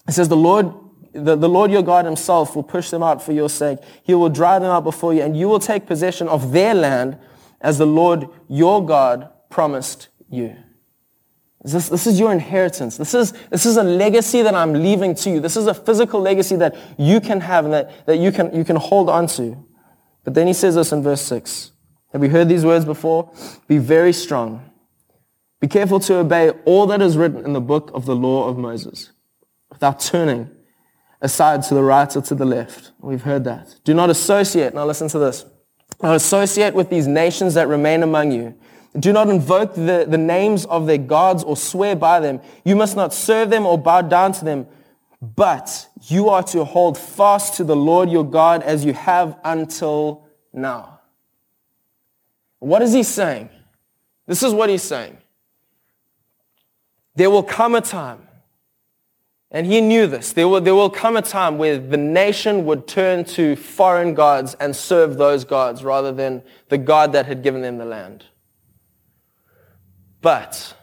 It 0.08 0.14
says 0.14 0.30
the 0.30 0.38
Lord, 0.38 0.74
the, 1.14 1.36
the 1.36 1.50
Lord 1.50 1.70
your 1.70 1.84
God 1.84 2.06
himself 2.06 2.56
will 2.56 2.64
push 2.64 2.90
them 2.90 3.04
out 3.04 3.22
for 3.22 3.34
your 3.34 3.50
sake. 3.50 3.80
He 4.04 4.16
will 4.16 4.30
drive 4.30 4.62
them 4.62 4.72
out 4.72 4.86
before 4.86 5.14
you 5.14 5.22
and 5.22 5.38
you 5.38 5.50
will 5.50 5.60
take 5.60 5.86
possession 5.86 6.30
of 6.30 6.54
their 6.54 6.74
land 6.74 7.18
as 7.60 7.78
the 7.78 7.86
Lord 7.86 8.28
your 8.48 8.86
God 8.86 9.30
promised 9.50 10.08
you. 10.30 10.56
This, 11.64 11.90
this 11.90 12.08
is 12.08 12.20
your 12.20 12.32
inheritance. 12.32 12.98
This 12.98 13.14
is, 13.14 13.34
this 13.50 13.66
is 13.66 13.78
a 13.78 13.84
legacy 13.84 14.42
that 14.42 14.56
I'm 14.56 14.74
leaving 14.74 15.14
to 15.16 15.30
you. 15.30 15.40
This 15.40 15.58
is 15.58 15.68
a 15.68 15.74
physical 15.74 16.20
legacy 16.20 16.56
that 16.56 16.76
you 16.98 17.20
can 17.20 17.42
have 17.42 17.66
and 17.66 17.74
that, 17.74 18.06
that 18.08 18.18
you, 18.18 18.32
can, 18.32 18.56
you 18.56 18.64
can 18.64 18.78
hold 18.78 19.10
on 19.10 19.28
to. 19.28 19.64
But 20.24 20.34
then 20.34 20.48
he 20.48 20.54
says 20.54 20.76
this 20.76 20.92
in 20.92 21.04
verse 21.04 21.22
6. 21.22 21.71
Have 22.12 22.24
you 22.24 22.30
heard 22.30 22.50
these 22.50 22.66
words 22.66 22.86
before? 22.86 23.32
Be 23.68 23.78
very 23.78 24.14
strong. 24.14 24.70
Be 25.60 25.68
careful 25.68 26.00
to 26.02 26.16
obey 26.16 26.50
all 26.66 26.88
that 26.88 27.02
is 27.02 27.18
written 27.18 27.46
in 27.46 27.54
the 27.54 27.62
book 27.62 27.92
of 27.94 28.06
the 28.06 28.16
law 28.16 28.48
of 28.48 28.58
Moses 28.58 29.12
without 29.70 30.00
turning 30.00 30.50
aside 31.22 31.62
to 31.64 31.76
the 31.76 31.84
right 31.84 32.14
or 32.16 32.22
to 32.22 32.36
the 32.36 32.46
left. 32.46 32.92
We've 33.00 33.22
heard 33.22 33.44
that. 33.44 33.76
Do 33.84 33.94
not 33.94 34.10
associate. 34.10 34.74
Now 34.74 34.86
listen 34.86 35.08
to 35.10 35.20
this. 35.20 35.46
Not 36.02 36.16
associate 36.16 36.74
with 36.74 36.90
these 36.90 37.08
nations 37.08 37.54
that 37.54 37.68
remain 37.68 38.02
among 38.02 38.32
you. 38.32 38.56
Do 39.00 39.14
not 39.14 39.30
invoke 39.30 39.76
the, 39.76 40.06
the 40.08 40.18
names 40.18 40.66
of 40.66 40.88
their 40.88 40.98
gods 40.98 41.44
or 41.44 41.56
swear 41.56 41.96
by 41.96 42.20
them. 42.20 42.42
You 42.66 42.76
must 42.76 42.96
not 42.96 43.14
serve 43.14 43.50
them 43.50 43.66
or 43.66 43.78
bow 43.78 44.02
down 44.02 44.34
to 44.34 44.46
them. 44.46 44.68
But 45.22 45.88
you 46.08 46.30
are 46.30 46.44
to 46.44 46.66
hold 46.66 46.98
fast 46.98 47.54
to 47.58 47.64
the 47.64 47.76
Lord 47.76 48.10
your 48.10 48.26
God 48.26 48.64
as 48.64 48.84
you 48.84 48.94
have 48.94 49.40
until 49.44 50.26
now. 50.52 51.01
What 52.62 52.82
is 52.82 52.94
he 52.94 53.04
saying? 53.04 53.50
This 54.28 54.44
is 54.44 54.54
what 54.54 54.70
he's 54.70 54.84
saying. 54.84 55.18
There 57.16 57.30
will 57.30 57.44
come 57.44 57.76
a 57.76 57.82
time 57.82 58.28
And 59.54 59.68
he 59.68 59.82
knew 59.82 60.08
this. 60.08 60.32
There 60.32 60.48
will, 60.48 60.62
there 60.62 60.76
will 60.76 60.90
come 60.90 61.18
a 61.18 61.22
time 61.22 61.58
where 61.58 61.78
the 61.78 61.98
nation 61.98 62.66
would 62.66 62.88
turn 62.88 63.26
to 63.26 63.58
foreign 63.58 64.14
gods 64.14 64.54
and 64.62 64.74
serve 64.74 65.18
those 65.18 65.44
gods 65.44 65.84
rather 65.84 66.14
than 66.14 66.42
the 66.70 66.78
God 66.78 67.12
that 67.12 67.26
had 67.26 67.44
given 67.44 67.62
them 67.62 67.78
the 67.78 67.86
land. 67.86 68.24
But 70.22 70.74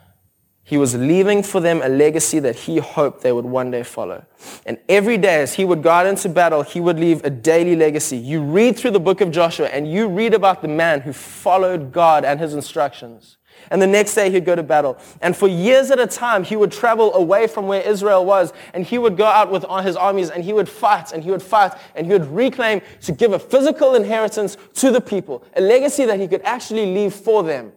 he 0.69 0.77
was 0.77 0.95
leaving 0.95 1.43
for 1.43 1.61
them 1.61 1.81
a 1.83 1.89
legacy 1.89 2.41
that 2.41 2.55
he 2.55 2.77
hoped 2.77 3.23
they 3.23 3.33
would 3.33 3.47
one 3.47 3.71
day 3.71 3.83
follow. 3.83 4.23
And 4.67 4.77
every 4.87 5.17
day 5.17 5.41
as 5.41 5.55
he 5.55 5.65
would 5.65 5.83
go 5.83 5.89
out 5.89 6.05
into 6.05 6.29
battle, 6.29 6.61
he 6.61 6.79
would 6.79 7.01
leave 7.01 7.25
a 7.25 7.31
daily 7.31 7.75
legacy. 7.75 8.19
You 8.19 8.43
read 8.43 8.77
through 8.77 8.91
the 8.91 9.01
book 9.01 9.23
of 9.23 9.31
Joshua 9.31 9.69
and 9.69 9.91
you 9.91 10.09
read 10.09 10.35
about 10.35 10.61
the 10.61 10.69
man 10.69 11.01
who 11.01 11.15
followed 11.15 11.91
God 11.91 12.23
and 12.23 12.39
his 12.39 12.53
instructions. 12.53 13.39
And 13.71 13.81
the 13.81 13.87
next 13.87 14.15
day 14.15 14.31
he'd 14.31 14.45
go 14.45 14.55
to 14.55 14.63
battle. 14.63 14.99
And 15.23 15.35
for 15.35 15.49
years 15.49 15.91
at 15.91 15.99
a 15.99 16.07
time, 16.07 16.45
he 16.45 16.55
would 16.55 16.71
travel 16.71 17.15
away 17.15 17.47
from 17.47 17.67
where 17.67 17.81
Israel 17.81 18.27
was 18.27 18.53
and 18.75 18.85
he 18.85 18.99
would 18.99 19.17
go 19.17 19.25
out 19.25 19.51
with 19.51 19.65
his 19.83 19.97
armies 19.97 20.29
and 20.29 20.45
he 20.45 20.53
would 20.53 20.69
fight 20.69 21.13
and 21.13 21.25
he 21.25 21.31
would 21.31 21.43
fight 21.43 21.73
and 21.95 22.07
he 22.07 22.13
would 22.13 22.27
reclaim 22.27 22.83
to 23.01 23.13
give 23.13 23.33
a 23.33 23.39
physical 23.39 23.95
inheritance 23.95 24.59
to 24.75 24.91
the 24.91 25.01
people, 25.01 25.43
a 25.57 25.63
legacy 25.63 26.05
that 26.05 26.21
he 26.21 26.29
could 26.29 26.43
actually 26.43 26.85
leave 26.95 27.15
for 27.15 27.43
them. 27.43 27.73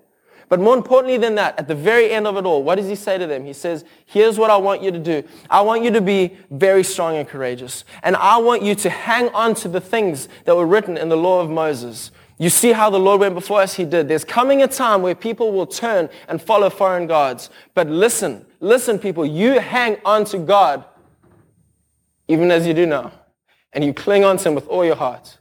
But 0.51 0.59
more 0.59 0.75
importantly 0.75 1.17
than 1.17 1.35
that, 1.35 1.57
at 1.57 1.69
the 1.69 1.75
very 1.75 2.11
end 2.11 2.27
of 2.27 2.35
it 2.35 2.45
all, 2.45 2.61
what 2.61 2.75
does 2.75 2.89
he 2.89 2.95
say 2.95 3.17
to 3.17 3.25
them? 3.25 3.45
He 3.45 3.53
says, 3.53 3.85
here's 4.05 4.37
what 4.37 4.49
I 4.49 4.57
want 4.57 4.83
you 4.83 4.91
to 4.91 4.99
do. 4.99 5.23
I 5.49 5.61
want 5.61 5.81
you 5.81 5.91
to 5.91 6.01
be 6.01 6.35
very 6.49 6.83
strong 6.83 7.15
and 7.15 7.25
courageous. 7.25 7.85
And 8.03 8.17
I 8.17 8.37
want 8.37 8.61
you 8.61 8.75
to 8.75 8.89
hang 8.89 9.29
on 9.29 9.55
to 9.55 9.69
the 9.69 9.79
things 9.79 10.27
that 10.43 10.53
were 10.53 10.65
written 10.65 10.97
in 10.97 11.07
the 11.07 11.15
law 11.15 11.39
of 11.39 11.49
Moses. 11.49 12.11
You 12.37 12.49
see 12.49 12.73
how 12.73 12.89
the 12.89 12.99
Lord 12.99 13.21
went 13.21 13.33
before 13.33 13.61
us? 13.61 13.75
He 13.75 13.85
did. 13.85 14.09
There's 14.09 14.25
coming 14.25 14.61
a 14.61 14.67
time 14.67 15.01
where 15.01 15.15
people 15.15 15.53
will 15.53 15.67
turn 15.67 16.09
and 16.27 16.41
follow 16.41 16.69
foreign 16.69 17.07
gods. 17.07 17.49
But 17.73 17.87
listen, 17.87 18.45
listen 18.59 18.99
people, 18.99 19.25
you 19.25 19.61
hang 19.61 19.99
on 20.03 20.25
to 20.25 20.37
God 20.37 20.83
even 22.27 22.51
as 22.51 22.67
you 22.67 22.73
do 22.73 22.85
now. 22.85 23.13
And 23.71 23.85
you 23.85 23.93
cling 23.93 24.25
on 24.25 24.35
to 24.35 24.49
him 24.49 24.55
with 24.55 24.67
all 24.67 24.83
your 24.83 24.97
heart. 24.97 25.37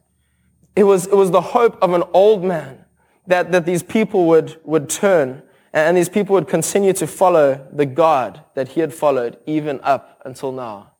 It 0.76 0.84
was, 0.84 1.08
it 1.08 1.16
was 1.16 1.32
the 1.32 1.40
hope 1.40 1.82
of 1.82 1.94
an 1.94 2.04
old 2.12 2.44
man 2.44 2.79
that, 3.26 3.52
that 3.52 3.66
these 3.66 3.82
people 3.82 4.26
would, 4.26 4.60
would 4.64 4.88
turn 4.88 5.42
and 5.72 5.96
these 5.96 6.08
people 6.08 6.34
would 6.34 6.48
continue 6.48 6.92
to 6.94 7.06
follow 7.06 7.66
the 7.72 7.86
God 7.86 8.44
that 8.54 8.68
he 8.68 8.80
had 8.80 8.92
followed 8.92 9.38
even 9.46 9.78
up 9.82 10.20
until 10.24 10.50
now. 10.50 10.92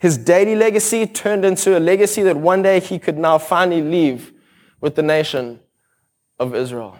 His 0.00 0.18
daily 0.18 0.54
legacy 0.54 1.06
turned 1.06 1.44
into 1.44 1.76
a 1.76 1.80
legacy 1.80 2.22
that 2.22 2.36
one 2.36 2.62
day 2.62 2.78
he 2.78 2.98
could 2.98 3.18
now 3.18 3.38
finally 3.38 3.82
leave 3.82 4.32
with 4.80 4.94
the 4.94 5.02
nation 5.02 5.60
of 6.38 6.54
Israel. 6.54 6.98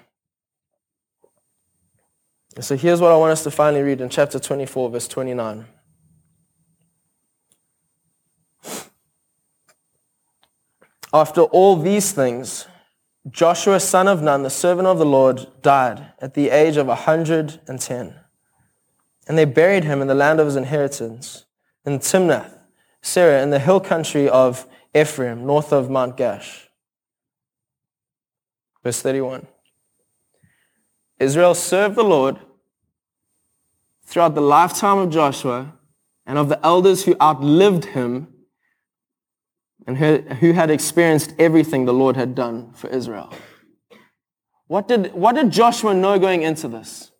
So 2.60 2.76
here's 2.76 3.00
what 3.00 3.12
I 3.12 3.16
want 3.16 3.32
us 3.32 3.42
to 3.44 3.50
finally 3.50 3.82
read 3.82 4.00
in 4.00 4.08
chapter 4.08 4.38
24, 4.38 4.90
verse 4.90 5.08
29. 5.08 5.66
After 11.12 11.42
all 11.42 11.76
these 11.76 12.12
things, 12.12 12.66
Joshua, 13.30 13.80
son 13.80 14.06
of 14.06 14.22
Nun, 14.22 14.42
the 14.42 14.50
servant 14.50 14.86
of 14.86 14.98
the 14.98 15.06
Lord, 15.06 15.46
died 15.62 16.12
at 16.20 16.34
the 16.34 16.50
age 16.50 16.76
of 16.76 16.86
110. 16.88 18.14
And 19.26 19.38
they 19.38 19.46
buried 19.46 19.84
him 19.84 20.02
in 20.02 20.08
the 20.08 20.14
land 20.14 20.40
of 20.40 20.46
his 20.46 20.56
inheritance, 20.56 21.46
in 21.86 21.98
Timnath, 21.98 22.58
Serah, 23.02 23.42
in 23.42 23.50
the 23.50 23.58
hill 23.58 23.80
country 23.80 24.28
of 24.28 24.66
Ephraim, 24.94 25.46
north 25.46 25.72
of 25.72 25.88
Mount 25.88 26.16
Gaash. 26.16 26.66
Verse 28.82 29.00
31. 29.00 29.46
Israel 31.18 31.54
served 31.54 31.94
the 31.94 32.04
Lord 32.04 32.38
throughout 34.04 34.34
the 34.34 34.42
lifetime 34.42 34.98
of 34.98 35.10
Joshua 35.10 35.72
and 36.26 36.36
of 36.36 36.50
the 36.50 36.64
elders 36.64 37.04
who 37.04 37.16
outlived 37.20 37.86
him 37.86 38.33
and 39.86 39.98
who 39.98 40.52
had 40.52 40.70
experienced 40.70 41.34
everything 41.38 41.84
the 41.84 41.92
Lord 41.92 42.16
had 42.16 42.34
done 42.34 42.72
for 42.72 42.88
Israel. 42.88 43.32
What 44.66 44.88
did, 44.88 45.12
what 45.12 45.34
did 45.34 45.50
Joshua 45.50 45.94
know 45.94 46.18
going 46.18 46.42
into 46.42 46.68
this? 46.68 47.10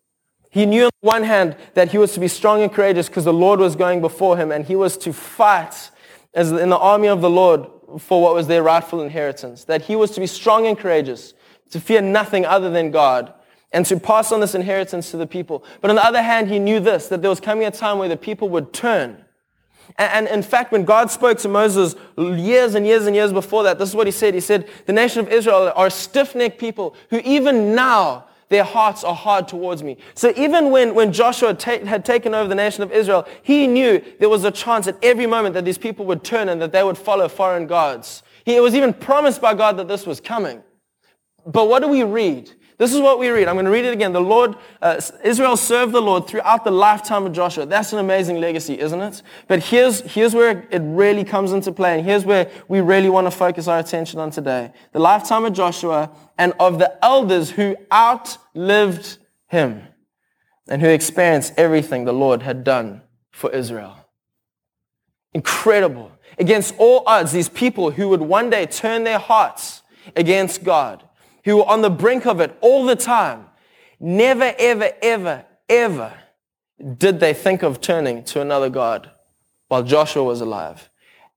He 0.49 0.65
knew 0.65 0.85
on 0.85 0.91
the 1.01 1.07
one 1.07 1.23
hand 1.23 1.57
that 1.73 1.91
he 1.91 1.97
was 1.97 2.13
to 2.13 2.19
be 2.19 2.27
strong 2.27 2.61
and 2.61 2.71
courageous 2.71 3.07
because 3.07 3.25
the 3.25 3.33
Lord 3.33 3.59
was 3.59 3.75
going 3.75 4.01
before 4.01 4.37
him 4.37 4.51
and 4.51 4.65
he 4.65 4.75
was 4.75 4.97
to 4.99 5.13
fight 5.13 5.91
as 6.33 6.51
in 6.51 6.69
the 6.69 6.77
army 6.77 7.07
of 7.07 7.21
the 7.21 7.29
Lord 7.29 7.67
for 7.99 8.21
what 8.21 8.33
was 8.33 8.47
their 8.47 8.63
rightful 8.63 9.01
inheritance. 9.01 9.63
That 9.65 9.83
he 9.83 9.95
was 9.95 10.11
to 10.11 10.19
be 10.19 10.27
strong 10.27 10.65
and 10.65 10.77
courageous, 10.77 11.33
to 11.71 11.79
fear 11.79 12.01
nothing 12.01 12.45
other 12.45 12.69
than 12.69 12.91
God, 12.91 13.33
and 13.71 13.85
to 13.87 13.99
pass 13.99 14.31
on 14.31 14.39
this 14.39 14.55
inheritance 14.55 15.11
to 15.11 15.17
the 15.17 15.27
people. 15.27 15.63
But 15.81 15.89
on 15.89 15.97
the 15.97 16.05
other 16.05 16.21
hand, 16.21 16.49
he 16.49 16.59
knew 16.59 16.79
this, 16.79 17.09
that 17.09 17.21
there 17.21 17.29
was 17.29 17.39
coming 17.39 17.65
a 17.65 17.71
time 17.71 17.99
where 17.99 18.09
the 18.09 18.17
people 18.17 18.49
would 18.49 18.73
turn 18.73 19.24
and, 19.97 20.27
in 20.27 20.43
fact, 20.43 20.71
when 20.71 20.83
God 20.83 21.09
spoke 21.09 21.37
to 21.39 21.47
Moses 21.47 21.95
years 22.17 22.75
and 22.75 22.85
years 22.85 23.05
and 23.05 23.15
years 23.15 23.31
before 23.31 23.63
that, 23.63 23.79
this 23.79 23.89
is 23.89 23.95
what 23.95 24.07
he 24.07 24.11
said. 24.11 24.33
He 24.33 24.41
said, 24.41 24.67
the 24.85 24.93
nation 24.93 25.21
of 25.21 25.29
Israel 25.29 25.71
are 25.75 25.89
stiff-necked 25.89 26.59
people 26.59 26.95
who 27.09 27.19
even 27.19 27.73
now 27.75 28.25
their 28.49 28.63
hearts 28.63 29.03
are 29.03 29.15
hard 29.15 29.47
towards 29.47 29.81
me. 29.81 29.97
So 30.13 30.33
even 30.37 30.69
when, 30.69 30.93
when 30.93 31.11
Joshua 31.11 31.53
ta- 31.53 31.83
had 31.85 32.05
taken 32.05 32.35
over 32.35 32.47
the 32.47 32.55
nation 32.55 32.83
of 32.83 32.91
Israel, 32.91 33.27
he 33.41 33.67
knew 33.67 34.03
there 34.19 34.29
was 34.29 34.43
a 34.43 34.51
chance 34.51 34.85
at 34.87 34.97
every 35.01 35.25
moment 35.25 35.55
that 35.55 35.65
these 35.65 35.77
people 35.77 36.05
would 36.05 36.23
turn 36.23 36.49
and 36.49 36.61
that 36.61 36.71
they 36.71 36.83
would 36.83 36.97
follow 36.97 37.27
foreign 37.27 37.65
gods. 37.65 38.21
He, 38.43 38.55
it 38.55 38.59
was 38.61 38.75
even 38.75 38.93
promised 38.93 39.41
by 39.41 39.55
God 39.55 39.77
that 39.77 39.87
this 39.87 40.05
was 40.05 40.19
coming. 40.19 40.61
But 41.45 41.69
what 41.69 41.81
do 41.81 41.87
we 41.87 42.03
read? 42.03 42.51
This 42.77 42.93
is 42.93 42.99
what 42.99 43.19
we 43.19 43.29
read. 43.29 43.47
I'm 43.47 43.55
going 43.55 43.65
to 43.65 43.71
read 43.71 43.85
it 43.85 43.93
again. 43.93 44.11
The 44.11 44.19
Lord, 44.19 44.55
uh, 44.81 44.99
Israel 45.23 45.55
served 45.55 45.93
the 45.93 46.01
Lord 46.01 46.27
throughout 46.27 46.65
the 46.65 46.71
lifetime 46.71 47.25
of 47.25 47.31
Joshua. 47.31 47.65
That's 47.65 47.93
an 47.93 47.99
amazing 47.99 48.41
legacy, 48.41 48.77
isn't 48.77 48.99
it? 48.99 49.21
But 49.47 49.63
here's, 49.63 50.01
here's 50.01 50.35
where 50.35 50.67
it 50.69 50.81
really 50.81 51.23
comes 51.23 51.53
into 51.53 51.71
play. 51.71 51.97
And 51.97 52.05
here's 52.05 52.25
where 52.25 52.51
we 52.67 52.81
really 52.81 53.09
want 53.09 53.27
to 53.27 53.31
focus 53.31 53.69
our 53.69 53.79
attention 53.79 54.19
on 54.19 54.29
today. 54.29 54.73
The 54.91 54.99
lifetime 54.99 55.45
of 55.45 55.53
Joshua 55.53 56.11
and 56.37 56.51
of 56.59 56.77
the 56.77 57.03
elders 57.03 57.51
who 57.51 57.77
outlived 57.93 59.19
him 59.47 59.83
and 60.67 60.81
who 60.81 60.89
experienced 60.89 61.53
everything 61.55 62.03
the 62.03 62.13
Lord 62.13 62.41
had 62.41 62.65
done 62.65 63.03
for 63.31 63.49
Israel. 63.51 63.95
Incredible. 65.33 66.11
Against 66.37 66.75
all 66.77 67.03
odds, 67.05 67.31
these 67.31 67.47
people 67.47 67.91
who 67.91 68.09
would 68.09 68.21
one 68.21 68.49
day 68.49 68.65
turn 68.65 69.05
their 69.05 69.19
hearts 69.19 69.81
against 70.13 70.65
God 70.65 71.04
who 71.45 71.57
were 71.57 71.67
on 71.67 71.81
the 71.81 71.89
brink 71.89 72.25
of 72.25 72.41
it 72.41 72.57
all 72.59 72.85
the 72.85 72.95
time, 72.95 73.45
never, 73.99 74.53
ever, 74.59 74.91
ever, 75.01 75.45
ever 75.69 76.13
did 76.97 77.19
they 77.19 77.33
think 77.33 77.63
of 77.63 77.79
turning 77.79 78.23
to 78.25 78.41
another 78.41 78.69
God 78.69 79.11
while 79.67 79.83
Joshua 79.83 80.23
was 80.23 80.41
alive. 80.41 80.89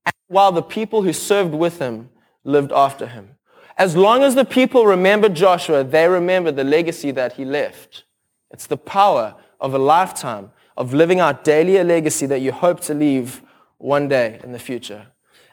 And 0.04 0.14
while 0.26 0.50
the 0.50 0.62
people 0.62 1.02
who 1.02 1.12
served 1.12 1.54
with 1.54 1.78
him 1.78 2.10
lived 2.42 2.72
after 2.72 3.06
him. 3.06 3.36
As 3.76 3.96
long 3.96 4.22
as 4.22 4.34
the 4.34 4.44
people 4.44 4.86
remembered 4.86 5.34
Joshua, 5.34 5.84
they 5.84 6.08
remembered 6.08 6.56
the 6.56 6.64
legacy 6.64 7.10
that 7.12 7.34
he 7.34 7.44
left. 7.44 8.04
It's 8.50 8.66
the 8.66 8.76
power 8.76 9.36
of 9.60 9.74
a 9.74 9.78
lifetime 9.78 10.50
of 10.76 10.94
living 10.94 11.20
out 11.20 11.44
daily 11.44 11.76
a 11.76 11.84
legacy 11.84 12.26
that 12.26 12.40
you 12.40 12.50
hope 12.50 12.80
to 12.80 12.94
leave 12.94 13.42
one 13.76 14.08
day 14.08 14.40
in 14.42 14.52
the 14.52 14.58
future. 14.58 15.08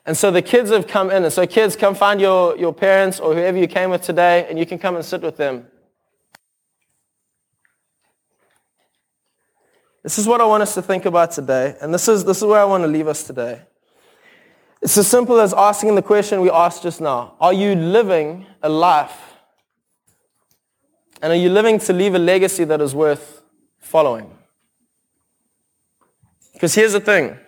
And 0.06 0.16
so 0.16 0.30
the 0.30 0.42
kids 0.42 0.70
have 0.70 0.88
come 0.88 1.10
in. 1.10 1.24
And 1.24 1.34
so 1.34 1.48
kids, 1.48 1.76
come 1.76 1.96
find 1.96 2.22
your, 2.22 2.56
your 2.58 2.74
parents 2.74 3.20
or 3.20 3.34
whoever 3.34 3.58
you 3.58 3.68
came 3.68 3.90
with 3.90 4.04
today, 4.04 4.46
and 4.50 4.60
you 4.60 4.66
can 4.66 4.78
come 4.78 4.96
and 4.96 5.04
sit 5.04 5.22
with 5.22 5.38
them. 5.38 5.66
This 10.04 10.20
is 10.20 10.28
what 10.28 10.40
I 10.40 10.46
want 10.46 10.62
us 10.62 10.76
to 10.76 10.84
think 10.84 11.06
about 11.06 11.32
today. 11.32 11.76
And 11.82 11.92
this 11.92 12.08
is, 12.08 12.24
this 12.24 12.38
is 12.38 12.44
where 12.44 12.60
I 12.60 12.66
want 12.66 12.84
to 12.84 12.88
leave 12.88 13.08
us 13.08 13.24
today. 13.24 13.64
It's 14.80 14.96
as 15.00 15.08
simple 15.08 15.40
as 15.40 15.52
asking 15.52 15.96
the 15.96 16.04
question 16.04 16.42
we 16.42 16.52
asked 16.52 16.84
just 16.84 17.02
now. 17.02 17.34
Are 17.40 17.54
you 17.54 17.74
living 17.74 18.46
a 18.62 18.70
life? 18.70 19.34
And 21.24 21.34
are 21.34 21.36
you 21.36 21.50
living 21.50 21.80
to 21.80 21.94
leave 21.94 22.14
a 22.14 22.20
legacy 22.20 22.66
that 22.66 22.82
is 22.82 22.94
worth 22.94 23.42
following? 23.80 24.30
Because 26.54 26.76
here's 26.76 26.94
the 26.94 27.00
thing. 27.00 27.40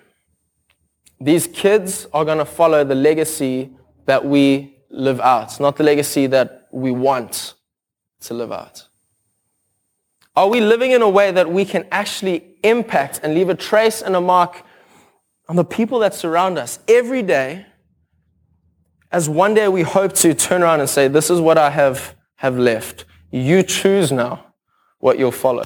These 1.19 1.47
kids 1.47 2.07
are 2.13 2.23
going 2.23 2.37
to 2.37 2.45
follow 2.45 2.83
the 2.83 2.95
legacy 2.95 3.71
that 4.05 4.23
we 4.23 4.77
live 4.89 5.19
out, 5.19 5.59
not 5.59 5.75
the 5.75 5.83
legacy 5.83 6.27
that 6.27 6.67
we 6.71 6.91
want 6.91 7.55
to 8.21 8.33
live 8.33 8.51
out. 8.51 8.87
Are 10.35 10.47
we 10.47 10.61
living 10.61 10.91
in 10.91 11.01
a 11.01 11.09
way 11.09 11.31
that 11.31 11.51
we 11.51 11.65
can 11.65 11.87
actually 11.91 12.55
impact 12.63 13.19
and 13.23 13.33
leave 13.33 13.49
a 13.49 13.55
trace 13.55 14.01
and 14.01 14.15
a 14.15 14.21
mark 14.21 14.63
on 15.49 15.55
the 15.55 15.63
people 15.63 15.99
that 15.99 16.13
surround 16.13 16.59
us 16.59 16.79
every 16.87 17.23
day 17.23 17.65
as 19.11 19.29
one 19.29 19.53
day 19.53 19.67
we 19.67 19.81
hope 19.81 20.13
to 20.13 20.33
turn 20.33 20.61
around 20.61 20.79
and 20.79 20.89
say, 20.89 21.07
this 21.07 21.29
is 21.29 21.39
what 21.39 21.57
I 21.57 21.69
have, 21.69 22.15
have 22.35 22.57
left. 22.57 23.05
You 23.31 23.63
choose 23.63 24.11
now 24.11 24.53
what 24.99 25.17
you'll 25.17 25.31
follow. 25.31 25.63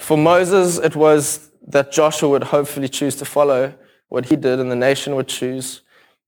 For 0.00 0.16
Moses, 0.16 0.78
it 0.78 0.96
was 0.96 1.50
that 1.68 1.92
Joshua 1.92 2.30
would 2.30 2.44
hopefully 2.44 2.88
choose 2.88 3.14
to 3.16 3.26
follow 3.26 3.74
what 4.08 4.26
he 4.26 4.34
did 4.34 4.58
and 4.58 4.70
the 4.70 4.76
nation 4.76 5.14
would 5.14 5.28
choose. 5.28 5.82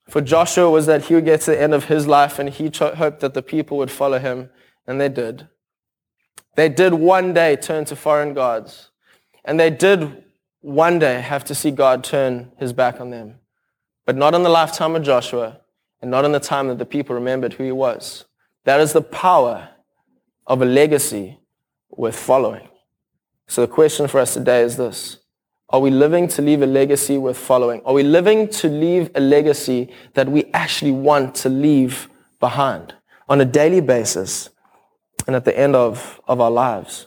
For 0.09 0.21
Joshua 0.21 0.71
was 0.71 0.85
that 0.87 1.07
he 1.07 1.15
would 1.15 1.25
get 1.25 1.41
to 1.43 1.53
the 1.53 1.61
end 1.61 1.73
of 1.73 1.87
his 1.87 2.07
life 2.07 2.39
and 2.39 2.51
he 2.51 2.69
cho- 2.69 2.95
hoped 2.95 3.21
that 3.21 3.33
the 3.33 3.43
people 3.43 3.79
would 3.79 3.91
follow 3.91 4.19
him, 4.19 4.51
and 4.87 5.01
they 5.01 5.09
did. 5.09 5.49
They 6.55 6.69
did 6.69 6.93
one 6.93 7.33
day 7.33 7.57
turn 7.57 7.87
to 7.87 7.97
foreign 7.97 8.35
gods, 8.35 8.91
and 9.43 9.59
they 9.59 9.71
did 9.71 10.23
one 10.61 10.99
day 10.99 11.23
have 11.23 11.45
to 11.45 11.55
see 11.55 11.71
God 11.71 12.05
turn 12.05 12.53
his 12.59 12.75
back 12.75 13.01
on 13.01 13.09
them. 13.09 13.37
But 14.05 14.17
not 14.17 14.35
in 14.35 14.43
the 14.43 14.51
lifetime 14.51 14.95
of 14.95 15.03
Joshua 15.03 15.61
and 16.03 16.11
not 16.11 16.27
in 16.27 16.33
the 16.33 16.41
time 16.41 16.69
that 16.69 16.79
the 16.79 16.85
people 16.85 17.15
remembered 17.15 17.55
who 17.55 17.65
he 17.65 17.73
was. 17.73 18.27
That 18.65 18.81
is 18.81 18.93
the 18.93 19.03
power 19.03 19.71
of 20.47 20.61
a 20.61 20.67
legacy 20.67 21.39
worth 21.89 22.19
following. 22.19 22.69
So 23.49 23.63
the 23.63 23.69
question 23.69 24.09
for 24.09 24.21
us 24.21 24.35
today 24.35 24.63
is 24.63 24.77
this. 24.77 25.19
Are 25.69 25.81
we 25.81 25.91
living 25.91 26.29
to 26.29 26.43
leave 26.43 26.61
a 26.63 26.67
legacy 26.67 27.17
worth 27.17 27.39
following? 27.39 27.81
Are 27.85 27.95
we 27.95 28.03
living 28.03 28.49
to 28.49 28.69
leave 28.69 29.11
a 29.15 29.21
legacy 29.21 29.91
that 30.15 30.29
we 30.29 30.45
actually 30.53 30.93
want 30.93 31.35
to 31.37 31.49
leave 31.49 32.09
behind 32.41 32.95
on 33.29 33.41
a 33.41 33.45
daily 33.47 33.81
basis 33.81 34.51
and 35.27 35.35
at 35.35 35.47
the 35.47 35.59
end 35.59 35.75
of, 35.75 36.21
of 36.29 36.41
our 36.41 36.51
lives? 36.51 37.07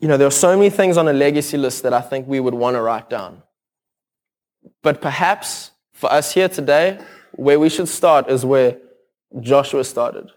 You 0.00 0.08
know, 0.08 0.16
there 0.16 0.28
are 0.28 0.30
so 0.30 0.56
many 0.56 0.70
things 0.70 0.96
on 0.96 1.06
a 1.08 1.12
legacy 1.12 1.58
list 1.58 1.82
that 1.82 1.92
I 1.92 2.00
think 2.00 2.26
we 2.26 2.40
would 2.40 2.54
want 2.54 2.76
to 2.76 2.82
write 2.82 3.10
down. 3.10 3.42
But 4.82 5.02
perhaps 5.02 5.72
for 5.92 6.10
us 6.10 6.32
here 6.32 6.48
today, 6.48 6.98
where 7.32 7.60
we 7.60 7.68
should 7.68 7.88
start 7.88 8.30
is 8.30 8.44
where 8.44 8.78
Joshua 9.40 9.84
started. 9.84 10.30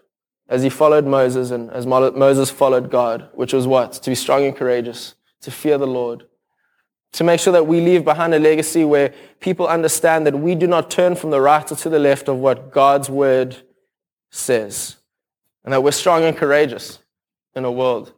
As 0.52 0.62
he 0.62 0.68
followed 0.68 1.06
Moses 1.06 1.50
and 1.50 1.70
as 1.70 1.86
Moses 1.86 2.50
followed 2.50 2.90
God, 2.90 3.30
which 3.32 3.54
was 3.54 3.66
what? 3.66 3.94
To 3.94 4.10
be 4.10 4.14
strong 4.14 4.44
and 4.44 4.54
courageous, 4.54 5.14
to 5.40 5.50
fear 5.50 5.78
the 5.78 5.86
Lord, 5.86 6.24
to 7.12 7.24
make 7.24 7.40
sure 7.40 7.54
that 7.54 7.66
we 7.66 7.80
leave 7.80 8.04
behind 8.04 8.34
a 8.34 8.38
legacy 8.38 8.84
where 8.84 9.14
people 9.40 9.66
understand 9.66 10.26
that 10.26 10.38
we 10.38 10.54
do 10.54 10.66
not 10.66 10.90
turn 10.90 11.16
from 11.16 11.30
the 11.30 11.40
right 11.40 11.72
or 11.72 11.76
to 11.76 11.88
the 11.88 11.98
left 11.98 12.28
of 12.28 12.36
what 12.36 12.70
God's 12.70 13.08
word 13.08 13.62
says, 14.30 14.96
and 15.64 15.72
that 15.72 15.82
we're 15.82 15.90
strong 15.90 16.22
and 16.22 16.36
courageous 16.36 16.98
in 17.54 17.64
a 17.64 17.72
world 17.72 18.12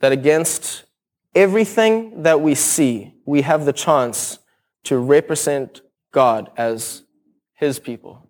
that 0.00 0.12
against 0.12 0.84
everything 1.34 2.22
that 2.22 2.40
we 2.40 2.54
see, 2.54 3.12
we 3.26 3.42
have 3.42 3.66
the 3.66 3.74
chance 3.74 4.38
to 4.84 4.96
represent 4.96 5.82
God 6.10 6.50
as 6.56 7.02
his 7.52 7.78
people. 7.78 8.27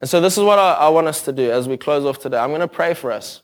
And 0.00 0.08
so 0.08 0.20
this 0.20 0.38
is 0.38 0.44
what 0.44 0.58
I, 0.58 0.72
I, 0.74 0.88
want 0.88 1.08
us 1.08 1.22
to 1.22 1.32
do 1.32 1.50
as 1.50 1.68
we 1.68 1.76
close 1.76 2.04
off 2.06 2.18
today. 2.18 2.38
I'm 2.38 2.48
going 2.50 2.60
to 2.60 2.68
pray 2.68 2.94
for 2.94 3.12
us. 3.12 3.42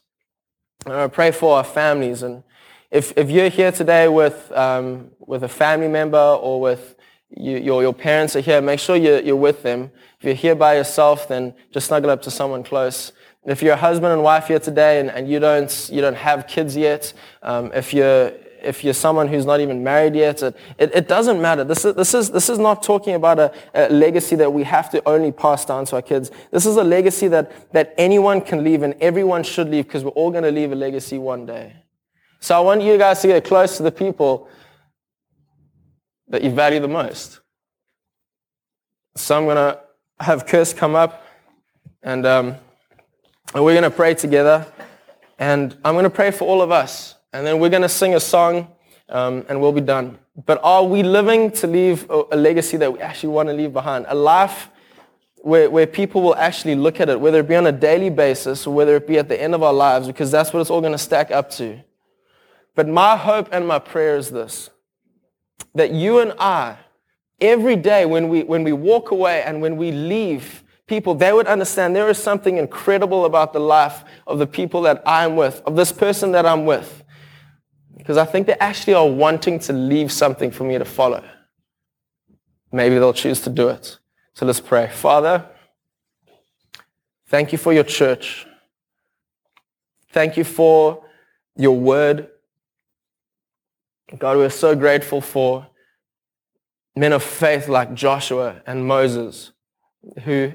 I'm 0.87 0.93
going 0.93 1.11
to 1.11 1.15
pray 1.15 1.31
for 1.31 1.57
our 1.57 1.65
families. 1.65 2.23
And 2.23 2.43
if, 2.91 3.13
if 3.17 3.31
you're 3.31 3.51
here 3.51 3.73
today 3.73 4.09
with, 4.09 4.51
um, 4.53 5.11
with 5.19 5.43
a 5.43 5.49
family 5.49 5.89
member 5.89 6.17
or 6.17 6.61
with 6.61 6.97
you, 7.29 7.59
your, 7.59 7.83
your 7.83 7.93
parents 7.93 8.37
are 8.37 8.41
here, 8.41 8.63
make 8.63 8.81
sure 8.81 8.97
you're, 8.97 9.21
you're 9.21 9.37
with 9.37 9.63
them. 9.63 9.91
If 10.19 10.25
you're 10.25 10.35
here 10.35 10.55
by 10.55 10.77
yourself, 10.77 11.29
then 11.29 11.55
just 11.73 11.89
snuggle 11.89 12.11
up 12.11 12.23
to 12.23 12.31
someone 12.31 12.63
close. 12.63 13.13
If 13.45 13.63
you're 13.63 13.75
a 13.75 13.77
husband 13.77 14.13
and 14.13 14.23
wife 14.23 14.49
here 14.49 14.59
today 14.59 14.99
and, 15.01 15.11
and 15.11 15.29
you, 15.29 15.39
don't, 15.39 15.91
you 15.93 16.01
don't 16.01 16.17
have 16.17 16.47
kids 16.47 16.77
yet, 16.77 17.13
um, 17.43 17.71
if, 17.75 17.93
you're, 17.93 18.33
if 18.63 18.85
you're 18.85 18.95
someone 18.95 19.29
who's 19.29 19.47
not 19.47 19.61
even 19.61 19.83
married 19.83 20.15
yet, 20.15 20.43
it, 20.43 20.57
it, 20.79 20.95
it 20.95 21.09
doesn't 21.09 21.41
matter. 21.41 21.65
This 21.65 21.85
is, 21.85 21.95
this, 21.95 22.15
is, 22.15 22.31
this 22.31 22.49
is 22.49 22.59
not 22.59 22.83
talking 22.83 23.15
about 23.15 23.39
a, 23.39 23.53
a, 23.75 23.89
legacy 23.89 24.37
that 24.37 24.53
we 24.53 24.65
have 24.65 24.91
to 24.91 25.03
only 25.09 25.33
pass 25.33 25.65
down 25.65 25.85
to 25.87 25.97
our 25.97 26.03
kids. 26.03 26.31
This 26.51 26.67
is 26.67 26.77
a 26.77 26.85
legacy 26.85 27.29
that, 27.29 27.73
that 27.73 27.95
anyone 27.99 28.41
can 28.41 28.65
leave 28.65 28.83
and 28.83 28.95
everyone 29.01 29.43
should 29.43 29.69
leave 29.69 29.87
because 29.87 30.05
we're 30.05 30.11
all 30.11 30.31
going 30.31 30.45
to 30.45 30.51
leave 30.51 30.73
a 30.73 30.77
legacy 30.77 31.19
one 31.19 31.47
day. 31.47 31.75
So 32.41 32.57
I 32.57 32.61
want 32.61 32.83
you 32.83 32.99
guys 32.99 33.23
to 33.23 33.29
get 33.29 33.45
close 33.45 33.77
to 33.79 33.83
the 33.83 33.93
people 33.93 34.49
that 36.29 36.43
you 36.43 36.51
value 36.51 36.81
the 36.81 36.89
most. 36.89 37.41
So 39.17 39.37
I'm 39.37 39.45
going 39.45 39.57
to 39.57 39.81
have 40.21 40.47
Chris 40.47 40.73
come 40.73 40.95
up 40.95 41.25
and... 42.03 42.27
Um, 42.27 42.57
and 43.55 43.65
we're 43.65 43.73
going 43.73 43.91
to 43.91 43.97
pray 43.97 44.15
together. 44.15 44.67
And 45.39 45.77
I'm 45.85 45.95
going 45.95 46.05
to 46.05 46.11
pray 46.11 46.31
for 46.31 46.47
all 46.47 46.63
of 46.63 46.71
us. 46.71 47.15
And 47.33 47.47
then 47.47 47.59
we're 47.59 47.70
going 47.70 47.83
to 47.83 47.89
sing 47.89 48.14
a 48.14 48.20
song 48.20 48.68
um, 49.09 49.45
and 49.49 49.61
we'll 49.61 49.72
be 49.72 49.81
done. 49.81 50.18
But 50.45 50.61
are 50.62 50.85
we 50.85 51.03
living 51.03 51.51
to 51.53 51.66
leave 51.66 52.09
a, 52.11 52.37
legacy 52.37 52.77
that 52.77 52.93
we 52.93 53.01
actually 53.01 53.31
want 53.31 53.49
to 53.49 53.55
leave 53.55 53.72
behind? 53.72 54.07
A 54.09 54.14
life 54.14 54.68
where, 55.37 55.70
where 55.70 55.87
people 55.87 56.22
will 56.22 56.37
actually 56.37 56.74
look 56.74 57.01
at 57.01 57.09
it, 57.09 57.20
whether 57.20 57.41
it 57.41 57.49
be 57.49 57.57
on 57.57 57.66
a 57.66 57.72
daily 57.72 58.11
basis 58.11 58.66
or 58.66 58.74
whether 58.74 58.97
it 58.97 59.07
be 59.07 59.18
at 59.18 59.29
the 59.29 59.41
end 59.41 59.55
of 59.55 59.62
our 59.62 59.72
lives, 59.72 60.07
because 60.07 60.31
that's 60.31 60.53
what 60.53 60.61
it's 60.61 60.70
all 60.70 60.81
going 60.81 60.93
to 60.93 60.99
stack 60.99 61.31
up 61.31 61.51
to. 61.53 61.81
But 62.74 62.89
my 62.89 63.16
hope 63.16 63.49
and 63.53 63.66
my 63.66 63.79
prayer 63.79 64.16
is 64.16 64.31
this, 64.31 64.68
that 65.74 65.93
you 65.93 66.18
and 66.18 66.35
I, 66.39 66.77
every 67.41 67.77
day 67.77 68.05
when 68.05 68.29
we, 68.29 68.43
when 68.43 68.64
we 68.64 68.72
walk 68.72 69.11
away 69.11 69.43
and 69.43 69.62
when 69.62 69.77
we 69.77 69.93
leave 69.93 70.62
people, 70.87 71.14
they 71.14 71.33
would 71.33 71.47
understand 71.47 71.97
there 71.97 72.11
is 72.11 72.18
something 72.18 72.59
incredible 72.59 73.24
about 73.24 73.53
the 73.53 73.61
life 73.61 74.05
of 74.27 74.39
the 74.39 74.47
people 74.47 74.83
that 74.83 75.03
I'm 75.07 75.37
with, 75.37 75.62
of 75.62 75.77
this 75.77 75.93
person 75.93 76.33
that 76.33 76.45
I'm 76.45 76.66
with. 76.66 77.03
Because 77.97 78.16
I 78.16 78.24
think 78.24 78.47
they 78.47 78.55
actually 78.55 78.94
are 78.94 79.09
wanting 79.09 79.59
to 79.61 79.72
leave 79.72 80.12
something 80.12 80.51
for 80.51 80.64
me 80.64 80.78
to 80.78 80.84
follow. 80.84 81.24
Maybe 82.70 82.97
they'll 82.97 83.12
choose 83.12 83.40
to 83.42 83.51
do 83.51 83.68
it. 83.68 83.99
So 84.34 84.44
let's 84.44 84.61
pray. 84.61 84.88
Father, 84.88 85.47
thank 87.28 87.53
you 87.53 87.59
for 87.59 87.72
your 87.72 87.84
church. 87.84 88.47
Thank 90.11 90.36
you 90.36 90.44
for 90.44 91.05
your 91.57 91.76
word. 91.76 92.28
God, 94.18 94.36
we're 94.36 94.51
so 94.51 94.76
grateful 94.76 95.20
for 95.20 95.66
men 96.94 97.12
of 97.12 97.22
faith 97.22 97.68
like 97.68 97.94
Joshua 97.94 98.62
and 98.66 98.86
Moses 98.86 99.53
who 100.24 100.53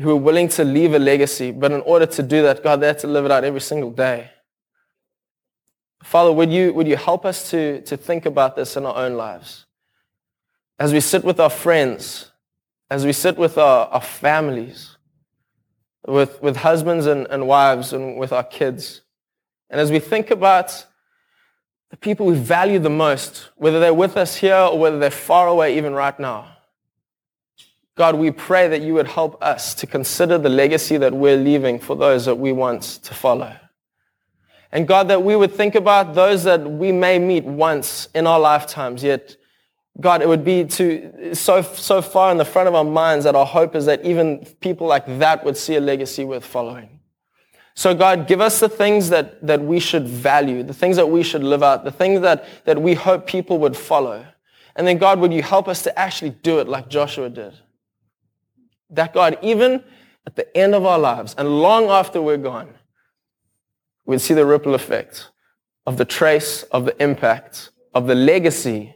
who 0.00 0.10
are 0.10 0.16
willing 0.16 0.48
to 0.48 0.64
leave 0.64 0.94
a 0.94 0.98
legacy, 0.98 1.50
but 1.50 1.72
in 1.72 1.80
order 1.82 2.06
to 2.06 2.22
do 2.22 2.42
that, 2.42 2.62
God, 2.62 2.80
they 2.80 2.86
had 2.86 2.98
to 3.00 3.06
live 3.06 3.26
it 3.26 3.30
out 3.30 3.44
every 3.44 3.60
single 3.60 3.90
day. 3.90 4.30
Father, 6.02 6.32
would 6.32 6.52
you, 6.52 6.72
would 6.72 6.88
you 6.88 6.96
help 6.96 7.24
us 7.24 7.50
to, 7.50 7.82
to 7.82 7.96
think 7.96 8.26
about 8.26 8.56
this 8.56 8.76
in 8.76 8.86
our 8.86 8.96
own 8.96 9.14
lives? 9.14 9.66
As 10.78 10.92
we 10.92 11.00
sit 11.00 11.24
with 11.24 11.38
our 11.38 11.50
friends, 11.50 12.30
as 12.90 13.04
we 13.04 13.12
sit 13.12 13.36
with 13.36 13.58
our, 13.58 13.86
our 13.88 14.00
families, 14.00 14.96
with, 16.06 16.42
with 16.42 16.56
husbands 16.56 17.06
and, 17.06 17.26
and 17.26 17.46
wives, 17.46 17.92
and 17.92 18.16
with 18.16 18.32
our 18.32 18.42
kids, 18.42 19.02
and 19.68 19.78
as 19.80 19.90
we 19.90 20.00
think 20.00 20.30
about 20.30 20.86
the 21.90 21.96
people 21.96 22.26
we 22.26 22.34
value 22.34 22.78
the 22.78 22.90
most, 22.90 23.50
whether 23.56 23.78
they're 23.78 23.94
with 23.94 24.16
us 24.16 24.36
here 24.36 24.56
or 24.56 24.78
whether 24.78 24.98
they're 24.98 25.10
far 25.10 25.48
away 25.48 25.76
even 25.76 25.92
right 25.92 26.18
now, 26.18 26.56
God, 27.96 28.14
we 28.14 28.30
pray 28.30 28.66
that 28.68 28.80
you 28.80 28.94
would 28.94 29.08
help 29.08 29.42
us 29.42 29.74
to 29.74 29.86
consider 29.86 30.38
the 30.38 30.48
legacy 30.48 30.96
that 30.96 31.12
we're 31.12 31.36
leaving 31.36 31.78
for 31.78 31.94
those 31.94 32.24
that 32.24 32.36
we 32.36 32.50
want 32.50 32.82
to 32.82 33.12
follow. 33.12 33.54
And 34.72 34.86
God, 34.86 35.08
that 35.08 35.22
we 35.22 35.34
would 35.34 35.52
think 35.52 35.74
about 35.74 36.14
those 36.14 36.44
that 36.44 36.62
we 36.62 36.92
may 36.92 37.18
meet 37.18 37.44
once 37.44 38.08
in 38.14 38.26
our 38.26 38.38
lifetimes, 38.38 39.02
yet 39.02 39.36
God, 40.00 40.22
it 40.22 40.28
would 40.28 40.44
be 40.44 40.64
to 40.64 41.34
so, 41.34 41.62
so 41.62 42.00
far 42.00 42.30
in 42.30 42.38
the 42.38 42.44
front 42.44 42.68
of 42.68 42.74
our 42.74 42.84
minds 42.84 43.24
that 43.24 43.34
our 43.34 43.46
hope 43.46 43.74
is 43.74 43.86
that 43.86 44.04
even 44.04 44.46
people 44.60 44.86
like 44.86 45.04
that 45.18 45.44
would 45.44 45.56
see 45.56 45.76
a 45.76 45.80
legacy 45.80 46.24
worth 46.24 46.44
following. 46.44 47.00
So 47.74 47.94
God, 47.94 48.26
give 48.26 48.40
us 48.40 48.60
the 48.60 48.68
things 48.68 49.10
that, 49.10 49.44
that 49.46 49.60
we 49.60 49.80
should 49.80 50.06
value, 50.06 50.62
the 50.62 50.74
things 50.74 50.96
that 50.96 51.08
we 51.08 51.22
should 51.22 51.42
live 51.42 51.62
out, 51.62 51.84
the 51.84 51.90
things 51.90 52.20
that, 52.20 52.44
that 52.64 52.80
we 52.80 52.94
hope 52.94 53.26
people 53.26 53.58
would 53.58 53.76
follow. 53.76 54.24
And 54.76 54.86
then 54.86 54.98
God, 54.98 55.18
would 55.18 55.32
you 55.32 55.42
help 55.42 55.66
us 55.68 55.82
to 55.82 55.98
actually 55.98 56.30
do 56.30 56.60
it 56.60 56.68
like 56.68 56.88
Joshua 56.88 57.28
did? 57.28 57.54
That 58.90 59.12
God, 59.12 59.38
even 59.42 59.82
at 60.26 60.36
the 60.36 60.56
end 60.56 60.74
of 60.74 60.84
our 60.84 60.98
lives 60.98 61.34
and 61.36 61.60
long 61.60 61.88
after 61.88 62.22
we're 62.22 62.36
gone, 62.36 62.74
we'd 64.04 64.20
see 64.20 64.34
the 64.34 64.46
ripple 64.46 64.74
effect 64.74 65.30
of 65.86 65.96
the 65.96 66.04
trace, 66.04 66.62
of 66.64 66.84
the 66.84 67.02
impact, 67.02 67.70
of 67.94 68.06
the 68.06 68.14
legacy 68.14 68.94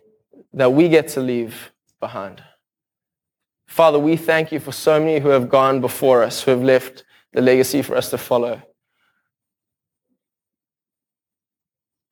that 0.53 0.73
we 0.73 0.89
get 0.89 1.09
to 1.09 1.21
leave 1.21 1.73
behind. 2.01 2.43
Father, 3.67 3.99
we 3.99 4.17
thank 4.17 4.53
you 4.53 4.61
for 4.61 4.73
so 4.73 5.01
many 5.01 5.19
who 5.19 5.31
have 5.31 5.49
gone 5.49 5.81
before 5.81 6.23
us, 6.23 6.43
who 6.43 6.51
have 6.51 6.63
left 6.63 7.05
the 7.33 7.41
legacy 7.41 7.83
for 7.83 7.97
us 7.97 8.11
to 8.11 8.19
follow. 8.19 8.63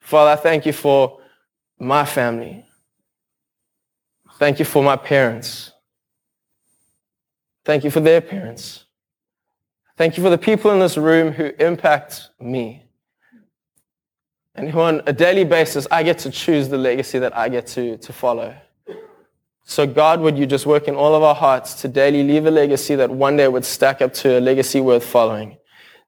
Father, 0.01 0.31
I 0.33 0.37
thank 0.37 0.67
you 0.67 0.73
for 0.73 1.21
my 1.79 2.05
family. 2.05 2.67
Thank 4.39 4.59
you 4.59 4.65
for 4.65 4.83
my 4.83 4.97
parents. 4.97 5.73
Thank 7.65 7.85
you 7.85 7.91
for 7.91 8.01
their 8.01 8.21
parents. 8.21 8.87
Thank 9.97 10.17
you 10.17 10.23
for 10.23 10.31
the 10.31 10.39
people 10.39 10.73
in 10.73 10.81
this 10.81 10.97
room 10.97 11.33
who 11.33 11.53
impact 11.61 12.31
me. 12.41 12.82
And 14.55 14.73
on 14.75 15.03
a 15.07 15.13
daily 15.13 15.45
basis, 15.45 15.87
I 15.91 16.03
get 16.03 16.19
to 16.21 16.31
choose 16.31 16.69
the 16.69 16.79
legacy 16.79 17.19
that 17.19 17.37
I 17.37 17.49
get 17.49 17.67
to, 17.69 17.97
to 17.97 18.13
follow. 18.13 18.55
So 19.65 19.87
God, 19.87 20.21
would 20.21 20.37
you 20.37 20.45
just 20.45 20.67
work 20.67 20.89
in 20.89 20.95
all 20.95 21.15
of 21.15 21.23
our 21.23 21.35
hearts 21.35 21.75
to 21.83 21.89
daily 21.89 22.23
leave 22.23 22.47
a 22.47 22.51
legacy 22.51 22.95
that 22.97 23.11
one 23.11 23.37
day 23.37 23.49
would 23.49 23.65
stack 23.65 24.03
up 24.03 24.13
to 24.15 24.39
a 24.39 24.41
legacy 24.41 24.81
worth 24.81 25.05
following, 25.05 25.57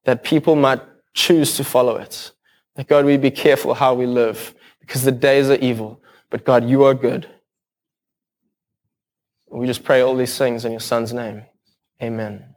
that 0.03 0.23
people 0.23 0.55
might 0.55 0.81
choose 1.13 1.55
to 1.57 1.63
follow 1.63 1.95
it. 1.95 2.31
That 2.75 2.87
God, 2.87 3.05
we 3.05 3.17
be 3.17 3.31
careful 3.31 3.73
how 3.73 3.93
we 3.93 4.05
live 4.05 4.53
because 4.81 5.03
the 5.03 5.11
days 5.11 5.49
are 5.49 5.55
evil, 5.55 6.01
but 6.29 6.45
God, 6.45 6.69
you 6.69 6.83
are 6.83 6.93
good. 6.93 7.27
We 9.47 9.65
just 9.65 9.83
pray 9.83 10.01
all 10.01 10.15
these 10.15 10.37
things 10.37 10.65
in 10.65 10.71
your 10.71 10.81
son's 10.81 11.13
name. 11.13 11.43
Amen. 12.03 12.54